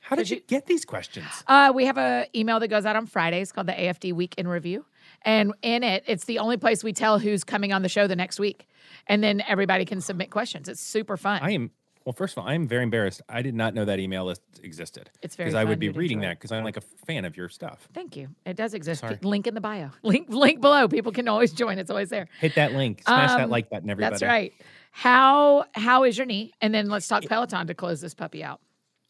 How 0.00 0.16
did 0.16 0.22
Did 0.24 0.30
you 0.30 0.36
you- 0.36 0.42
get 0.46 0.66
these 0.66 0.84
questions? 0.84 1.26
Uh, 1.46 1.72
we 1.74 1.84
have 1.86 1.98
a 1.98 2.26
email 2.34 2.60
that 2.60 2.68
goes 2.68 2.86
out 2.86 2.96
on 2.96 3.06
Fridays 3.06 3.52
called 3.52 3.66
the 3.66 3.72
AFD 3.78 4.12
Week 4.14 4.34
in 4.38 4.46
Review, 4.48 4.86
and 5.22 5.52
in 5.62 5.82
it, 5.82 6.04
it's 6.06 6.24
the 6.24 6.38
only 6.38 6.56
place 6.56 6.82
we 6.84 6.92
tell 6.92 7.18
who's 7.18 7.44
coming 7.44 7.72
on 7.72 7.82
the 7.82 7.88
show 7.88 8.06
the 8.06 8.16
next 8.16 8.38
week, 8.40 8.66
and 9.06 9.22
then 9.22 9.42
everybody 9.46 9.84
can 9.84 10.00
submit 10.00 10.30
questions. 10.30 10.68
It's 10.68 10.80
super 10.80 11.16
fun. 11.16 11.40
I 11.42 11.50
am 11.50 11.72
well. 12.08 12.14
First 12.14 12.36
of 12.36 12.42
all, 12.42 12.48
I 12.48 12.54
am 12.54 12.66
very 12.66 12.82
embarrassed. 12.82 13.20
I 13.28 13.42
did 13.42 13.54
not 13.54 13.74
know 13.74 13.84
that 13.84 13.98
email 14.00 14.24
list 14.24 14.40
existed. 14.62 15.10
It's 15.22 15.36
very 15.36 15.48
because 15.50 15.54
I 15.54 15.64
would 15.64 15.78
be 15.78 15.90
reading 15.90 16.20
that 16.20 16.38
because 16.38 16.50
I'm 16.52 16.64
like 16.64 16.78
a 16.78 16.80
fan 16.80 17.24
of 17.26 17.36
your 17.36 17.48
stuff. 17.50 17.86
Thank 17.92 18.16
you. 18.16 18.28
It 18.46 18.56
does 18.56 18.72
exist. 18.72 19.02
Sorry. 19.02 19.18
Link 19.22 19.46
in 19.46 19.54
the 19.54 19.60
bio. 19.60 19.90
Link 20.02 20.28
link 20.30 20.60
below. 20.60 20.88
People 20.88 21.12
can 21.12 21.28
always 21.28 21.52
join. 21.52 21.78
It's 21.78 21.90
always 21.90 22.08
there. 22.08 22.28
Hit 22.40 22.54
that 22.54 22.72
link, 22.72 23.02
smash 23.04 23.30
that 23.30 23.42
Um, 23.42 23.50
like 23.50 23.68
button, 23.68 23.90
everybody. 23.90 24.12
That's 24.14 24.22
right. 24.22 24.52
How 24.90 25.66
how 25.72 26.04
is 26.04 26.16
your 26.16 26.26
knee? 26.26 26.52
And 26.62 26.74
then 26.74 26.88
let's 26.88 27.06
talk 27.06 27.24
Peloton 27.24 27.66
to 27.66 27.74
close 27.74 28.00
this 28.00 28.14
puppy 28.14 28.42
out. 28.42 28.60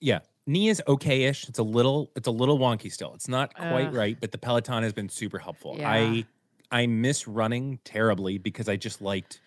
Yeah. 0.01 0.21
knee 0.47 0.69
is 0.69 0.83
okay-ish. 0.89 1.49
It's 1.49 1.59
a 1.59 1.63
little 1.63 2.11
it's 2.17 2.27
a 2.27 2.33
little 2.33 2.59
wonky 2.59 2.91
still. 2.91 3.15
It's 3.15 3.29
not 3.29 3.55
quite 3.55 3.89
Ugh. 3.89 3.95
right, 3.95 4.17
but 4.21 4.33
the 4.33 4.39
Peloton 4.39 4.83
has 4.83 4.93
been 4.93 5.09
super 5.09 5.39
helpful. 5.39 5.77
Yeah. 5.79 5.91
I 5.91 6.25
I 6.71 6.87
miss 6.87 7.29
running 7.29 7.79
terribly 7.85 8.39
because 8.39 8.69
I 8.69 8.77
just 8.77 9.01
liked 9.01 9.41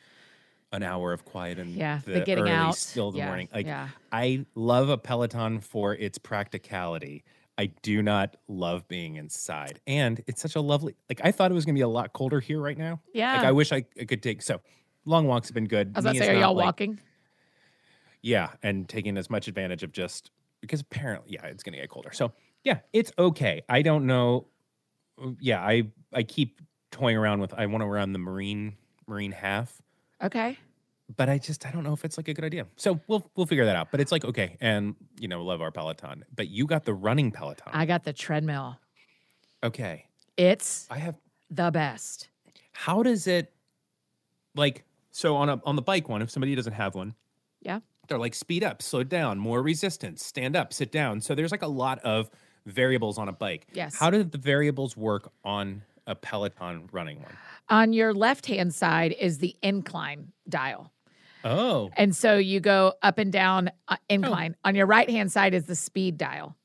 an 0.72 0.84
hour 0.84 1.14
of 1.14 1.26
quiet 1.26 1.60
and 1.60 1.72
Yeah, 1.76 2.00
the, 2.06 2.14
the, 2.14 2.22
getting 2.22 2.46
early 2.46 2.54
out. 2.54 2.76
still 2.76 3.12
the 3.12 3.20
yeah, 3.20 3.26
morning. 3.28 3.50
Like 3.54 3.66
yeah. 3.66 3.90
I 4.12 4.46
love 4.56 4.90
a 4.90 4.98
Peloton 4.98 5.60
for 5.60 5.94
its 5.94 6.18
practicality. 6.18 7.24
I 7.58 7.68
do 7.82 8.02
not 8.02 8.38
love 8.48 8.88
being 8.88 9.16
inside. 9.18 9.82
And 9.86 10.24
it's 10.28 10.42
such 10.42 10.56
a 10.56 10.62
lovely 10.62 10.96
like 11.10 11.22
I 11.24 11.32
thought 11.32 11.52
it 11.52 11.54
was 11.54 11.66
gonna 11.66 11.76
be 11.76 11.82
a 11.82 11.88
lot 11.88 12.14
colder 12.14 12.40
here 12.40 12.60
right 12.62 12.78
now. 12.78 13.02
Yeah. 13.14 13.36
Like 13.38 13.46
I 13.46 13.52
wish 13.52 13.72
I, 13.72 13.86
I 14.00 14.06
could 14.06 14.24
take 14.24 14.42
so 14.42 14.62
long 15.06 15.28
walks 15.28 15.50
have 15.50 15.56
been 15.56 15.68
good. 15.68 15.92
I 15.94 16.00
was 16.00 16.06
about 16.06 16.14
to 16.14 16.20
say, 16.20 16.36
are 16.36 16.40
y'all 16.40 16.54
like- 16.54 16.66
walking? 16.66 17.00
yeah, 18.22 18.50
and 18.62 18.88
taking 18.88 19.18
as 19.18 19.30
much 19.30 19.48
advantage 19.48 19.84
of 19.84 19.92
just 19.92 20.32
because 20.62 20.82
apparently, 20.82 21.34
yeah, 21.34 21.46
it's 21.48 21.64
gonna 21.64 21.78
get 21.78 21.90
colder. 21.90 22.12
So 22.14 22.32
yeah, 22.64 22.80
it's 22.94 23.12
okay. 23.18 23.64
I 23.68 23.82
don't 23.82 24.06
know. 24.06 24.48
Yeah, 25.40 25.60
I 25.62 25.84
I 26.14 26.24
keep 26.24 26.62
toying 26.92 27.18
around 27.18 27.42
with. 27.42 27.54
I 27.54 27.66
want 27.66 27.82
to 27.82 27.88
run 27.88 28.14
the 28.14 28.20
marine 28.20 28.78
marine 29.08 29.32
half, 29.32 29.82
Okay. 30.24 30.58
but 31.18 31.28
I 31.30 31.38
just 31.38 31.66
I 31.66 31.72
don't 31.72 31.84
know 31.84 31.94
if 31.94 32.06
it's 32.06 32.18
like 32.18 32.28
a 32.28 32.34
good 32.34 32.46
idea. 32.46 32.66
So 32.78 33.00
we'll 33.08 33.30
we'll 33.36 33.46
figure 33.48 33.66
that 33.66 33.76
out. 33.76 33.90
But 33.92 34.00
it's 34.02 34.12
like 34.12 34.24
okay, 34.26 34.58
and 34.62 34.96
you 35.20 35.28
know, 35.28 35.44
love 35.44 35.62
our 35.62 35.72
Peloton. 35.72 36.24
But 36.36 36.48
you 36.50 36.66
got 36.66 36.86
the 36.86 36.94
running 36.94 37.32
Peloton. 37.32 37.68
I 37.74 37.86
got 37.86 38.04
the 38.04 38.14
treadmill. 38.14 38.78
okay, 39.64 40.06
It's 40.38 40.88
I 40.90 40.98
have. 41.00 41.16
the 41.50 41.70
best. 41.72 42.30
How 42.72 43.04
does 43.04 43.28
it 43.28 43.54
like? 44.56 44.84
So 45.12 45.36
on 45.36 45.50
a 45.50 45.62
on 45.66 45.76
the 45.76 45.82
bike 45.82 46.08
one, 46.08 46.22
if 46.22 46.30
somebody 46.32 46.56
doesn't 46.56 46.74
have 46.74 46.96
one, 46.96 47.14
Yeah. 47.62 47.80
they're 48.08 48.18
like 48.18 48.34
speed 48.34 48.64
up, 48.64 48.82
slow 48.82 49.04
down, 49.04 49.38
more 49.40 49.62
resistance, 49.62 50.24
stand 50.26 50.56
up, 50.56 50.72
sit 50.72 50.92
down. 50.92 51.20
So 51.22 51.36
there's 51.36 51.52
like 51.52 51.62
a 51.64 51.68
lot 51.68 52.00
of 52.00 52.30
variables 52.66 53.18
on 53.18 53.28
a 53.28 53.34
bike. 53.34 53.68
Yes. 53.74 53.98
How 53.98 54.10
do 54.10 54.24
the 54.24 54.38
variables 54.38 54.96
work 54.96 55.32
on 55.44 55.82
a 56.12 56.16
Peloton 56.16 56.88
running 56.92 57.22
one? 57.22 57.34
On 57.70 57.94
your 57.94 58.14
left 58.14 58.46
hand 58.46 58.74
side 58.74 59.16
is 59.20 59.38
the 59.40 59.56
incline 59.62 60.32
dial. 60.48 60.92
Oh, 61.44 61.90
And 61.98 62.16
so 62.16 62.38
you 62.38 62.60
go 62.60 62.94
up 63.02 63.18
and 63.18 63.32
down 63.32 63.72
uh, 63.88 63.96
incline. 64.10 64.56
On 64.64 64.76
your 64.76 64.86
right 64.86 65.10
hand 65.10 65.32
side 65.32 65.54
is 65.56 65.66
the 65.66 65.76
speed 65.76 66.18
dial. 66.18 66.56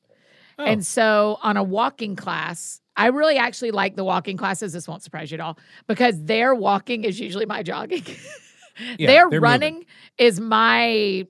oh. 0.59 0.65
And 0.65 0.85
so 0.85 1.39
on 1.41 1.57
a 1.57 1.63
walking 1.63 2.15
class, 2.15 2.79
I 2.95 3.07
really 3.07 3.37
actually 3.37 3.71
like 3.71 3.95
the 3.95 4.03
walking 4.03 4.37
classes. 4.37 4.73
This 4.73 4.87
won't 4.87 5.01
surprise 5.01 5.31
you 5.31 5.35
at 5.35 5.41
all 5.41 5.57
because 5.87 6.23
their 6.25 6.53
walking 6.53 7.05
is 7.05 7.19
usually 7.19 7.45
my 7.45 7.63
jogging. 7.63 8.03
Yeah, 8.99 9.07
their 9.07 9.07
they're 9.07 9.25
moving. 9.25 9.41
running 9.41 9.85
is 10.19 10.39
my 10.39 11.25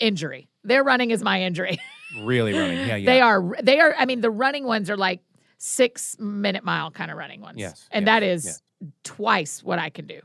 injury. 0.00 0.48
Their 0.64 0.82
running 0.82 1.12
is 1.12 1.22
my 1.22 1.40
injury. 1.42 1.78
really 2.24 2.52
running. 2.52 2.78
Yeah, 2.78 2.96
yeah. 2.96 3.06
They 3.06 3.20
are 3.20 3.56
they 3.62 3.78
are 3.78 3.94
I 3.96 4.06
mean 4.06 4.20
the 4.22 4.30
running 4.32 4.64
ones 4.64 4.90
are 4.90 4.96
like 4.96 5.20
6 5.66 6.18
minute 6.18 6.62
mile 6.62 6.90
kind 6.90 7.10
of 7.10 7.16
running 7.16 7.40
ones. 7.40 7.58
Yes, 7.58 7.88
And 7.90 8.04
yes, 8.04 8.06
that 8.12 8.22
is 8.22 8.44
yes. 8.44 8.62
twice 9.02 9.62
what 9.62 9.78
I 9.78 9.88
can 9.88 10.06
do. 10.06 10.20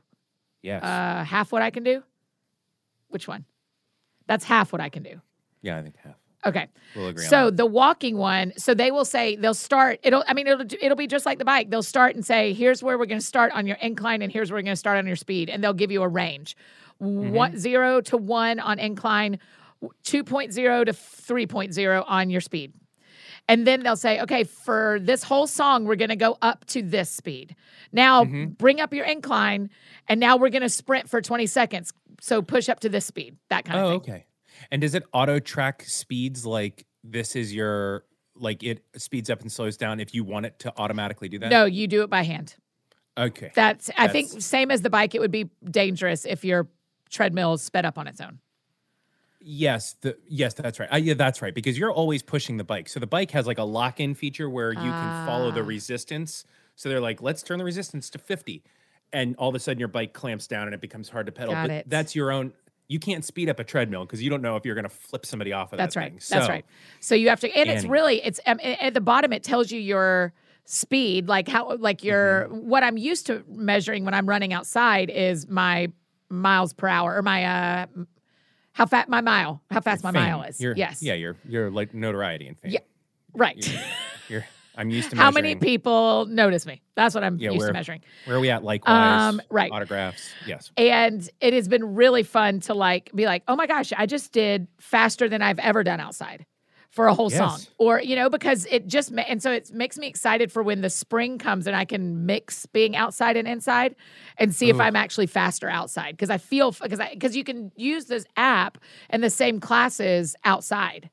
Yes. 0.61 0.83
Uh 0.83 1.23
half 1.23 1.51
what 1.53 1.61
I 1.61 1.69
can 1.69 1.83
do? 1.83 2.03
Which 3.07 3.25
one? 3.27 3.45
That's 4.27 4.43
half 4.43 4.73
what 4.73 4.81
I 4.81 4.89
can 4.89 5.01
do. 5.03 5.21
yeah, 5.61 5.77
I 5.77 5.81
think 5.81 5.95
half. 6.03 6.15
Okay. 6.45 6.67
We'll 6.95 7.07
agree 7.07 7.25
So 7.25 7.51
the 7.51 7.65
walking 7.65 8.17
one, 8.17 8.53
so 8.57 8.73
they 8.73 8.91
will 8.91 9.05
say 9.05 9.35
they'll 9.37 9.53
start. 9.53 9.99
It'll, 10.03 10.23
I 10.27 10.33
mean, 10.33 10.47
it'll 10.47 10.65
it'll 10.81 10.95
be 10.97 11.07
just 11.07 11.25
like 11.25 11.37
the 11.37 11.45
bike. 11.45 11.69
They'll 11.69 11.83
start 11.83 12.15
and 12.15 12.25
say, 12.25 12.53
"Here's 12.53 12.81
where 12.83 12.97
we're 12.97 13.07
going 13.07 13.19
to 13.19 13.25
start 13.25 13.51
on 13.53 13.65
your 13.67 13.75
incline, 13.77 14.21
and 14.21 14.31
here's 14.31 14.49
where 14.51 14.57
we're 14.57 14.63
going 14.63 14.71
to 14.73 14.77
start 14.77 14.97
on 14.97 15.05
your 15.07 15.17
speed," 15.17 15.49
and 15.49 15.61
they'll 15.63 15.73
give 15.73 15.91
you 15.91 16.01
a 16.03 16.07
range, 16.07 16.55
Mm-hmm. 17.01 17.31
one 17.31 17.57
zero 17.57 17.99
to 18.01 18.15
one 18.17 18.59
on 18.59 18.77
incline, 18.79 19.39
two 20.03 20.23
point 20.23 20.53
zero 20.53 20.83
to 20.85 20.93
three 20.93 21.45
point 21.47 21.73
zero 21.73 22.03
on 22.07 22.29
your 22.29 22.41
speed, 22.41 22.71
and 23.49 23.67
then 23.67 23.83
they'll 23.83 23.97
say, 23.97 24.21
"Okay, 24.21 24.45
for 24.45 24.99
this 25.01 25.23
whole 25.23 25.47
song, 25.47 25.83
we're 25.83 25.95
going 25.97 26.09
to 26.09 26.15
go 26.15 26.37
up 26.41 26.63
to 26.67 26.81
this 26.81 27.09
speed. 27.09 27.55
Now 27.91 28.23
Mhm. 28.23 28.57
bring 28.57 28.79
up 28.79 28.93
your 28.93 29.05
incline, 29.05 29.69
and 30.07 30.19
now 30.19 30.37
we're 30.37 30.49
going 30.51 30.61
to 30.61 30.69
sprint 30.69 31.09
for 31.09 31.21
twenty 31.21 31.47
seconds. 31.47 31.91
So 32.21 32.41
push 32.41 32.69
up 32.69 32.79
to 32.81 32.89
this 32.89 33.05
speed. 33.05 33.35
That 33.49 33.65
kind 33.65 33.79
Oh, 33.79 33.83
of 33.95 34.03
thing. 34.05 34.13
okay. 34.13 34.25
And 34.71 34.81
does 34.81 34.93
it 34.95 35.03
auto 35.13 35.39
track 35.39 35.83
speeds 35.85 36.45
like 36.45 36.85
this 37.03 37.35
is 37.35 37.53
your 37.53 38.05
like 38.35 38.63
it 38.63 38.83
speeds 38.95 39.29
up 39.29 39.41
and 39.41 39.51
slows 39.51 39.75
down 39.75 39.99
if 39.99 40.13
you 40.13 40.23
want 40.23 40.45
it 40.45 40.59
to 40.59 40.73
automatically 40.77 41.27
do 41.27 41.39
that? 41.39 41.49
No, 41.49 41.65
you 41.65 41.87
do 41.87 42.03
it 42.03 42.09
by 42.09 42.21
hand. 42.23 42.55
Okay. 43.17 43.51
That's 43.53 43.89
I 43.97 44.07
think 44.07 44.29
same 44.41 44.71
as 44.71 44.81
the 44.81 44.89
bike, 44.89 45.13
it 45.15 45.19
would 45.19 45.31
be 45.31 45.49
dangerous 45.69 46.25
if 46.25 46.45
your 46.45 46.69
treadmill 47.09 47.57
sped 47.57 47.83
up 47.85 47.97
on 47.97 48.07
its 48.07 48.21
own. 48.21 48.39
Yes, 49.41 49.93
the 50.01 50.17
yes, 50.27 50.53
that's 50.53 50.79
right. 50.79 50.89
Uh, 50.91 50.97
yeah, 50.97 51.13
that's 51.13 51.41
right. 51.41 51.53
Because 51.55 51.77
you're 51.77 51.91
always 51.91 52.21
pushing 52.21 52.57
the 52.57 52.63
bike. 52.63 52.89
So 52.89 52.99
the 52.99 53.07
bike 53.07 53.31
has 53.31 53.47
like 53.47 53.57
a 53.57 53.63
lock-in 53.63 54.13
feature 54.15 54.49
where 54.49 54.73
you 54.73 54.79
can 54.79 55.25
follow 55.25 55.51
the 55.51 55.61
Ah. 55.61 55.65
resistance. 55.65 56.43
So 56.75 56.89
they're 56.89 56.99
like, 56.99 57.21
let's 57.21 57.41
turn 57.41 57.57
the 57.57 57.65
resistance 57.65 58.09
to 58.11 58.17
50. 58.17 58.63
And 59.13 59.35
all 59.37 59.49
of 59.49 59.55
a 59.55 59.59
sudden 59.59 59.79
your 59.79 59.87
bike 59.87 60.13
clamps 60.13 60.45
down 60.47 60.63
and 60.67 60.73
it 60.73 60.81
becomes 60.81 61.09
hard 61.09 61.25
to 61.27 61.31
pedal. 61.31 61.53
Got 61.55 61.63
but 61.63 61.71
it. 61.71 61.89
that's 61.89 62.15
your 62.15 62.31
own 62.31 62.53
you 62.89 62.99
can't 62.99 63.23
speed 63.23 63.49
up 63.49 63.59
a 63.59 63.63
treadmill 63.63 64.03
because 64.03 64.21
you 64.21 64.31
don't 64.31 64.41
know 64.41 64.55
if 64.55 64.65
you're 64.65 64.73
gonna 64.75 64.89
flip 64.89 65.23
somebody 65.25 65.53
off 65.53 65.71
of 65.71 65.77
That's 65.77 65.93
that 65.93 65.99
right. 66.01 66.11
thing. 66.11 66.21
That's 66.27 66.49
right. 66.49 66.65
So 66.99 67.13
you 67.13 67.29
have 67.29 67.39
to, 67.41 67.51
and 67.55 67.69
it's 67.69 67.85
really 67.85 68.19
it's 68.23 68.39
um, 68.47 68.59
at 68.63 68.95
the 68.95 69.01
bottom. 69.01 69.31
It 69.31 69.43
tells 69.43 69.71
you 69.71 69.79
your 69.79 70.33
speed, 70.65 71.27
like 71.27 71.47
how 71.47 71.75
like 71.77 72.03
your 72.03 72.47
Mm-hmm. 72.47 72.67
what 72.67 72.83
I'm 72.83 72.97
used 72.97 73.27
to 73.27 73.43
measuring 73.47 74.05
when 74.05 74.15
I'm 74.15 74.27
running 74.27 74.53
outside 74.53 75.11
is 75.11 75.47
my 75.47 75.91
miles 76.29 76.73
per 76.73 76.87
hour 76.87 77.15
or 77.15 77.21
my 77.21 77.45
uh 77.45 77.85
how 78.73 78.85
fast 78.85 79.09
my 79.09 79.21
mile 79.21 79.61
how 79.71 79.81
fast 79.81 80.03
my 80.03 80.11
fame. 80.11 80.21
mile 80.23 80.43
is. 80.43 80.59
Your- 80.59 80.75
yes. 80.75 81.01
Yeah, 81.01 81.13
you're 81.15 81.35
you're 81.47 81.69
like 81.71 81.93
notoriety 81.93 82.47
and 82.47 82.57
fame. 82.59 82.71
Yeah, 82.71 82.79
Right. 83.33 83.55
You're, 83.67 83.81
you're 84.29 84.45
I'm 84.75 84.89
used 84.89 85.09
to 85.09 85.15
how 85.17 85.29
many 85.31 85.55
people 85.55 86.25
notice 86.27 86.65
me? 86.65 86.81
That's 86.95 87.13
what 87.13 87.23
I'm 87.23 87.37
Yeah, 87.37 87.49
used 87.49 87.59
where- 87.59 87.67
to 87.67 87.73
measuring. 87.73 88.01
Where 88.25 88.37
are 88.37 88.39
we 88.39 88.49
at 88.49 88.63
likewise? 88.63 89.21
Um, 89.33 89.41
right. 89.49 89.71
Autographs. 89.71 90.29
Yes. 90.47 90.71
And 90.77 91.27
it 91.41 91.53
has 91.53 91.67
been 91.67 91.95
really 91.95 92.23
fun 92.23 92.61
to 92.61 92.73
like 92.73 93.11
be 93.13 93.25
like, 93.25 93.43
oh 93.47 93.55
my 93.57 93.67
gosh, 93.67 93.91
I 93.97 94.05
just 94.05 94.31
did 94.31 94.67
faster 94.79 95.27
than 95.27 95.41
I've 95.41 95.59
ever 95.59 95.83
done 95.83 95.99
outside 95.99 96.45
for 96.99 97.07
a 97.07 97.13
whole 97.13 97.29
song. 97.29 97.61
Or, 97.77 98.01
you 98.01 98.13
know, 98.13 98.29
because 98.29 98.65
it 98.65 98.85
just, 98.87 99.09
ma- 99.09 99.21
and 99.21 99.41
so 99.41 99.53
it 99.53 99.71
makes 99.71 99.97
me 99.97 100.05
excited 100.05 100.51
for 100.51 100.61
when 100.61 100.81
the 100.81 100.89
spring 100.89 101.37
comes 101.37 101.65
and 101.65 101.73
I 101.73 101.85
can 101.85 102.25
mix 102.25 102.65
being 102.65 102.93
outside 102.93 103.37
and 103.37 103.47
inside 103.47 103.95
and 104.37 104.53
see 104.53 104.67
if 104.69 104.81
I'm 104.81 104.97
actually 104.97 105.27
faster 105.27 105.69
outside. 105.69 106.17
Cause 106.17 106.29
I 106.29 106.37
feel, 106.37 106.73
because 106.73 106.99
I, 106.99 107.13
because 107.13 107.37
you 107.37 107.45
can 107.45 107.71
use 107.77 108.07
this 108.07 108.25
app 108.35 108.79
and 109.09 109.23
the 109.23 109.29
same 109.29 109.61
classes 109.61 110.35
outside. 110.43 111.09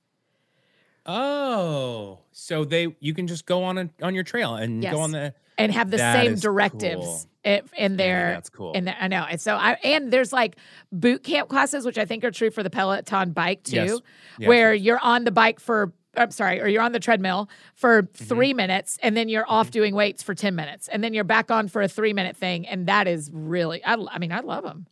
Oh, 1.07 2.19
so 2.33 2.65
they 2.65 2.97
you 2.99 3.15
can 3.15 3.29
just 3.29 3.47
go 3.47 3.63
on 3.63 3.79
a, 3.79 3.89
on 4.03 4.13
your 4.13 4.25
trail 4.25 4.57
and 4.57 4.83
Yes. 4.83 4.91
go 4.91 4.99
on 4.99 5.13
the 5.13 5.35
and 5.57 5.71
have 5.71 5.93
the 5.93 5.99
same 5.99 6.35
directives 6.35 7.07
cool. 7.07 7.31
I- 7.47 7.63
in 7.77 7.97
their 7.97 8.33
that's 8.33 8.51
cool. 8.51 8.73
in 8.73 8.85
the, 8.87 9.03
I 9.03 9.09
know. 9.09 9.25
And 9.31 9.41
so 9.41 9.55
I 9.55 9.79
and 9.85 10.13
there's 10.13 10.33
like 10.33 10.57
boot 10.93 11.23
camp 11.23 11.49
classes, 11.49 11.87
which 11.87 11.97
I 11.99 12.05
think 12.05 12.25
are 12.25 12.31
true 12.31 12.51
for 12.51 12.63
the 12.63 12.71
Peloton 12.71 13.31
bike 13.33 13.63
too, 13.63 13.77
Yes. 13.77 13.99
Yes, 14.39 14.49
where 14.49 14.75
yes. 14.75 14.85
you're 14.85 15.01
on 15.01 15.25
the 15.25 15.31
bike 15.31 15.61
for 15.61 15.93
I'm 16.19 16.31
sorry, 16.31 16.63
or 16.63 16.67
you're 16.67 16.83
on 16.83 16.93
the 16.93 16.99
treadmill 17.01 17.49
for 17.75 18.03
Mm-hmm. 18.05 18.25
three 18.25 18.55
minutes 18.55 18.99
and 19.03 19.15
then 19.17 19.29
you're 19.29 19.45
off 19.49 19.71
doing 19.71 19.95
weights 19.95 20.23
for 20.23 20.35
10 20.35 20.55
minutes 20.55 20.89
and 20.89 21.05
then 21.05 21.13
you're 21.13 21.25
back 21.25 21.51
on 21.51 21.69
for 21.69 21.83
a 21.83 21.89
three 21.89 22.13
minute 22.15 22.37
thing. 22.39 22.67
And 22.67 22.87
that 22.89 23.07
is 23.07 23.31
really, 23.33 23.85
I, 23.85 23.97
I 24.11 24.19
mean, 24.19 24.33
I 24.33 24.41
love 24.41 24.65
them. 24.65 24.87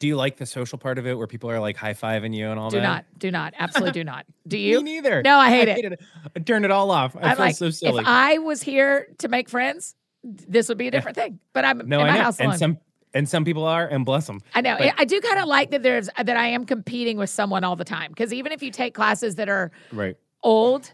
Do 0.00 0.08
you 0.08 0.16
like 0.16 0.36
the 0.36 0.44
social 0.46 0.76
part 0.76 0.98
of 0.98 1.06
it 1.06 1.16
where 1.16 1.28
people 1.28 1.48
are 1.48 1.60
like 1.60 1.76
high 1.76 1.94
fiving 1.94 2.34
you 2.34 2.48
and 2.48 2.58
all 2.58 2.68
Do 2.70 2.80
that? 2.80 2.82
Do 2.82 2.86
not, 2.88 3.04
do 3.20 3.30
not, 3.30 3.54
absolutely 3.56 3.92
do 3.92 4.02
not. 4.04 4.26
Do 4.48 4.56
Me 4.56 4.68
you? 4.68 4.82
neither. 4.82 5.22
No, 5.22 5.36
I 5.38 5.48
hate 5.50 5.68
it. 5.68 6.00
I 6.36 6.40
turned 6.40 6.64
it 6.64 6.72
all 6.72 6.90
off. 6.90 7.14
I 7.16 7.30
I'm 7.30 7.36
feel 7.36 7.46
like, 7.46 7.54
so 7.54 7.70
silly. 7.70 8.00
if 8.02 8.08
I 8.08 8.38
was 8.38 8.60
here 8.60 9.06
to 9.18 9.28
make 9.28 9.48
friends, 9.48 9.94
this 10.24 10.68
would 10.68 10.78
be 10.78 10.88
a 10.88 10.90
different 10.90 11.16
thing. 11.16 11.38
But 11.52 11.64
I'm 11.64 11.78
no, 11.86 12.00
in 12.00 12.06
my 12.06 12.16
house 12.18 12.40
and 12.40 12.54
some 12.58 12.78
and 13.12 13.28
some 13.28 13.44
people 13.44 13.64
are, 13.64 13.86
and 13.86 14.04
bless 14.04 14.26
them. 14.26 14.40
I 14.54 14.60
know. 14.60 14.76
But- 14.78 14.94
I 14.98 15.04
do 15.04 15.20
kind 15.20 15.38
of 15.38 15.46
like 15.46 15.70
that 15.70 15.82
there's 15.82 16.08
that 16.16 16.36
I 16.36 16.48
am 16.48 16.64
competing 16.64 17.16
with 17.18 17.30
someone 17.30 17.62
all 17.64 17.76
the 17.76 17.84
time 17.84 18.10
because 18.10 18.32
even 18.32 18.50
if 18.52 18.62
you 18.62 18.70
take 18.70 18.94
classes 18.94 19.36
that 19.36 19.48
are 19.48 19.70
Right. 19.92 20.16
old, 20.42 20.90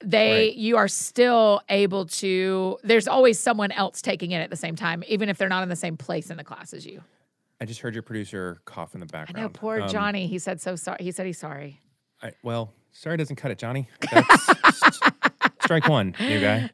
they 0.00 0.48
Right. 0.48 0.54
you 0.56 0.76
are 0.76 0.88
still 0.88 1.62
able 1.70 2.04
to. 2.06 2.76
There's 2.84 3.08
always 3.08 3.38
someone 3.38 3.72
else 3.72 4.02
taking 4.02 4.32
it 4.32 4.40
at 4.40 4.50
the 4.50 4.56
same 4.56 4.76
time, 4.76 5.02
even 5.08 5.28
if 5.28 5.38
they're 5.38 5.48
not 5.48 5.62
in 5.62 5.68
the 5.70 5.76
same 5.76 5.96
place 5.96 6.28
in 6.30 6.36
the 6.36 6.44
class 6.44 6.74
as 6.74 6.84
you. 6.84 7.02
I 7.58 7.64
just 7.64 7.80
heard 7.80 7.94
your 7.94 8.02
producer 8.02 8.58
cough 8.66 8.92
in 8.92 9.00
the 9.00 9.06
background. 9.06 9.38
I 9.38 9.42
know. 9.44 9.48
Poor 9.48 9.80
Um, 9.80 9.88
Johnny. 9.88 10.26
He 10.26 10.38
said 10.38 10.60
so 10.60 10.76
sorry. 10.76 10.98
He 11.02 11.10
said 11.10 11.24
he's 11.24 11.38
sorry. 11.38 11.80
I, 12.22 12.32
well, 12.42 12.74
sorry 12.92 13.16
doesn't 13.16 13.36
cut 13.36 13.50
it, 13.50 13.56
Johnny. 13.58 13.88
That's 14.12 14.50
strike 15.62 15.88
one, 15.88 16.14
new 16.20 16.40
guy. 16.40 16.70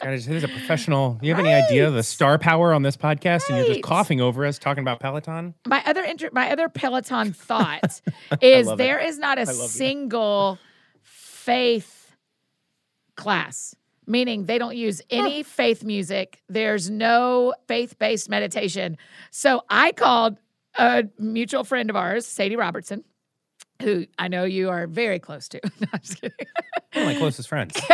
God, 0.00 0.18
here's 0.18 0.44
a 0.44 0.48
professional. 0.48 1.14
Do 1.20 1.26
you 1.26 1.34
have 1.34 1.44
any 1.44 1.52
idea 1.52 1.90
the 1.90 2.02
star 2.02 2.38
power 2.38 2.72
on 2.72 2.82
this 2.82 2.96
podcast? 2.96 3.48
And 3.48 3.58
you're 3.58 3.66
just 3.66 3.82
coughing 3.82 4.20
over 4.20 4.46
us 4.46 4.58
talking 4.58 4.82
about 4.82 4.98
Peloton? 4.98 5.54
My 5.66 5.82
other 5.84 6.02
inter- 6.02 6.30
my 6.32 6.50
other 6.50 6.68
Peloton 6.68 7.32
thought 7.34 8.00
is 8.40 8.66
love 8.66 8.80
it. 8.80 8.82
there 8.82 8.98
is 8.98 9.18
not 9.18 9.38
a 9.38 9.42
you. 9.42 9.52
single 9.52 10.58
faith 11.02 12.16
class, 13.16 13.74
meaning 14.06 14.46
they 14.46 14.56
don't 14.56 14.76
use 14.76 15.02
oh. 15.02 15.04
any 15.10 15.42
faith 15.42 15.84
music. 15.84 16.42
There's 16.48 16.88
no 16.88 17.54
faith 17.68 17.98
based 17.98 18.30
meditation. 18.30 18.96
So 19.30 19.62
I 19.68 19.92
called 19.92 20.38
a 20.76 21.04
mutual 21.18 21.64
friend 21.64 21.90
of 21.90 21.96
ours, 21.96 22.24
Sadie 22.26 22.56
Robertson, 22.56 23.04
who 23.82 24.06
I 24.18 24.28
know 24.28 24.44
you 24.44 24.70
are 24.70 24.86
very 24.86 25.18
close 25.18 25.48
to. 25.48 25.60
No, 25.80 25.86
I'm 25.92 26.00
just 26.00 26.20
kidding. 26.20 26.36
One 26.94 27.06
of 27.06 27.12
my 27.12 27.18
closest 27.18 27.48
friends. 27.48 27.78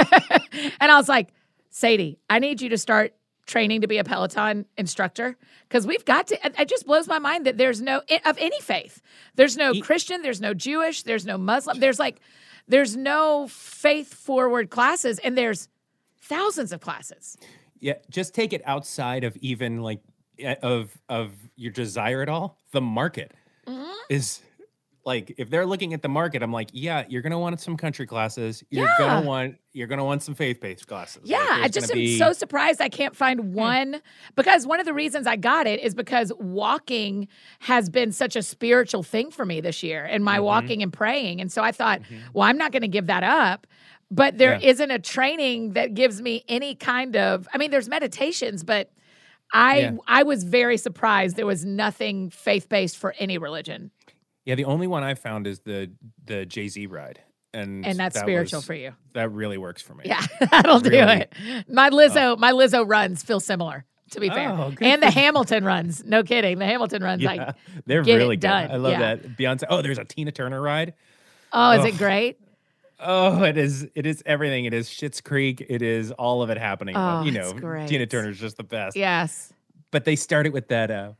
and 0.80 0.92
I 0.92 0.96
was 0.96 1.08
like, 1.08 1.32
Sadie, 1.76 2.18
I 2.30 2.38
need 2.38 2.62
you 2.62 2.70
to 2.70 2.78
start 2.78 3.12
training 3.44 3.82
to 3.82 3.86
be 3.86 3.98
a 3.98 4.02
Peloton 4.04 4.64
instructor 4.78 5.36
because 5.68 5.86
we've 5.86 6.06
got 6.06 6.26
to. 6.28 6.46
It, 6.58 6.68
just 6.68 6.86
blows 6.86 7.06
my 7.06 7.18
mind 7.18 7.44
that 7.44 7.58
there's 7.58 7.82
no 7.82 8.00
of 8.24 8.38
any 8.38 8.58
faith. 8.62 9.02
There's 9.34 9.58
no 9.58 9.74
Christian. 9.82 10.22
There's 10.22 10.40
no 10.40 10.54
Jewish. 10.54 11.02
There's 11.02 11.26
no 11.26 11.36
Muslim. 11.36 11.78
There's 11.78 11.98
like, 11.98 12.20
there's 12.66 12.96
no 12.96 13.46
faith 13.48 14.14
forward 14.14 14.70
classes, 14.70 15.18
and 15.18 15.36
there's 15.36 15.68
thousands 16.18 16.72
of 16.72 16.80
classes. 16.80 17.36
Yeah, 17.78 17.96
just 18.08 18.34
take 18.34 18.54
it 18.54 18.62
outside 18.64 19.22
of 19.22 19.36
even 19.42 19.82
like 19.82 20.00
eh, 20.38 20.54
of 20.62 20.96
of 21.10 21.32
your 21.56 21.72
desire 21.72 22.22
at 22.22 22.30
all. 22.30 22.56
The 22.72 22.80
market 22.80 23.32
Mm-hmm. 23.66 23.90
is 24.08 24.40
like 25.06 25.32
if 25.38 25.48
they're 25.48 25.64
looking 25.64 25.94
at 25.94 26.02
the 26.02 26.08
market, 26.08 26.42
I'm 26.42 26.52
like, 26.52 26.68
yeah, 26.72 27.04
you're 27.08 27.22
gonna 27.22 27.38
want 27.38 27.58
some 27.60 27.76
country 27.76 28.06
classes. 28.06 28.62
You're 28.70 28.86
Yeah. 28.86 28.94
gonna 28.98 29.26
want 29.26 29.56
you're 29.72 29.86
gonna 29.86 30.04
want 30.04 30.22
some 30.22 30.34
faith 30.34 30.60
based 30.60 30.86
classes. 30.88 31.22
Like, 31.22 31.30
Yeah, 31.30 31.46
I 31.62 31.68
just 31.68 31.90
am 31.90 31.94
be- 31.94 32.18
so 32.18 32.32
surprised 32.32 32.80
I 32.80 32.88
can't 32.88 33.14
find 33.14 33.54
one 33.54 34.02
because 34.34 34.66
one 34.66 34.80
of 34.80 34.86
the 34.86 34.92
reasons 34.94 35.26
I 35.26 35.36
got 35.36 35.66
it 35.66 35.80
is 35.80 35.94
because 35.94 36.32
walking 36.38 37.28
has 37.60 37.88
been 37.88 38.10
such 38.10 38.34
a 38.36 38.42
spiritual 38.42 39.02
thing 39.04 39.30
for 39.30 39.46
me 39.46 39.60
this 39.60 39.82
year 39.82 40.04
and 40.04 40.24
my 40.24 40.38
Mhm. 40.38 40.42
walking 40.44 40.82
and 40.82 40.92
praying. 40.92 41.40
And 41.40 41.52
so 41.52 41.62
I 41.62 41.70
thought, 41.72 42.00
Mhm. 42.02 42.18
well, 42.34 42.48
I'm 42.48 42.58
not 42.58 42.72
to 42.82 42.88
give 42.88 43.06
that 43.06 43.22
up. 43.22 43.66
But 44.10 44.38
there 44.38 44.52
Yeah. 44.54 44.68
not 44.70 44.90
a 44.90 44.98
training 44.98 45.72
that 45.74 45.94
gives 45.94 46.20
me 46.20 46.44
any 46.48 46.74
kind 46.74 47.16
of 47.16 47.46
I 47.54 47.58
mean, 47.58 47.70
there's 47.70 47.88
meditations, 47.88 48.64
but 48.64 48.90
I 49.52 49.78
Yeah. 49.78 49.90
I 50.08 50.24
was 50.24 50.42
very 50.42 50.76
surprised 50.78 51.36
there 51.36 51.46
was 51.46 51.64
nothing 51.64 52.30
faith 52.30 52.68
based 52.68 52.96
for 52.96 53.14
any 53.20 53.38
religion. 53.38 53.92
Yeah, 54.46 54.54
the 54.54 54.64
only 54.64 54.86
one 54.86 55.02
I 55.04 55.14
found 55.14 55.46
is 55.46 55.60
the 55.60 55.90
the 56.24 56.46
Jay 56.46 56.68
Z 56.68 56.86
ride, 56.86 57.20
and 57.52 57.84
And 57.84 57.98
that's 57.98 58.14
that 58.14 58.22
spiritual 58.22 58.58
was- 58.60 58.64
for 58.66 58.74
you. 58.74 58.92
That 59.12 59.30
really 59.32 59.58
works 59.58 59.82
for 59.82 59.94
me. 59.94 60.04
Yeah, 60.06 60.24
that'll 60.50 60.80
do 60.80 60.90
it. 60.92 61.32
My 61.68 61.90
Lizzo, 61.90 62.38
my 62.38 62.52
Lizzo 62.52 62.88
runs 62.88 63.22
feel 63.22 63.40
similar, 63.40 63.84
to 64.12 64.20
be 64.20 64.28
fair. 64.30 64.50
Oh, 64.50 64.72
and 64.80 65.02
the. 65.02 65.10
Hamilton 65.10 65.64
runs. 65.64 66.04
No 66.04 66.22
kidding. 66.22 66.58
The 66.58 66.64
Hamilton 66.66 67.02
runs 67.02 67.22
Yeah, 67.22 67.32
like, 67.34 67.56
they're 67.86 68.02
really 68.04 68.36
good. 68.36 68.42
done. 68.48 68.70
I 68.70 68.76
love 68.76 68.92
Yeah. 68.92 69.16
that 69.16 69.36
Beyonce. 69.36 69.64
Oh, 69.68 69.82
there's 69.82 69.98
a 69.98 70.04
Tina 70.04 70.30
Turner 70.32 70.60
ride. 70.62 70.94
oh, 71.52 71.72
is 71.72 71.80
Ugh. 71.80 71.86
it 71.88 71.98
great? 71.98 72.38
Oh, 72.98 73.42
it 73.42 73.58
is. 73.58 73.86
It 73.94 74.06
is 74.06 74.22
everything. 74.24 74.64
It 74.64 74.72
is 74.72 74.88
Schitt's 74.88 75.20
Creek. 75.20 75.64
It 75.68 75.82
is 75.82 76.12
all 76.12 76.40
of 76.42 76.48
it 76.50 76.56
happening. 76.56 76.96
Oh, 76.96 77.22
you 77.24 77.30
know. 77.32 77.52
Tina 77.86 78.06
Turner's 78.06 78.38
just 78.40 78.56
the 78.56 78.62
best. 78.64 78.96
Yes. 78.96 79.52
But 79.90 80.04
they 80.06 80.16
started 80.16 80.52
with 80.54 80.68
that. 80.68 80.90
uh 80.90 81.12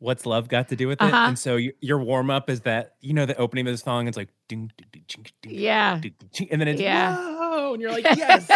What's 0.00 0.26
love 0.26 0.48
got 0.48 0.68
to 0.70 0.76
do 0.76 0.88
with 0.88 1.00
it? 1.00 1.04
Uh-huh. 1.04 1.26
And 1.28 1.38
so 1.38 1.56
you, 1.56 1.72
your 1.80 1.98
warm 1.98 2.30
up 2.30 2.48
is 2.50 2.62
that 2.62 2.94
you 3.00 3.12
know 3.12 3.26
the 3.26 3.36
opening 3.36 3.66
of 3.68 3.72
the 3.74 3.78
song. 3.78 4.08
It's 4.08 4.16
like 4.16 4.30
ding, 4.48 4.72
ding, 4.76 4.86
ding, 4.92 5.04
ching, 5.06 5.26
ding, 5.42 5.52
Yeah. 5.54 5.98
ding, 6.00 6.14
ding, 6.18 6.30
ching, 6.32 6.48
and 6.50 6.60
then 6.60 6.68
it's 6.68 6.80
Yeah. 6.80 7.16
whoa, 7.16 7.74
and 7.74 7.82
you're 7.82 7.92
like 7.92 8.04
yes. 8.16 8.50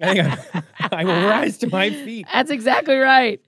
Hang 0.00 0.20
on. 0.20 0.38
I 0.92 1.04
will 1.04 1.26
rise 1.28 1.58
to 1.58 1.68
my 1.68 1.90
feet. 1.90 2.26
That's 2.32 2.50
exactly 2.50 2.96
right. 2.96 3.40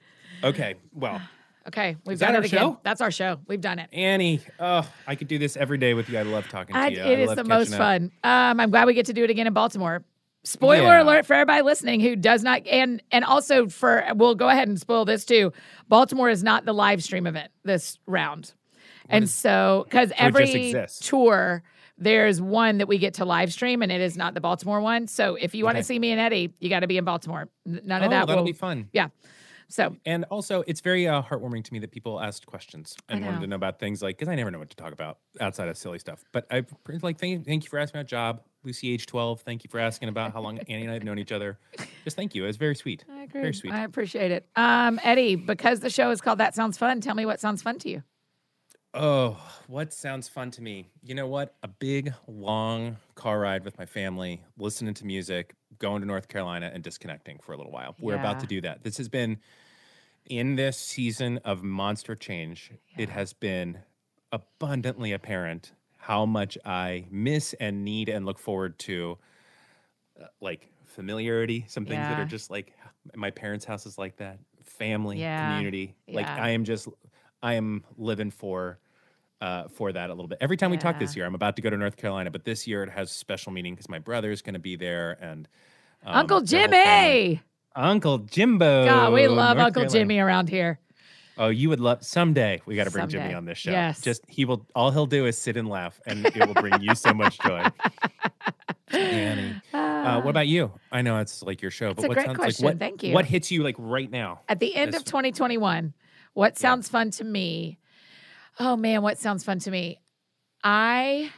Okay. 0.42 0.76
Well, 0.94 1.20
Okay. 1.66 1.96
We've 2.06 2.14
Is 2.14 2.20
done 2.20 2.34
our 2.34 2.40
it 2.42 2.46
again. 2.46 2.58
show? 2.60 2.80
That's 2.82 3.02
our 3.02 3.10
show. 3.10 3.40
We've 3.46 3.60
done 3.60 3.78
it. 3.78 3.90
Annie. 3.92 4.40
Oh, 4.58 4.90
I 5.06 5.14
could 5.16 5.28
do 5.28 5.36
this 5.36 5.54
every 5.54 5.76
day 5.76 5.92
with 5.92 6.08
you. 6.08 6.18
I 6.18 6.22
love 6.22 6.48
talking 6.48 6.72
to 6.74 6.80
I, 6.80 6.86
you. 6.88 7.02
it 7.02 7.18
I 7.18 7.22
is 7.24 7.34
the 7.34 7.44
most 7.44 7.72
up. 7.74 7.78
fun. 7.78 8.04
Um, 8.24 8.58
I'm 8.58 8.70
glad 8.70 8.86
we 8.86 8.94
get 8.94 9.04
to 9.06 9.12
do 9.12 9.22
it 9.22 9.28
again 9.28 9.46
in 9.46 9.52
Baltimore. 9.52 10.02
Spoiler 10.48 10.84
Yeah. 10.96 11.02
alert 11.02 11.26
for 11.26 11.34
everybody 11.34 11.62
listening 11.62 12.00
who 12.00 12.16
does 12.16 12.42
not, 12.42 12.66
and 12.66 13.02
and 13.12 13.24
also 13.24 13.68
for 13.68 14.04
we'll 14.14 14.34
go 14.34 14.48
ahead 14.48 14.66
and 14.68 14.80
spoil 14.80 15.04
this 15.04 15.24
too. 15.24 15.52
Baltimore 15.88 16.30
is 16.30 16.42
not 16.42 16.64
the 16.64 16.72
live 16.72 17.02
stream 17.04 17.26
event 17.26 17.50
this 17.64 17.98
round, 18.06 18.54
and 19.10 19.24
is- 19.24 19.32
so 19.32 19.84
because 19.88 20.08
So 20.10 20.14
every 20.18 20.74
tour 21.00 21.62
there's 22.00 22.40
one 22.40 22.78
that 22.78 22.86
we 22.86 22.96
get 22.96 23.14
to 23.14 23.24
live 23.24 23.52
stream, 23.52 23.82
and 23.82 23.90
it 23.92 24.00
is 24.00 24.16
not 24.16 24.32
the 24.32 24.40
Baltimore 24.40 24.80
one. 24.80 25.06
So 25.08 25.34
if 25.34 25.54
you 25.54 25.64
want 25.64 25.74
to 25.76 25.80
Okay. 25.80 25.84
see 25.86 25.98
me 25.98 26.12
and 26.12 26.20
Eddie, 26.20 26.54
you 26.60 26.68
got 26.70 26.80
to 26.80 26.86
be 26.86 26.96
in 26.96 27.04
Baltimore. 27.04 27.48
None 27.66 28.02
Oh, 28.02 28.04
of 28.06 28.10
that 28.12 28.26
that'll 28.28 28.36
will. 28.36 28.44
be 28.44 28.52
fun. 28.52 28.88
Yeah 28.92 29.08
so 29.70 29.94
And 30.06 30.24
also, 30.30 30.64
it's 30.66 30.80
very 30.80 31.06
uh, 31.06 31.20
heartwarming 31.22 31.62
to 31.64 31.72
me 31.74 31.78
that 31.80 31.90
people 31.90 32.20
asked 32.22 32.46
questions 32.46 32.96
and 33.10 33.22
wanted 33.22 33.40
to 33.42 33.46
know 33.48 33.56
about 33.56 33.78
things 33.78 34.00
like 34.00 34.16
because 34.16 34.28
I 34.28 34.34
never 34.34 34.50
know 34.50 34.58
what 34.60 34.70
to 34.70 34.76
talk 34.76 34.92
about 34.92 35.18
outside 35.42 35.68
of 35.68 35.76
silly 35.76 35.98
stuff. 35.98 36.24
But 36.32 36.46
I 36.50 36.64
like 37.02 37.18
thank, 37.18 37.44
thank 37.44 37.64
you 37.64 37.68
for 37.68 37.78
asking 37.78 37.98
about 38.00 38.08
job, 38.08 38.40
Lucy 38.68 38.92
age 38.92 39.06
twelve. 39.06 39.40
Thank 39.40 39.64
you 39.64 39.70
for 39.70 39.80
asking 39.80 40.10
about 40.10 40.34
how 40.34 40.42
long 40.42 40.58
Annie 40.68 40.82
and 40.82 40.90
I 40.90 40.94
have 40.94 41.02
known 41.02 41.18
each 41.18 41.32
other. 41.32 41.58
Just 42.04 42.16
thank 42.16 42.34
you. 42.34 42.44
It's 42.44 42.58
very 42.58 42.74
sweet. 42.74 43.02
I 43.10 43.22
agree. 43.22 43.40
Very 43.40 43.54
sweet. 43.54 43.72
I 43.72 43.82
appreciate 43.82 44.30
it. 44.30 44.46
Um, 44.56 45.00
Eddie, 45.02 45.36
because 45.36 45.80
the 45.80 45.88
show 45.88 46.10
is 46.10 46.20
called 46.20 46.38
That 46.38 46.54
Sounds 46.54 46.76
Fun, 46.76 47.00
tell 47.00 47.14
me 47.14 47.24
what 47.24 47.40
sounds 47.40 47.62
fun 47.62 47.78
to 47.78 47.88
you. 47.88 48.02
Oh, 48.92 49.38
what 49.68 49.94
sounds 49.94 50.28
fun 50.28 50.50
to 50.52 50.62
me? 50.62 50.90
You 51.02 51.14
know 51.14 51.26
what? 51.26 51.54
A 51.62 51.68
big, 51.68 52.12
long 52.26 52.98
car 53.14 53.40
ride 53.40 53.64
with 53.64 53.78
my 53.78 53.86
family, 53.86 54.42
listening 54.58 54.92
to 54.94 55.06
music, 55.06 55.54
going 55.78 56.02
to 56.02 56.06
North 56.06 56.28
Carolina, 56.28 56.70
and 56.72 56.82
disconnecting 56.82 57.38
for 57.38 57.52
a 57.52 57.56
little 57.56 57.72
while. 57.72 57.96
We're 57.98 58.16
about 58.16 58.40
to 58.40 58.46
do 58.46 58.60
that. 58.62 58.82
This 58.82 58.98
has 58.98 59.08
been 59.08 59.38
in 60.26 60.56
this 60.56 60.76
season 60.76 61.38
of 61.38 61.62
monster 61.62 62.14
change. 62.14 62.70
It 62.98 63.08
has 63.08 63.32
been 63.32 63.78
abundantly 64.30 65.12
apparent 65.12 65.72
how 66.08 66.24
much 66.24 66.56
I 66.64 67.04
miss 67.10 67.52
and 67.60 67.84
need 67.84 68.08
and 68.08 68.24
look 68.24 68.38
forward 68.38 68.78
to, 68.78 69.18
uh, 70.18 70.24
like 70.40 70.70
familiarity. 70.86 71.66
Some 71.68 71.84
things 71.84 72.00
that 72.00 72.18
are 72.18 72.24
just 72.24 72.50
like 72.50 72.72
my 73.14 73.30
parents' 73.30 73.66
house 73.66 73.84
is 73.84 73.98
like 73.98 74.16
that. 74.16 74.38
Family, 74.64 75.20
Yeah. 75.20 75.50
community. 75.52 75.96
Like 76.08 76.24
Yeah. 76.24 76.42
I 76.42 76.50
am 76.50 76.64
just, 76.64 76.88
I 77.42 77.54
am 77.54 77.84
living 77.98 78.30
for 78.30 78.78
uh, 79.40 79.68
for 79.68 79.92
that 79.92 80.08
a 80.10 80.12
little 80.14 80.26
bit. 80.26 80.38
Every 80.40 80.56
time 80.56 80.70
we 80.72 80.78
talk 80.78 80.98
this 80.98 81.14
year, 81.14 81.24
I'm 81.24 81.34
about 81.36 81.54
to 81.56 81.62
go 81.62 81.70
to 81.70 81.76
North 81.76 81.96
Carolina, 81.96 82.28
but 82.28 82.42
this 82.44 82.66
year 82.66 82.82
it 82.82 82.90
has 82.90 83.12
special 83.12 83.52
meaning 83.52 83.74
because 83.74 83.88
my 83.88 84.00
brother 84.00 84.32
is 84.32 84.42
going 84.42 84.54
to 84.54 84.58
be 84.58 84.74
there 84.76 85.16
and 85.20 85.46
um, 86.04 86.16
Uncle 86.16 86.40
Jimmy. 86.40 87.40
Uncle 87.76 88.18
Jimbo. 88.18 88.84
God, 88.86 89.12
we 89.12 89.28
love 89.28 89.56
North 89.58 89.66
Uncle 89.66 89.82
Carolina. 89.82 90.00
Jimmy 90.00 90.18
around 90.18 90.48
here. 90.48 90.80
Oh, 91.38 91.48
you 91.48 91.68
would 91.68 91.80
love 91.80 92.04
someday. 92.04 92.60
We 92.66 92.74
got 92.76 92.84
to 92.84 92.90
bring 92.90 93.08
Jimmy 93.08 93.32
on 93.34 93.44
this 93.44 93.58
show. 93.58 93.70
Yes. 93.70 94.00
Just 94.00 94.22
he 94.28 94.44
will. 94.44 94.66
All 94.74 94.90
he'll 94.90 95.06
do 95.06 95.26
is 95.26 95.38
sit 95.38 95.56
and 95.56 95.68
laugh, 95.68 96.00
and 96.06 96.26
it 96.26 96.46
will 96.46 96.54
bring 96.54 96.80
you 96.82 96.94
so 96.94 97.12
much 97.14 97.38
joy. 97.38 97.64
Annie, 98.90 99.60
uh, 99.74 100.20
what 100.22 100.30
about 100.30 100.48
you? 100.48 100.72
I 100.90 101.02
know 101.02 101.18
it's 101.18 101.42
like 101.42 101.60
your 101.60 101.70
show, 101.70 101.88
That's 101.88 102.00
but 102.00 102.04
a 102.06 102.08
what 102.08 102.14
great 102.14 102.26
sounds 102.26 102.38
question. 102.38 102.64
like 102.66 102.74
what? 102.74 102.78
Thank 102.80 103.02
you. 103.02 103.12
What 103.12 103.26
hits 103.26 103.50
you 103.50 103.62
like 103.62 103.76
right 103.78 104.10
now? 104.10 104.40
At 104.48 104.60
the 104.60 104.74
end 104.74 104.92
This- 104.94 105.00
of 105.00 105.04
2021, 105.06 105.92
what 106.32 106.58
sounds 106.58 106.88
fun 106.88 107.10
to 107.12 107.24
me? 107.24 107.78
Oh 108.58 108.76
man, 108.76 109.02
what 109.02 109.18
sounds 109.18 109.44
fun 109.44 109.58
to 109.60 109.70
me? 109.70 110.00
I, 110.64 111.30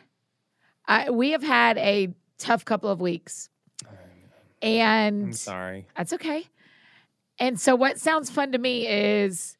I 0.86 1.10
we 1.10 1.32
have 1.32 1.42
had 1.42 1.76
a 1.78 2.14
tough 2.38 2.64
couple 2.64 2.88
of 2.88 3.00
weeks, 3.00 3.50
And 4.62 5.18
I'm 5.20 5.24
and 5.24 5.36
sorry. 5.36 5.86
that's 5.96 6.12
okay. 6.14 6.44
And 7.38 7.58
so, 7.60 7.74
what 7.74 7.98
sounds 7.98 8.30
fun 8.30 8.52
to 8.52 8.58
me 8.58 8.86
is 8.86 9.56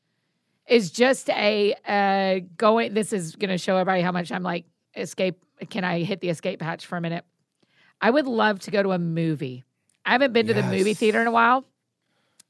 is 0.71 0.91
just 0.91 1.29
a 1.31 1.75
uh, 1.87 2.47
going. 2.57 2.95
This 2.95 3.13
is 3.13 3.37
going 3.37 3.51
to 3.51 3.59
show 3.59 3.77
everybody 3.77 4.01
how 4.03 4.13
much 4.13 4.33
I'm 4.33 4.45
like 4.45 4.65
escape. 4.97 5.45
Can 5.69 5.85
I 5.85 6.05
hit 6.05 6.21
the 6.21 6.31
escape 6.31 6.63
hatch 6.63 6.87
for 6.87 6.97
a 6.97 7.01
minute? 7.01 7.25
I 8.01 8.09
would 8.09 8.27
love 8.27 8.61
to 8.61 8.71
go 8.71 8.83
to 8.83 8.93
a 8.93 8.99
movie. 8.99 9.65
I 10.07 10.13
haven't 10.13 10.33
been 10.33 10.47
to 10.47 10.55
the 10.55 10.63
movie 10.63 10.95
theater 10.95 11.21
in 11.21 11.27
a 11.27 11.33
while, 11.33 11.65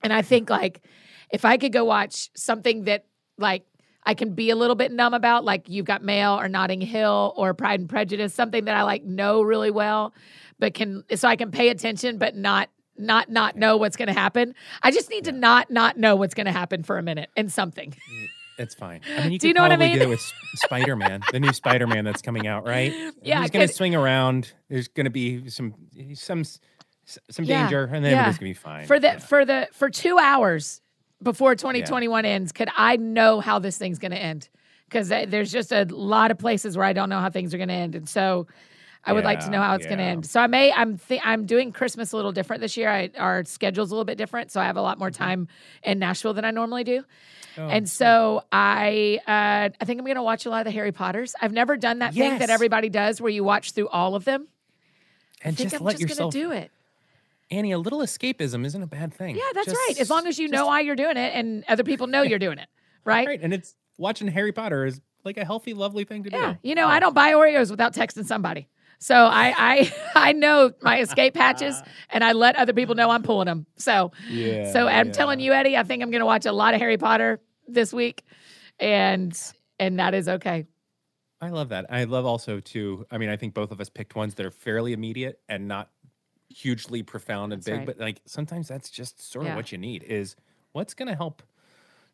and 0.02 0.12
I 0.12 0.22
think 0.22 0.48
like 0.50 0.82
if 1.30 1.44
I 1.44 1.56
could 1.56 1.72
go 1.72 1.84
watch 1.84 2.30
something 2.36 2.84
that 2.84 3.06
like 3.38 3.64
I 4.04 4.14
can 4.14 4.34
be 4.34 4.50
a 4.50 4.56
little 4.56 4.76
bit 4.76 4.92
numb 4.92 5.14
about, 5.14 5.44
like 5.44 5.68
you've 5.68 5.86
got 5.86 6.02
Mail 6.02 6.38
or 6.38 6.48
Notting 6.48 6.80
Hill 6.80 7.32
or 7.36 7.54
Pride 7.54 7.80
and 7.80 7.88
Prejudice, 7.88 8.34
something 8.34 8.66
that 8.66 8.76
I 8.76 8.82
like 8.82 9.02
know 9.02 9.42
really 9.42 9.70
well, 9.70 10.14
but 10.58 10.74
can 10.74 11.04
so 11.16 11.26
I 11.26 11.36
can 11.36 11.50
pay 11.50 11.70
attention 11.70 12.18
but 12.18 12.36
not 12.36 12.68
not 13.00 13.28
not 13.30 13.56
know 13.56 13.76
what's 13.76 13.96
going 13.96 14.08
to 14.08 14.12
happen. 14.14 14.54
I 14.82 14.90
just 14.90 15.10
need 15.10 15.24
to 15.24 15.32
not 15.32 15.70
not 15.70 15.96
know 15.96 16.16
what's 16.16 16.34
going 16.34 16.46
to 16.46 16.52
happen 16.52 16.82
for 16.82 16.98
a 16.98 17.02
minute 17.02 17.30
and 17.36 17.50
something. 17.50 17.94
Mm, 18.10 18.28
it's 18.58 18.74
fine. 18.74 19.00
I 19.16 19.22
mean, 19.22 19.32
you 19.32 19.38
Do 19.38 19.48
you 19.48 19.54
know 19.54 19.62
what 19.62 19.72
I 19.72 19.76
mean? 19.76 19.94
do 19.94 20.02
it 20.02 20.08
with 20.08 20.32
Spider 20.54 20.94
Man, 20.96 21.26
the 21.30 21.40
new 21.40 21.52
Spider 21.52 21.86
Man 21.86 22.04
that's 22.04 22.22
coming 22.22 22.46
out, 22.46 22.64
right? 22.66 22.94
Yeah, 23.22 23.42
he's 23.42 23.50
going 23.50 23.66
to 23.66 23.72
swing 23.72 23.94
around. 23.94 24.52
There's 24.68 24.88
going 24.88 25.04
to 25.04 25.10
be 25.10 25.48
some 25.50 25.74
some 26.14 26.42
some 27.30 27.44
Yeah, 27.44 27.62
danger, 27.64 27.84
and 27.92 28.04
then 28.04 28.12
yeah. 28.12 28.24
going 28.24 28.34
to 28.34 28.40
be 28.40 28.54
fine. 28.54 28.86
For 28.86 28.98
the 28.98 29.08
Yeah. 29.08 29.18
for 29.18 29.44
the 29.44 29.68
for 29.72 29.90
2 29.90 30.18
hours 30.18 30.80
before 31.22 31.54
2021 31.54 32.24
ends, 32.24 32.52
could 32.52 32.68
I 32.76 32.96
know 32.96 33.40
how 33.40 33.58
this 33.58 33.76
thing's 33.76 33.98
going 33.98 34.12
to 34.12 34.18
end? 34.18 34.48
Cuz 34.90 35.12
uh, 35.12 35.26
there's 35.28 35.52
just 35.52 35.70
a 35.72 35.84
lot 35.90 36.30
of 36.30 36.38
places 36.38 36.76
where 36.76 36.86
I 36.86 36.92
don't 36.92 37.08
know 37.10 37.20
how 37.20 37.30
things 37.30 37.52
are 37.54 37.58
going 37.58 37.68
to 37.68 37.74
end. 37.74 37.94
And 37.94 38.08
so 38.08 38.46
I 39.04 39.12
would 39.14 39.24
like 39.24 39.40
to 39.40 39.50
know 39.50 39.60
how 39.62 39.74
it's 39.74 39.86
going 39.86 39.98
to 39.98 40.04
end. 40.04 40.26
So 40.26 40.40
I 40.40 40.46
may 40.46 40.72
I'm 40.72 40.98
th- 40.98 41.20
I'm 41.24 41.46
doing 41.46 41.72
Christmas 41.72 42.12
a 42.12 42.16
little 42.16 42.32
different 42.32 42.60
this 42.60 42.76
year. 42.76 42.88
I, 42.90 43.10
our 43.18 43.44
schedule's 43.44 43.90
a 43.90 43.94
little 43.94 44.04
bit 44.04 44.18
different, 44.18 44.50
so 44.52 44.60
I 44.60 44.64
have 44.64 44.76
a 44.76 44.82
lot 44.82 44.98
more 44.98 45.10
Mm-hmm. 45.10 45.22
time 45.24 45.48
in 45.82 45.98
Nashville 45.98 46.34
than 46.34 46.44
I 46.44 46.50
normally 46.50 46.84
do. 46.84 47.04
Oh, 47.58 47.66
And 47.66 47.88
so 47.88 48.44
I 48.52 49.18
uh, 49.26 49.70
I 49.80 49.84
think 49.84 49.98
I'm 49.98 50.04
going 50.04 50.16
to 50.16 50.22
watch 50.22 50.44
a 50.46 50.50
lot 50.50 50.60
of 50.60 50.64
the 50.66 50.70
Harry 50.70 50.92
Potters. 50.92 51.34
I've 51.40 51.52
never 51.52 51.76
done 51.76 52.00
that 52.00 52.14
thing 52.14 52.38
that 52.38 52.50
everybody 52.50 52.88
does 52.90 53.20
where 53.20 53.30
you 53.30 53.42
watch 53.42 53.72
through 53.72 53.88
all 53.88 54.14
of 54.14 54.24
them. 54.24 54.46
and 55.42 55.54
I 55.54 55.56
think 55.56 55.70
just 55.70 55.80
I'm 55.80 55.84
let 55.86 55.92
just 55.96 56.02
yourself 56.02 56.32
going 56.34 56.44
to 56.44 56.48
do 56.50 56.52
it. 56.52 56.70
Annie, 57.50 57.72
a 57.72 57.78
little 57.78 57.98
escapism 58.00 58.64
isn't 58.64 58.80
a 58.82 58.86
bad 58.86 59.12
thing. 59.12 59.34
Yeah, 59.34 59.42
that's 59.54 59.66
Just- 59.66 59.76
right. 59.88 59.98
As 59.98 60.08
long 60.10 60.26
as 60.28 60.38
you 60.38 60.46
know 60.48 60.66
why 60.66 60.80
you're 60.80 60.94
doing 60.94 61.16
it 61.16 61.32
and 61.34 61.64
other 61.68 61.82
people 61.82 62.06
know 62.06 62.22
you're 62.22 62.38
doing 62.38 62.58
it, 62.58 62.68
right? 63.04 63.26
right, 63.26 63.40
and 63.42 63.52
it's 63.52 63.74
watching 63.98 64.28
Harry 64.28 64.52
Potter 64.52 64.84
is 64.86 65.00
like 65.24 65.36
a 65.36 65.44
healthy, 65.44 65.74
lovely 65.74 66.04
thing 66.04 66.22
to 66.24 66.30
Yeah, 66.30 66.52
do. 66.62 66.68
you 66.68 66.74
know, 66.76 66.86
I 66.86 67.00
don't 67.00 67.14
buy 67.14 67.32
Oreos 67.32 67.68
without 67.70 67.92
texting 67.92 68.24
somebody. 68.24 68.68
So 69.00 69.14
I 69.14 69.54
I 69.56 69.92
I 70.14 70.32
know 70.32 70.72
my 70.82 71.00
escape 71.00 71.36
hatches, 71.36 71.82
and 72.10 72.22
I 72.22 72.32
let 72.32 72.56
other 72.56 72.72
people 72.72 72.94
know 72.94 73.10
I'm 73.10 73.22
pulling 73.22 73.46
them. 73.46 73.66
So 73.76 74.12
Yeah. 74.30 74.72
so 74.72 74.86
I'm 74.86 75.06
yeah. 75.08 75.12
telling 75.12 75.40
you, 75.40 75.52
Eddie, 75.52 75.76
I 75.76 75.82
think 75.82 76.02
I'm 76.02 76.10
going 76.10 76.20
to 76.20 76.26
watch 76.26 76.46
a 76.46 76.52
lot 76.52 76.74
of 76.74 76.80
Harry 76.80 76.98
Potter 76.98 77.40
this 77.66 77.92
week, 77.92 78.22
and 78.78 79.36
and 79.78 79.98
that 79.98 80.14
is 80.14 80.28
okay. 80.28 80.66
I 81.40 81.48
love 81.48 81.70
that. 81.70 81.86
I 81.90 82.04
love 82.04 82.26
also 82.26 82.60
too. 82.60 83.06
I 83.10 83.16
mean, 83.16 83.30
I 83.30 83.36
think 83.36 83.54
both 83.54 83.70
of 83.70 83.80
us 83.80 83.88
picked 83.88 84.14
ones 84.14 84.34
that 84.34 84.44
are 84.44 84.50
fairly 84.50 84.92
immediate 84.92 85.40
and 85.48 85.66
not 85.66 85.88
hugely 86.50 87.02
profound 87.02 87.52
and 87.54 87.60
That's 87.62 87.66
big, 87.70 87.78
right. 87.78 87.86
but 87.86 87.98
like 87.98 88.20
sometimes 88.26 88.68
that's 88.68 88.90
just 88.90 89.20
sort 89.32 89.46
Yeah. 89.46 89.52
of 89.52 89.56
what 89.56 89.72
you 89.72 89.78
need 89.78 90.02
is 90.02 90.36
what's 90.72 90.92
going 90.92 91.08
to 91.08 91.14
help 91.14 91.42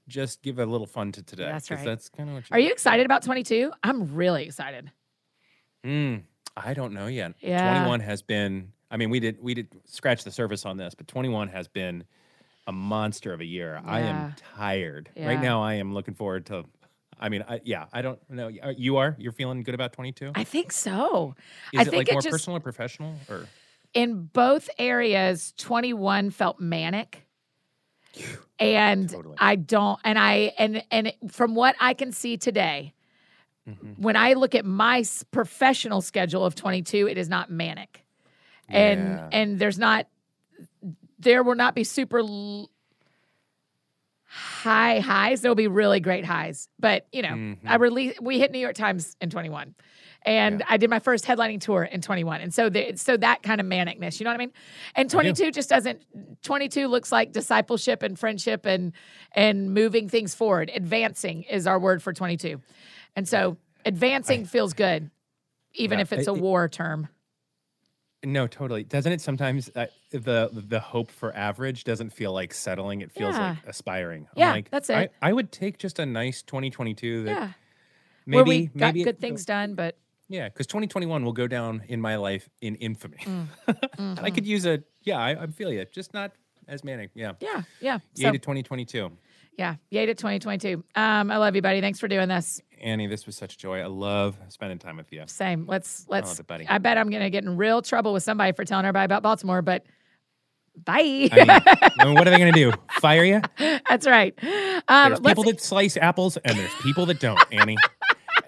just 0.07 0.43
give 0.43 0.61
a 0.61 0.66
little 0.66 0.87
fun 0.87 1.11
to 1.12 1.22
today. 1.22 1.45
That's 1.47 1.68
right. 1.72 1.84
That's 1.84 2.09
kind 2.09 2.28
of 2.28 2.37
what 2.37 2.49
you 2.51 2.55
Are 2.55 2.61
you 2.61 2.70
excited 2.70 3.05
about 3.05 3.22
22? 3.22 3.72
I'm 3.82 4.14
really 4.14 4.45
excited. 4.45 4.93
Mm, 5.84 6.22
I 6.57 6.74
don't 6.74 6.92
know 6.92 7.07
yet. 7.07 7.34
Yeah. 7.40 7.78
21 7.78 8.00
has 8.00 8.22
been 8.22 8.72
I 8.90 8.96
mean, 8.96 9.11
we 9.11 9.20
did 9.20 9.38
we 9.42 9.54
did 9.54 9.68
scratch 9.84 10.24
the 10.24 10.30
surface 10.30 10.64
on 10.64 10.76
this, 10.76 10.94
but 10.94 11.09
21 11.09 11.48
has 11.48 11.68
been 11.68 12.04
a 12.66 12.72
monster 12.72 13.32
of 13.32 13.40
a 13.40 13.44
year. 13.44 13.80
I 13.84 14.00
am 14.00 14.34
tired. 14.57 15.11
Yeah. 15.14 15.28
Right 15.28 15.40
now 15.40 15.62
I 15.62 15.74
am 15.74 15.92
looking 15.94 16.14
forward 16.14 16.46
to 16.46 16.64
I 17.18 17.28
mean, 17.30 17.44
I, 17.48 17.61
yeah, 17.64 17.86
I 17.94 18.02
don't 18.02 18.18
know. 18.28 18.50
Uh, 18.62 18.74
You 18.76 18.98
are? 18.98 19.16
You're 19.18 19.32
feeling 19.32 19.62
good 19.62 19.74
about 19.74 19.94
22? 19.94 20.32
I 20.34 20.44
think 20.44 20.70
so. 20.70 21.34
Is 21.72 21.78
I 21.78 21.82
it 21.82 21.84
think 21.86 21.96
like 21.96 22.09
it 22.09 22.12
more 22.12 22.20
just- 22.20 22.32
personal 22.32 22.57
or 22.59 22.61
professional 22.61 23.14
or 23.30 23.46
In 23.94 24.24
both 24.32 24.68
areas, 24.78 25.54
21 25.57 26.30
felt 26.30 26.61
manic. 26.61 27.22
And 28.59 29.11
Totally. 29.11 29.36
I 29.38 29.57
don't 29.57 30.00
and 30.04 30.18
I 30.18 30.52
and 30.59 30.82
and 30.90 31.12
from 31.30 31.54
what 31.54 31.74
I 31.80 31.92
can 31.92 32.12
see 32.12 32.38
today, 32.38 32.94
Mhm. 33.69 33.99
when 33.99 34.17
I 34.17 34.35
look 34.35 34.55
at 34.55 34.64
my 34.64 35.05
professional 35.33 36.01
schedule 36.01 36.45
of 36.45 36.55
22, 36.55 37.09
it 37.09 37.19
is 37.19 37.29
not 37.29 37.51
manic. 37.51 38.05
And 38.69 39.01
Yeah. 39.01 39.29
and 39.33 39.59
there's 39.59 39.79
not 39.79 40.07
there 41.19 41.43
will 41.43 41.55
not 41.55 41.75
be 41.75 41.83
super 41.83 42.19
l- 42.19 42.71
high 44.29 45.01
highs. 45.01 45.41
There'll 45.41 45.55
be 45.55 45.69
really 45.69 46.01
great 46.01 46.25
highs. 46.25 46.69
But, 46.79 47.07
you 47.12 47.23
know, 47.23 47.31
Mhm. 47.31 47.59
I 47.64 47.77
released 47.77 48.21
we 48.21 48.39
hit 48.39 48.53
New 48.53 48.59
York 48.59 48.75
Times 48.75 49.17
in 49.21 49.31
21. 49.31 49.75
And 50.23 50.61
Yeah. 50.61 50.67
I 50.69 50.77
did 50.77 50.91
my 50.91 50.99
first 50.99 51.25
headlining 51.25 51.61
tour 51.61 51.85
in 51.85 52.01
21. 52.01 52.41
And 52.41 52.53
so 52.53 52.69
the, 52.69 52.97
so 52.97 53.17
that 53.17 53.43
kind 53.45 53.61
of 53.61 53.67
manicness, 53.67 54.19
you 54.19 54.25
know 54.25 54.31
what 54.31 54.35
I 54.35 54.39
mean? 54.39 54.53
And 54.97 55.09
22 55.09 55.53
just 55.53 55.71
doesn't 55.71 56.03
22 56.43 56.89
looks 56.89 57.12
like 57.12 57.33
discipleship 57.33 58.03
and 58.03 58.19
friendship 58.19 58.67
and 58.67 58.93
and 59.33 59.73
moving 59.73 60.09
things 60.09 60.35
forward. 60.35 60.71
Advancing 60.75 61.45
is 61.45 61.67
our 61.67 61.79
word 61.79 62.03
for 62.03 62.12
22. 62.12 62.61
And 63.17 63.27
so 63.27 63.57
advancing 63.85 64.45
feels 64.45 64.73
good 64.75 65.11
even 65.75 65.99
Yeah, 65.99 66.03
if 66.03 66.12
it's 66.12 66.29
I- 66.29 66.31
a 66.31 66.35
war 66.35 66.69
term. 66.69 67.09
No, 68.25 68.47
totally. 68.47 68.83
Doesn't 68.83 69.12
it 69.12 69.21
sometimes 69.21 69.71
uh, 69.77 69.87
the 70.11 70.51
the 70.53 70.81
hope 70.81 71.11
for 71.11 71.37
average 71.37 71.85
doesn't 71.85 72.11
feel 72.11 72.33
like 72.33 72.53
settling? 72.55 73.01
It 73.03 73.12
feels 73.12 73.37
Yeah. 73.37 73.51
like 73.51 73.59
aspiring. 73.67 74.23
I'm 74.35 74.39
Yeah, 74.41 74.51
like, 74.53 74.71
that's 74.71 74.91
it. 74.91 75.12
I 75.23 75.33
would 75.33 75.53
take 75.53 75.79
just 75.79 75.99
a 75.99 76.07
nice 76.07 76.43
2022 76.43 77.25
that 77.25 77.31
Yeah. 77.31 77.53
maybe 78.25 78.37
Where 78.37 78.45
we 78.45 78.67
got 78.67 78.75
maybe 78.95 79.05
good 79.05 79.17
it- 79.17 79.21
things 79.21 79.45
done, 79.45 79.75
but 79.75 79.97
Yeah, 80.29 80.49
because 80.49 80.67
2021 80.67 81.25
will 81.25 81.33
go 81.35 81.47
down 81.47 81.85
in 81.89 82.01
my 82.01 82.17
life 82.17 82.49
in 82.61 82.75
infamy. 82.77 83.19
Mm. 83.19 83.47
I 83.69 83.73
Mhm. 84.31 84.35
could 84.35 84.47
use 84.47 84.67
a 84.67 84.83
yeah. 85.03 85.19
I, 85.19 85.43
I 85.43 85.47
feel 85.47 85.71
you, 85.73 85.85
just 85.93 86.12
not 86.12 86.33
as 86.67 86.83
manic. 86.83 87.11
Yeah, 87.14 87.35
yeah, 87.41 87.62
yeah. 87.81 87.99
yay 88.17 88.25
So 88.25 88.33
to 88.33 88.39
2022. 88.39 89.12
yeah, 89.57 89.77
yay 89.91 90.07
to 90.07 90.14
2022. 90.14 90.83
Um, 90.97 91.31
I 91.31 91.37
love 91.37 91.55
you, 91.55 91.62
buddy. 91.62 91.81
Thanks 91.81 92.01
for 92.01 92.09
doing 92.09 92.27
this. 92.29 92.61
Annie, 92.81 93.07
this 93.07 93.27
was 93.27 93.37
such 93.37 93.59
joy. 93.59 93.81
I 93.81 93.87
love 93.87 94.37
spending 94.49 94.79
time 94.79 94.97
with 94.97 95.12
you. 95.12 95.22
Same. 95.27 95.66
Let's 95.66 96.07
let's. 96.09 96.29
love 96.29 96.41
it, 96.41 96.47
buddy. 96.47 96.66
I 96.68 96.79
bet 96.79 96.99
I'm 96.99 97.11
gonna 97.11 97.31
get 97.31 97.45
in 97.45 97.57
real 97.57 97.83
trouble 97.83 98.12
with 98.12 98.22
somebody 98.22 98.53
for 98.53 98.64
telling 98.64 98.85
everybody 98.85 99.05
about 99.07 99.22
Baltimore, 99.22 99.62
but 99.62 99.85
bye. 100.85 101.29
I 101.33 101.37
mean, 101.37 101.51
I 101.51 102.05
mean, 102.05 102.14
what 102.14 102.27
are 102.27 102.31
they 102.31 102.39
going 102.39 102.53
to 102.53 102.70
do? 102.70 102.72
Fire 103.01 103.24
you? 103.24 103.41
That's 103.89 104.07
right. 104.07 104.35
Um, 104.89 105.11
There's 105.11 105.20
people 105.20 105.45
that 105.45 105.61
slice 105.61 105.97
apples, 105.97 106.37
and 106.39 106.57
there's 106.59 106.74
people 106.83 107.07
that 107.07 107.18
don't, 107.18 107.41
Annie. 107.51 107.77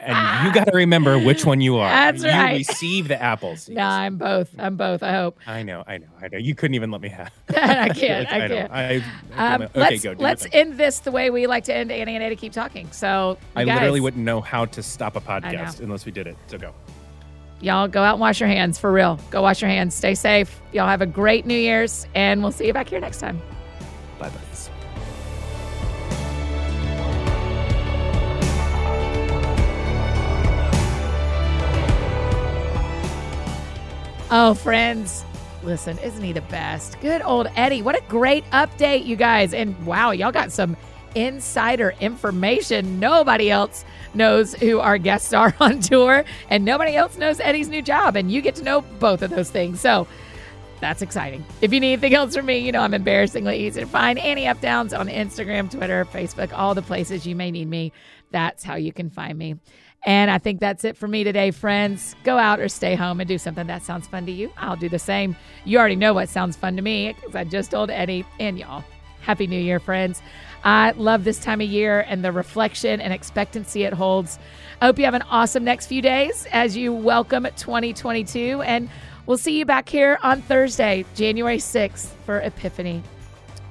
And 0.00 0.46
you 0.46 0.52
got 0.52 0.64
to 0.66 0.76
remember 0.76 1.18
which 1.18 1.44
one 1.44 1.60
you 1.60 1.76
are. 1.76 1.90
That's 1.90 2.22
you 2.22 2.30
right. 2.30 2.58
receive 2.58 3.08
the 3.08 3.20
apples. 3.20 3.68
no, 3.68 3.82
I'm 3.82 4.16
both. 4.16 4.50
I'm 4.58 4.76
both. 4.76 5.02
I 5.02 5.12
hope. 5.12 5.38
I 5.46 5.62
know, 5.62 5.82
I 5.86 5.98
know, 5.98 6.06
I 6.20 6.28
know. 6.28 6.38
You 6.38 6.54
couldn't 6.54 6.74
even 6.74 6.90
let 6.90 7.00
me 7.00 7.08
have. 7.08 7.32
I 7.50 7.88
can't. 7.94 8.32
I 8.32 8.46
know. 8.46 8.56
can't. 8.56 8.72
I, 8.72 9.02
I, 9.36 9.54
Um, 9.54 9.62
okay, 9.62 9.80
let's 9.80 10.02
go. 10.02 10.14
Let's 10.18 10.46
end 10.52 10.74
this 10.78 11.00
the 11.00 11.10
way 11.10 11.30
we 11.30 11.46
like 11.46 11.64
to 11.64 11.74
end 11.74 11.90
Annie 11.90 12.14
and 12.14 12.22
Eddie 12.24 12.36
keep 12.36 12.52
talking. 12.52 12.90
So 12.92 13.38
I 13.56 13.64
literally 13.64 14.00
wouldn't 14.00 14.24
know 14.24 14.40
how 14.40 14.64
to 14.66 14.82
stop 14.82 15.16
a 15.16 15.20
podcast 15.20 15.80
unless 15.80 16.06
we 16.06 16.12
did 16.12 16.26
it. 16.26 16.36
So 16.46 16.58
go. 16.58 16.74
Y'all 17.60 17.88
go 17.88 18.02
out 18.04 18.14
and 18.14 18.20
wash 18.20 18.38
your 18.38 18.48
hands 18.48 18.78
for 18.78 18.92
real. 18.92 19.18
Go 19.30 19.42
wash 19.42 19.60
your 19.60 19.70
hands. 19.70 19.94
Stay 19.94 20.14
safe. 20.14 20.60
Y'all 20.72 20.86
have 20.86 21.02
a 21.02 21.06
great 21.06 21.44
New 21.44 21.58
Year's, 21.58 22.06
and 22.14 22.40
we'll 22.42 22.52
see 22.52 22.66
you 22.66 22.72
back 22.72 22.88
here 22.88 23.00
next 23.00 23.18
time. 23.18 23.38
Bye, 24.20 24.28
buddies. 24.28 24.47
Oh, 34.30 34.52
friends, 34.52 35.24
listen, 35.62 35.96
isn't 36.00 36.22
he 36.22 36.32
the 36.32 36.42
best? 36.42 37.00
Good 37.00 37.22
old 37.22 37.46
Eddie. 37.56 37.80
What 37.80 37.96
a 37.96 38.02
great 38.08 38.44
update, 38.50 39.06
you 39.06 39.16
guys. 39.16 39.54
And 39.54 39.74
wow, 39.86 40.10
y'all 40.10 40.32
got 40.32 40.52
some 40.52 40.76
insider 41.14 41.94
information. 41.98 43.00
Nobody 43.00 43.50
else 43.50 43.86
knows 44.12 44.52
who 44.52 44.80
our 44.80 44.98
guests 44.98 45.32
are 45.32 45.54
on 45.60 45.80
tour, 45.80 46.26
and 46.50 46.62
nobody 46.62 46.94
else 46.94 47.16
knows 47.16 47.40
Eddie's 47.40 47.70
new 47.70 47.80
job. 47.80 48.16
And 48.16 48.30
you 48.30 48.42
get 48.42 48.54
to 48.56 48.62
know 48.62 48.82
both 48.82 49.22
of 49.22 49.30
those 49.30 49.50
things. 49.50 49.80
So 49.80 50.06
that's 50.78 51.00
exciting. 51.00 51.42
If 51.62 51.72
you 51.72 51.80
need 51.80 51.94
anything 51.94 52.14
else 52.14 52.36
from 52.36 52.44
me, 52.44 52.58
you 52.58 52.70
know 52.70 52.82
I'm 52.82 52.92
embarrassingly 52.92 53.66
easy 53.66 53.80
to 53.80 53.86
find. 53.86 54.18
Annie 54.18 54.44
F. 54.44 54.60
Downs 54.60 54.92
on 54.92 55.08
Instagram, 55.08 55.70
Twitter, 55.70 56.04
Facebook, 56.04 56.52
all 56.52 56.74
the 56.74 56.82
places 56.82 57.26
you 57.26 57.34
may 57.34 57.50
need 57.50 57.68
me. 57.68 57.92
That's 58.30 58.62
how 58.62 58.74
you 58.74 58.92
can 58.92 59.08
find 59.08 59.38
me. 59.38 59.56
And 60.04 60.30
I 60.30 60.38
think 60.38 60.60
that's 60.60 60.84
it 60.84 60.96
for 60.96 61.08
me 61.08 61.24
today, 61.24 61.50
friends. 61.50 62.14
Go 62.22 62.38
out 62.38 62.60
or 62.60 62.68
stay 62.68 62.94
home 62.94 63.20
and 63.20 63.28
do 63.28 63.36
something 63.36 63.66
that 63.66 63.82
sounds 63.82 64.06
fun 64.06 64.26
to 64.26 64.32
you. 64.32 64.52
I'll 64.56 64.76
do 64.76 64.88
the 64.88 64.98
same. 64.98 65.36
You 65.64 65.78
already 65.78 65.96
know 65.96 66.14
what 66.14 66.28
sounds 66.28 66.56
fun 66.56 66.76
to 66.76 66.82
me 66.82 67.14
because 67.14 67.34
I 67.34 67.44
just 67.44 67.70
told 67.70 67.90
Eddie 67.90 68.24
and 68.38 68.58
y'all. 68.58 68.84
Happy 69.20 69.46
New 69.46 69.60
Year, 69.60 69.80
friends. 69.80 70.22
I 70.64 70.92
love 70.92 71.24
this 71.24 71.38
time 71.38 71.60
of 71.60 71.68
year 71.68 72.04
and 72.08 72.24
the 72.24 72.32
reflection 72.32 73.00
and 73.00 73.12
expectancy 73.12 73.82
it 73.82 73.92
holds. 73.92 74.38
I 74.80 74.86
hope 74.86 74.98
you 74.98 75.04
have 75.04 75.14
an 75.14 75.22
awesome 75.22 75.64
next 75.64 75.86
few 75.86 76.00
days 76.00 76.46
as 76.52 76.76
you 76.76 76.92
welcome 76.92 77.44
2022. 77.56 78.62
And 78.62 78.88
we'll 79.26 79.36
see 79.36 79.58
you 79.58 79.66
back 79.66 79.88
here 79.88 80.18
on 80.22 80.40
Thursday, 80.42 81.04
January 81.14 81.58
6th 81.58 82.06
for 82.24 82.40
Epiphany. 82.40 83.02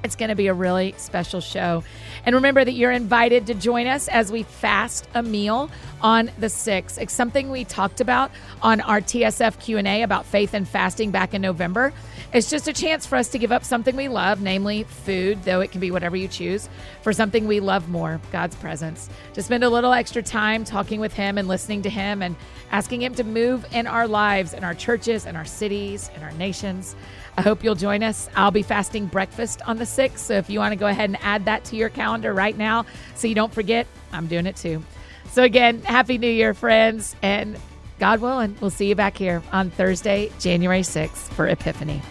It's 0.08 0.16
going 0.16 0.30
to 0.30 0.36
be 0.36 0.47
a 0.47 0.53
really 0.53 0.95
special 0.97 1.41
show. 1.41 1.84
And 2.26 2.34
remember 2.34 2.64
that 2.64 2.72
you're 2.72 2.93
invited 2.93 3.47
to 3.47 3.53
join 3.53 3.88
us 3.88 4.08
as 4.08 4.32
we 4.32 4.43
fast 4.43 5.05
a 5.14 5.22
meal 5.22 5.70
on 6.01 6.32
the 6.39 6.47
6th. 6.47 6.97
It's 6.97 7.14
something 7.14 7.49
we 7.49 7.66
talked 7.66 7.99
about 7.99 8.32
on 8.62 8.80
our 8.80 9.01
TSF 9.01 9.60
Q&A 9.60 10.03
about 10.03 10.26
faith 10.26 10.53
and 10.53 10.66
fasting 10.66 11.12
back 11.12 11.34
in 11.34 11.41
November. 11.41 11.91
It's 12.32 12.49
just 12.49 12.70
a 12.70 12.74
chance 12.74 13.05
for 13.05 13.18
us 13.18 13.28
to 13.30 13.38
give 13.38 13.51
up 13.51 13.66
something 13.66 13.97
we 13.97 14.08
love, 14.08 14.41
namely 14.41 14.84
food, 14.84 15.43
though 15.43 15.60
it 15.60 15.72
can 15.72 15.82
be 15.82 15.91
whatever 15.91 16.16
you 16.16 16.30
choose, 16.30 16.70
for 17.01 17.12
something 17.12 17.45
we 17.45 17.60
love 17.60 17.89
more, 17.89 18.22
God's 18.32 18.55
presence. 18.55 19.10
To 19.34 19.43
spend 19.43 19.66
a 19.66 19.70
little 19.70 19.91
extra 19.91 20.24
time 20.24 20.64
talking 20.64 21.01
with 21.01 21.12
him 21.12 21.38
and 21.38 21.49
listening 21.49 21.82
to 21.82 21.89
him 21.89 22.22
and 22.22 22.38
asking 22.72 23.01
him 23.01 23.14
to 23.16 23.26
move 23.26 23.66
in 23.74 23.88
our 23.88 24.08
lives, 24.08 24.53
in 24.53 24.64
our 24.64 24.74
churches, 24.74 25.26
in 25.26 25.36
our 25.36 25.45
cities, 25.45 26.10
in 26.16 26.24
our 26.24 26.32
nations. 26.34 26.95
I 27.38 27.41
hope 27.41 27.63
you'll 27.63 27.75
join 27.75 28.01
us. 28.01 28.29
I'll 28.35 28.51
be 28.51 28.63
fasting 28.63 29.05
breakfast 29.05 29.61
on 29.67 29.77
the 29.77 29.83
6th. 29.83 30.17
So 30.17 30.33
if 30.33 30.49
you 30.49 30.57
want 30.57 30.71
to 30.71 30.75
go 30.75 30.88
ahead 30.88 31.09
and 31.09 31.17
add 31.21 31.45
that 31.45 31.63
to 31.65 31.75
your 31.75 31.89
calendar 31.89 32.33
right 32.33 32.57
now 32.57 32.85
so 33.15 33.27
you 33.27 33.35
don't 33.35 33.53
forget, 33.53 33.85
I'm 34.11 34.25
doing 34.25 34.47
it 34.47 34.55
too. 34.55 34.83
So 35.29 35.43
again, 35.43 35.81
Happy 35.83 36.17
New 36.17 36.29
Year, 36.29 36.55
friends. 36.55 37.15
And 37.21 37.57
God 37.99 38.21
willing, 38.21 38.57
we'll 38.59 38.71
see 38.71 38.88
you 38.88 38.95
back 38.95 39.17
here 39.17 39.43
on 39.51 39.69
Thursday, 39.69 40.31
January 40.39 40.81
6th 40.81 41.29
for 41.33 41.47
Epiphany. 41.47 42.01